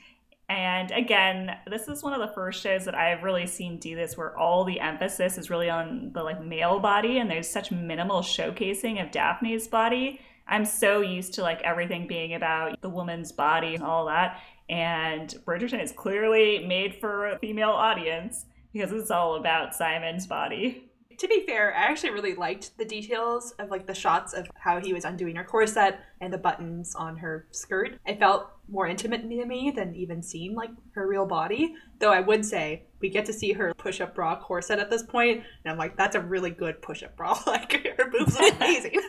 And 0.49 0.91
again, 0.91 1.57
this 1.67 1.89
is 1.89 2.03
one 2.03 2.13
of 2.13 2.21
the 2.21 2.35
first 2.35 2.63
shows 2.63 2.85
that 2.85 2.95
I've 2.95 3.23
really 3.23 3.47
seen 3.47 3.79
do 3.79 3.97
this 3.97 4.17
where 4.17 4.37
all 4.37 4.65
the 4.65 4.81
emphasis 4.81 5.39
is 5.39 5.51
really 5.51 5.71
on 5.71 6.11
the 6.13 6.23
like 6.23 6.43
male 6.43 6.79
body 6.79 7.19
and 7.19 7.31
there's 7.31 7.49
such 7.49 7.71
minimal 7.71 8.21
showcasing 8.21 9.03
of 9.03 9.11
Daphne's 9.11 9.67
body. 9.67 10.21
I'm 10.47 10.65
so 10.65 11.01
used 11.01 11.35
to 11.35 11.43
like 11.43 11.63
everything 11.63 12.07
being 12.07 12.35
about 12.35 12.81
the 12.81 12.89
woman's 12.89 13.33
body 13.33 13.75
and 13.75 13.83
all 13.83 14.07
that. 14.07 14.41
And 14.69 15.29
Bridgerton 15.47 15.83
is 15.83 15.93
clearly 15.93 16.65
made 16.67 16.97
for 16.97 17.29
a 17.29 17.39
female 17.39 17.71
audience 17.71 18.47
because 18.73 18.93
it's 18.93 19.11
all 19.11 19.37
about 19.37 19.75
Simon's 19.75 20.27
body. 20.27 20.89
To 21.19 21.29
be 21.29 21.45
fair, 21.47 21.75
I 21.75 21.83
actually 21.83 22.11
really 22.11 22.35
liked 22.35 22.77
the 22.79 22.85
details 22.85 23.53
of 23.59 23.71
like 23.71 23.87
the 23.87 23.95
shots 23.95 24.33
of 24.33 24.49
how 24.59 24.81
he 24.81 24.93
was 24.93 25.05
undoing 25.05 25.37
her 25.37 25.45
corset 25.45 26.01
and 26.21 26.33
the 26.33 26.39
buttons 26.39 26.95
on 26.95 27.17
her 27.19 27.47
skirt. 27.51 27.99
It 28.07 28.19
felt 28.19 28.49
more 28.69 28.87
intimate 28.87 29.23
to 29.23 29.47
me 29.47 29.71
than 29.71 29.95
even 29.95 30.23
seeing 30.23 30.55
like 30.55 30.71
her 30.95 31.07
real 31.07 31.27
body. 31.27 31.75
Though 32.01 32.13
I 32.13 32.21
would 32.21 32.45
say 32.45 32.87
we 33.01 33.11
get 33.11 33.27
to 33.27 33.33
see 33.33 33.53
her 33.53 33.75
push-up 33.75 34.15
bra 34.15 34.41
corset 34.41 34.79
at 34.79 34.91
this 34.91 35.03
point, 35.03 35.45
and 35.65 35.73
I'm 35.73 35.79
like, 35.79 35.97
that's 35.97 36.17
a 36.17 36.21
really 36.21 36.51
good 36.51 36.81
push-up 36.81 37.17
bra. 37.17 37.39
like 37.47 37.73
her 37.73 38.11
boobs 38.11 38.37
are 38.37 38.49
amazing. 38.57 39.01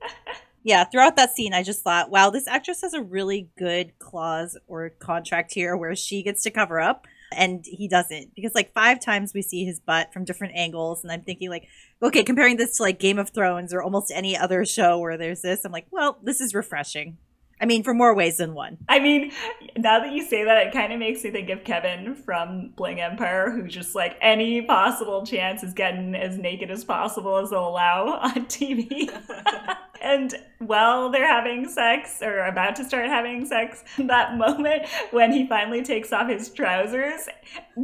yeah, 0.66 0.82
throughout 0.82 1.14
that 1.14 1.32
scene, 1.32 1.54
I 1.54 1.62
just 1.62 1.84
thought, 1.84 2.10
wow, 2.10 2.28
this 2.28 2.48
actress 2.48 2.80
has 2.82 2.92
a 2.92 3.00
really 3.00 3.48
good 3.56 3.96
clause 4.00 4.58
or 4.66 4.90
contract 4.98 5.54
here 5.54 5.76
where 5.76 5.94
she 5.94 6.24
gets 6.24 6.42
to 6.42 6.50
cover 6.50 6.80
up 6.80 7.06
and 7.30 7.64
he 7.64 7.86
doesn't. 7.86 8.34
Because, 8.34 8.52
like, 8.52 8.72
five 8.72 8.98
times 8.98 9.32
we 9.32 9.42
see 9.42 9.64
his 9.64 9.78
butt 9.78 10.12
from 10.12 10.24
different 10.24 10.56
angles. 10.56 11.04
And 11.04 11.12
I'm 11.12 11.22
thinking, 11.22 11.50
like, 11.50 11.68
okay, 12.02 12.24
comparing 12.24 12.56
this 12.56 12.78
to, 12.78 12.82
like, 12.82 12.98
Game 12.98 13.20
of 13.20 13.30
Thrones 13.30 13.72
or 13.72 13.80
almost 13.80 14.10
any 14.12 14.36
other 14.36 14.64
show 14.64 14.98
where 14.98 15.16
there's 15.16 15.42
this, 15.42 15.64
I'm 15.64 15.70
like, 15.70 15.86
well, 15.92 16.18
this 16.24 16.40
is 16.40 16.52
refreshing. 16.52 17.16
I 17.60 17.66
mean, 17.66 17.82
for 17.82 17.94
more 17.94 18.14
ways 18.14 18.36
than 18.36 18.54
one. 18.54 18.78
I 18.88 18.98
mean, 18.98 19.32
now 19.76 20.00
that 20.00 20.12
you 20.12 20.22
say 20.22 20.44
that, 20.44 20.66
it 20.66 20.72
kind 20.72 20.92
of 20.92 20.98
makes 20.98 21.24
me 21.24 21.30
think 21.30 21.48
of 21.50 21.64
Kevin 21.64 22.14
from 22.14 22.72
Bling 22.76 23.00
Empire, 23.00 23.50
who 23.50 23.66
just 23.66 23.94
like 23.94 24.16
any 24.20 24.62
possible 24.62 25.24
chance 25.24 25.62
is 25.62 25.72
getting 25.72 26.14
as 26.14 26.38
naked 26.38 26.70
as 26.70 26.84
possible 26.84 27.38
as 27.38 27.50
they'll 27.50 27.68
allow 27.68 28.18
on 28.22 28.46
TV. 28.46 29.10
And 30.06 30.34
while 30.58 31.10
they're 31.10 31.26
having 31.26 31.68
sex 31.68 32.20
or 32.22 32.44
about 32.44 32.76
to 32.76 32.84
start 32.84 33.06
having 33.06 33.44
sex, 33.46 33.82
that 33.98 34.36
moment 34.36 34.86
when 35.10 35.32
he 35.32 35.46
finally 35.48 35.82
takes 35.82 36.12
off 36.12 36.28
his 36.28 36.48
trousers, 36.50 37.28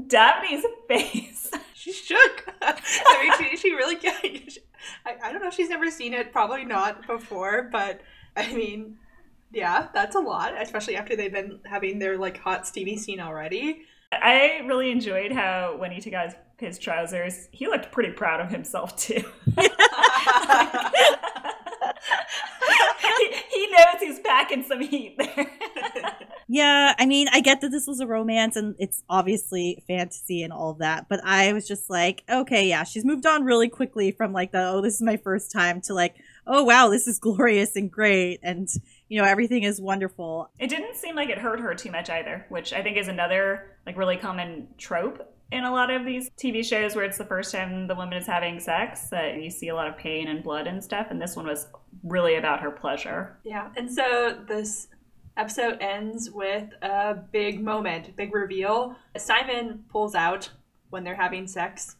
Daphne's 0.06 0.64
face. 0.88 1.50
She 1.74 1.92
shook. 1.92 2.54
I 2.62 3.36
mean, 3.40 3.50
she, 3.50 3.56
she 3.56 3.72
really 3.72 3.96
can't. 3.96 4.24
I, 5.04 5.16
I 5.24 5.32
don't 5.32 5.42
know 5.42 5.48
if 5.48 5.54
she's 5.54 5.68
never 5.68 5.90
seen 5.90 6.14
it, 6.14 6.30
probably 6.30 6.64
not 6.64 7.08
before, 7.08 7.70
but 7.72 8.02
I 8.36 8.54
mean, 8.54 8.98
yeah, 9.52 9.88
that's 9.92 10.16
a 10.16 10.20
lot, 10.20 10.54
especially 10.60 10.96
after 10.96 11.14
they've 11.16 11.32
been 11.32 11.60
having 11.64 11.98
their 11.98 12.18
like 12.18 12.38
hot 12.38 12.66
steamy 12.66 12.96
scene 12.96 13.20
already. 13.20 13.82
I 14.12 14.62
really 14.66 14.90
enjoyed 14.90 15.32
how 15.32 15.76
when 15.76 15.90
he 15.90 16.00
took 16.00 16.12
out 16.12 16.26
his, 16.26 16.34
his 16.58 16.78
trousers, 16.78 17.48
he 17.50 17.66
looked 17.66 17.92
pretty 17.92 18.12
proud 18.12 18.40
of 18.40 18.50
himself 18.50 18.96
too. 18.96 19.14
he, 19.56 19.62
he 23.50 23.66
knows 23.70 24.00
he's 24.00 24.20
packing 24.20 24.62
some 24.64 24.80
heat 24.80 25.16
there. 25.18 25.50
Yeah, 26.48 26.94
I 26.98 27.06
mean, 27.06 27.28
I 27.32 27.40
get 27.40 27.62
that 27.62 27.70
this 27.70 27.86
was 27.86 28.00
a 28.00 28.06
romance 28.06 28.56
and 28.56 28.74
it's 28.78 29.02
obviously 29.08 29.82
fantasy 29.86 30.42
and 30.42 30.52
all 30.52 30.72
of 30.72 30.78
that, 30.80 31.08
but 31.08 31.18
I 31.24 31.54
was 31.54 31.66
just 31.66 31.88
like, 31.88 32.24
okay, 32.28 32.68
yeah, 32.68 32.84
she's 32.84 33.06
moved 33.06 33.24
on 33.24 33.44
really 33.44 33.70
quickly 33.70 34.10
from 34.12 34.34
like 34.34 34.52
the, 34.52 34.62
oh, 34.62 34.82
this 34.82 34.96
is 34.96 35.00
my 35.00 35.16
first 35.16 35.50
time 35.50 35.80
to 35.82 35.94
like, 35.94 36.14
oh, 36.46 36.62
wow, 36.62 36.90
this 36.90 37.06
is 37.06 37.18
glorious 37.18 37.74
and 37.74 37.90
great. 37.90 38.38
And, 38.42 38.68
you 39.12 39.20
know, 39.20 39.28
everything 39.28 39.62
is 39.64 39.78
wonderful. 39.78 40.48
It 40.58 40.68
didn't 40.68 40.96
seem 40.96 41.14
like 41.14 41.28
it 41.28 41.36
hurt 41.36 41.60
her 41.60 41.74
too 41.74 41.90
much 41.90 42.08
either, 42.08 42.46
which 42.48 42.72
I 42.72 42.82
think 42.82 42.96
is 42.96 43.08
another 43.08 43.76
like 43.84 43.98
really 43.98 44.16
common 44.16 44.68
trope 44.78 45.30
in 45.50 45.64
a 45.64 45.70
lot 45.70 45.90
of 45.90 46.06
these 46.06 46.30
TV 46.30 46.64
shows 46.64 46.96
where 46.96 47.04
it's 47.04 47.18
the 47.18 47.26
first 47.26 47.52
time 47.52 47.88
the 47.88 47.94
woman 47.94 48.16
is 48.16 48.26
having 48.26 48.58
sex 48.58 49.10
that 49.10 49.42
you 49.42 49.50
see 49.50 49.68
a 49.68 49.74
lot 49.74 49.86
of 49.86 49.98
pain 49.98 50.28
and 50.28 50.42
blood 50.42 50.66
and 50.66 50.82
stuff. 50.82 51.08
And 51.10 51.20
this 51.20 51.36
one 51.36 51.46
was 51.46 51.66
really 52.02 52.36
about 52.36 52.60
her 52.60 52.70
pleasure. 52.70 53.36
Yeah, 53.44 53.68
and 53.76 53.92
so 53.92 54.38
this 54.48 54.88
episode 55.36 55.76
ends 55.82 56.30
with 56.30 56.70
a 56.80 57.14
big 57.32 57.62
moment, 57.62 58.16
big 58.16 58.34
reveal. 58.34 58.96
Simon 59.18 59.84
pulls 59.90 60.14
out 60.14 60.48
when 60.88 61.04
they're 61.04 61.14
having 61.14 61.46
sex, 61.46 61.96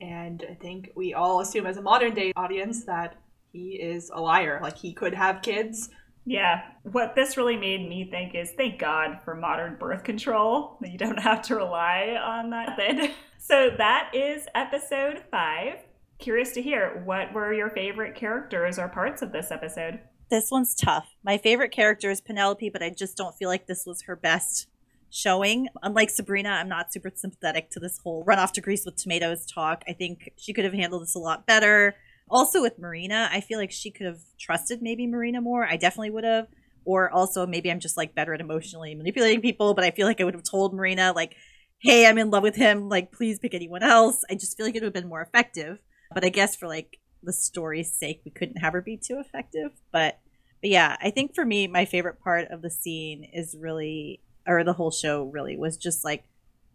and 0.00 0.42
I 0.50 0.54
think 0.54 0.92
we 0.94 1.12
all 1.12 1.40
assume 1.40 1.66
as 1.66 1.76
a 1.76 1.82
modern 1.82 2.14
day 2.14 2.32
audience 2.36 2.86
that 2.86 3.16
he 3.52 3.74
is 3.74 4.10
a 4.14 4.20
liar. 4.20 4.60
Like 4.62 4.78
he 4.78 4.94
could 4.94 5.12
have 5.12 5.42
kids. 5.42 5.90
Yeah, 6.26 6.62
what 6.82 7.14
this 7.14 7.36
really 7.36 7.56
made 7.56 7.86
me 7.88 8.08
think 8.10 8.34
is 8.34 8.50
thank 8.52 8.78
God 8.78 9.18
for 9.24 9.34
modern 9.34 9.76
birth 9.76 10.04
control 10.04 10.78
that 10.80 10.90
you 10.90 10.98
don't 10.98 11.20
have 11.20 11.42
to 11.42 11.56
rely 11.56 12.18
on 12.22 12.50
that 12.50 12.78
method. 12.78 13.10
so 13.38 13.70
that 13.76 14.10
is 14.14 14.46
episode 14.54 15.22
five. 15.30 15.80
Curious 16.18 16.52
to 16.52 16.62
hear 16.62 17.02
what 17.04 17.32
were 17.34 17.52
your 17.52 17.70
favorite 17.70 18.14
characters 18.14 18.78
or 18.78 18.88
parts 18.88 19.20
of 19.20 19.32
this 19.32 19.50
episode? 19.50 20.00
This 20.30 20.50
one's 20.50 20.74
tough. 20.74 21.14
My 21.22 21.36
favorite 21.36 21.70
character 21.70 22.10
is 22.10 22.20
Penelope, 22.20 22.70
but 22.70 22.82
I 22.82 22.90
just 22.90 23.16
don't 23.16 23.36
feel 23.36 23.50
like 23.50 23.66
this 23.66 23.84
was 23.86 24.02
her 24.02 24.16
best 24.16 24.68
showing. 25.10 25.68
Unlike 25.82 26.10
Sabrina, 26.10 26.48
I'm 26.48 26.68
not 26.68 26.92
super 26.92 27.12
sympathetic 27.14 27.70
to 27.70 27.80
this 27.80 27.98
whole 27.98 28.24
run 28.24 28.38
off 28.38 28.52
to 28.54 28.60
Greece 28.60 28.84
with 28.86 28.96
tomatoes 28.96 29.44
talk. 29.44 29.84
I 29.86 29.92
think 29.92 30.32
she 30.36 30.52
could 30.52 30.64
have 30.64 30.72
handled 30.72 31.02
this 31.02 31.14
a 31.14 31.18
lot 31.18 31.46
better. 31.46 31.94
Also 32.28 32.62
with 32.62 32.78
Marina, 32.78 33.28
I 33.30 33.40
feel 33.40 33.58
like 33.58 33.70
she 33.70 33.90
could 33.90 34.06
have 34.06 34.20
trusted 34.38 34.82
maybe 34.82 35.06
Marina 35.06 35.40
more. 35.40 35.64
I 35.64 35.76
definitely 35.76 36.10
would 36.10 36.24
have. 36.24 36.48
Or 36.84 37.10
also 37.10 37.46
maybe 37.46 37.70
I'm 37.70 37.80
just 37.80 37.96
like 37.96 38.14
better 38.14 38.34
at 38.34 38.40
emotionally 38.40 38.94
manipulating 38.94 39.40
people, 39.40 39.74
but 39.74 39.84
I 39.84 39.90
feel 39.90 40.06
like 40.06 40.20
I 40.20 40.24
would 40.24 40.34
have 40.34 40.42
told 40.42 40.74
Marina 40.74 41.12
like, 41.14 41.34
"Hey, 41.78 42.06
I'm 42.06 42.18
in 42.18 42.30
love 42.30 42.42
with 42.42 42.56
him. 42.56 42.88
Like, 42.88 43.12
please 43.12 43.38
pick 43.38 43.54
anyone 43.54 43.82
else." 43.82 44.22
I 44.30 44.34
just 44.34 44.56
feel 44.56 44.66
like 44.66 44.74
it 44.74 44.80
would 44.80 44.86
have 44.86 44.92
been 44.92 45.08
more 45.08 45.22
effective. 45.22 45.78
But 46.12 46.24
I 46.24 46.28
guess 46.28 46.56
for 46.56 46.68
like 46.68 46.98
the 47.22 47.32
story's 47.32 47.94
sake, 47.94 48.20
we 48.24 48.30
couldn't 48.30 48.58
have 48.58 48.74
her 48.74 48.82
be 48.82 48.98
too 48.98 49.18
effective. 49.18 49.70
But 49.92 50.18
but 50.60 50.70
yeah, 50.70 50.96
I 51.02 51.10
think 51.10 51.34
for 51.34 51.44
me, 51.44 51.66
my 51.66 51.84
favorite 51.84 52.20
part 52.20 52.48
of 52.50 52.62
the 52.62 52.70
scene 52.70 53.28
is 53.32 53.54
really, 53.58 54.20
or 54.46 54.64
the 54.64 54.72
whole 54.72 54.90
show 54.90 55.24
really, 55.24 55.56
was 55.56 55.76
just 55.76 56.04
like 56.04 56.24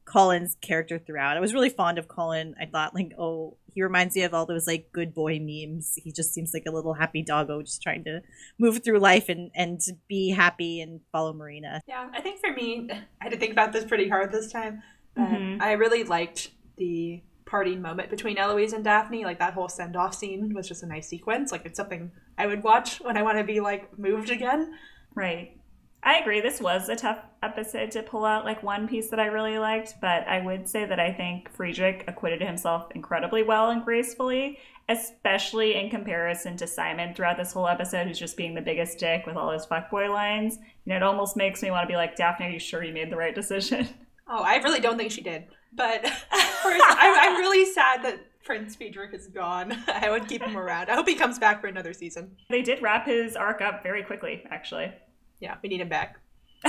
Colin's 0.10 0.58
character 0.62 0.98
throughout. 1.00 1.38
I 1.38 1.40
was 1.40 1.54
really 1.54 1.70
fond 1.70 1.98
of 2.00 2.08
Colin. 2.08 2.56
I 2.60 2.66
thought 2.66 2.96
like, 2.96 3.12
oh, 3.18 3.58
he 3.74 3.84
reminds 3.84 4.16
me 4.16 4.24
of 4.24 4.34
all 4.34 4.46
those 4.48 4.66
like 4.66 4.92
good 4.92 5.14
boy 5.14 5.40
memes. 5.40 5.94
He 6.04 6.12
just 6.12 6.34
seems 6.34 6.52
like 6.54 6.64
a 6.68 6.72
little 6.72 6.94
happy 6.96 7.22
doggo 7.22 7.62
just 7.62 7.82
trying 7.84 8.04
to 8.06 8.22
move 8.58 8.84
through 8.84 9.00
life 9.00 9.30
and 9.30 9.52
and 9.56 9.80
be 10.08 10.32
happy 10.32 10.82
and 10.82 11.02
follow 11.12 11.32
Marina. 11.34 11.82
Yeah, 11.88 12.10
I 12.14 12.22
think 12.22 12.40
for 12.40 12.52
me, 12.52 12.90
I 12.92 13.24
had 13.24 13.32
to 13.34 13.38
think 13.38 13.52
about 13.52 13.72
this 13.72 13.86
pretty 13.86 14.10
hard 14.10 14.32
this 14.32 14.52
time. 14.52 14.82
But 15.16 15.28
Mhm. 15.30 15.62
I 15.62 15.74
really 15.74 16.04
liked 16.04 16.52
the 16.78 17.22
parting 17.46 17.82
moment 17.82 18.10
between 18.10 18.38
Eloise 18.38 18.74
and 18.74 18.84
Daphne. 18.84 19.26
Like 19.26 19.40
that 19.40 19.54
whole 19.54 19.70
send 19.70 19.96
off 19.96 20.14
scene 20.16 20.54
was 20.56 20.68
just 20.68 20.84
a 20.84 20.88
nice 20.88 21.08
sequence. 21.08 21.52
Like 21.52 21.66
it's 21.66 21.78
something 21.78 22.12
I 22.38 22.48
would 22.48 22.64
watch 22.64 23.00
when 23.02 23.18
I 23.18 23.22
want 23.24 23.38
to 23.38 23.44
be 23.44 23.60
like 23.60 23.98
moved 24.00 24.30
again. 24.32 24.74
Right. 25.16 25.59
I 26.02 26.20
agree. 26.20 26.40
This 26.40 26.62
was 26.62 26.88
a 26.88 26.96
tough 26.96 27.20
episode 27.44 27.92
to 27.92 28.04
pull 28.04 28.24
out 28.24 28.46
like 28.46 28.64
one 28.64 28.88
piece 28.88 29.10
that 29.10 29.20
I 29.20 29.26
really 29.26 29.60
liked, 29.60 29.96
but 30.00 30.26
I 30.28 30.40
would 30.40 30.68
say 30.68 30.86
that 30.86 31.00
I 31.00 31.12
think 31.12 31.52
Friedrich 31.54 32.06
acquitted 32.08 32.42
himself 32.42 32.90
incredibly 32.96 33.44
well 33.44 33.70
and 33.70 33.84
gracefully, 33.84 34.60
especially 34.88 35.76
in 35.76 35.90
comparison 35.90 36.56
to 36.58 36.68
Simon 36.68 37.14
throughout 37.14 37.38
this 37.38 37.52
whole 37.52 37.68
episode, 37.68 38.08
who's 38.08 38.18
just 38.18 38.38
being 38.38 38.56
the 38.56 38.62
biggest 38.62 38.98
dick 38.98 39.26
with 39.26 39.36
all 39.36 39.52
his 39.52 39.66
fuckboy 39.66 40.10
lines. 40.12 40.56
You 40.86 40.92
know, 40.92 40.96
it 40.98 41.04
almost 41.04 41.36
makes 41.36 41.62
me 41.62 41.70
want 41.70 41.84
to 41.84 41.92
be 41.92 41.98
like, 41.98 42.16
Daphne, 42.16 42.46
are 42.48 42.50
you 42.50 42.60
sure 42.60 42.84
you 42.84 42.94
made 42.94 43.12
the 43.12 43.18
right 43.18 43.36
decision? 43.36 43.88
Oh, 44.32 44.44
I 44.44 44.58
really 44.58 44.80
don't 44.80 44.96
think 44.96 45.10
she 45.12 45.22
did. 45.22 45.46
But 45.74 46.02
first, 46.08 46.84
I, 46.88 47.18
I'm 47.20 47.38
really 47.40 47.66
sad 47.66 48.04
that 48.04 48.20
Prince 48.44 48.76
Friedrich 48.76 49.12
is 49.12 49.26
gone. 49.26 49.76
I 49.88 50.12
would 50.12 50.28
keep 50.28 50.44
him 50.44 50.56
around. 50.56 50.88
I 50.88 50.94
hope 50.94 51.08
he 51.08 51.16
comes 51.16 51.40
back 51.40 51.60
for 51.62 51.66
another 51.66 51.94
season. 51.94 52.38
they 52.48 52.62
did 52.62 52.80
wrap 52.84 53.08
his 53.08 53.36
arc 53.36 53.62
up 53.62 53.82
very 53.82 54.04
quickly, 54.04 54.44
actually. 54.52 54.92
Yeah, 55.40 55.56
we 55.62 55.70
need 55.70 55.82
him 55.82 55.90
back. 55.90 56.18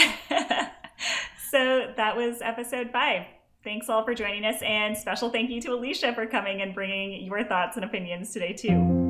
so 1.51 1.93
that 1.97 2.17
was 2.17 2.41
episode 2.43 2.91
five. 2.93 3.27
Thanks 3.63 3.89
all 3.89 4.05
for 4.05 4.15
joining 4.15 4.45
us, 4.45 4.63
and 4.63 4.97
special 4.97 5.31
thank 5.31 5.51
you 5.51 5.61
to 5.63 5.73
Alicia 5.73 6.15
for 6.15 6.27
coming 6.27 6.63
and 6.63 6.75
bringing 6.75 7.23
your 7.25 7.45
thoughts 7.45 7.77
and 7.77 7.85
opinions 7.85 8.33
today, 8.33 8.55
too. 8.55 9.10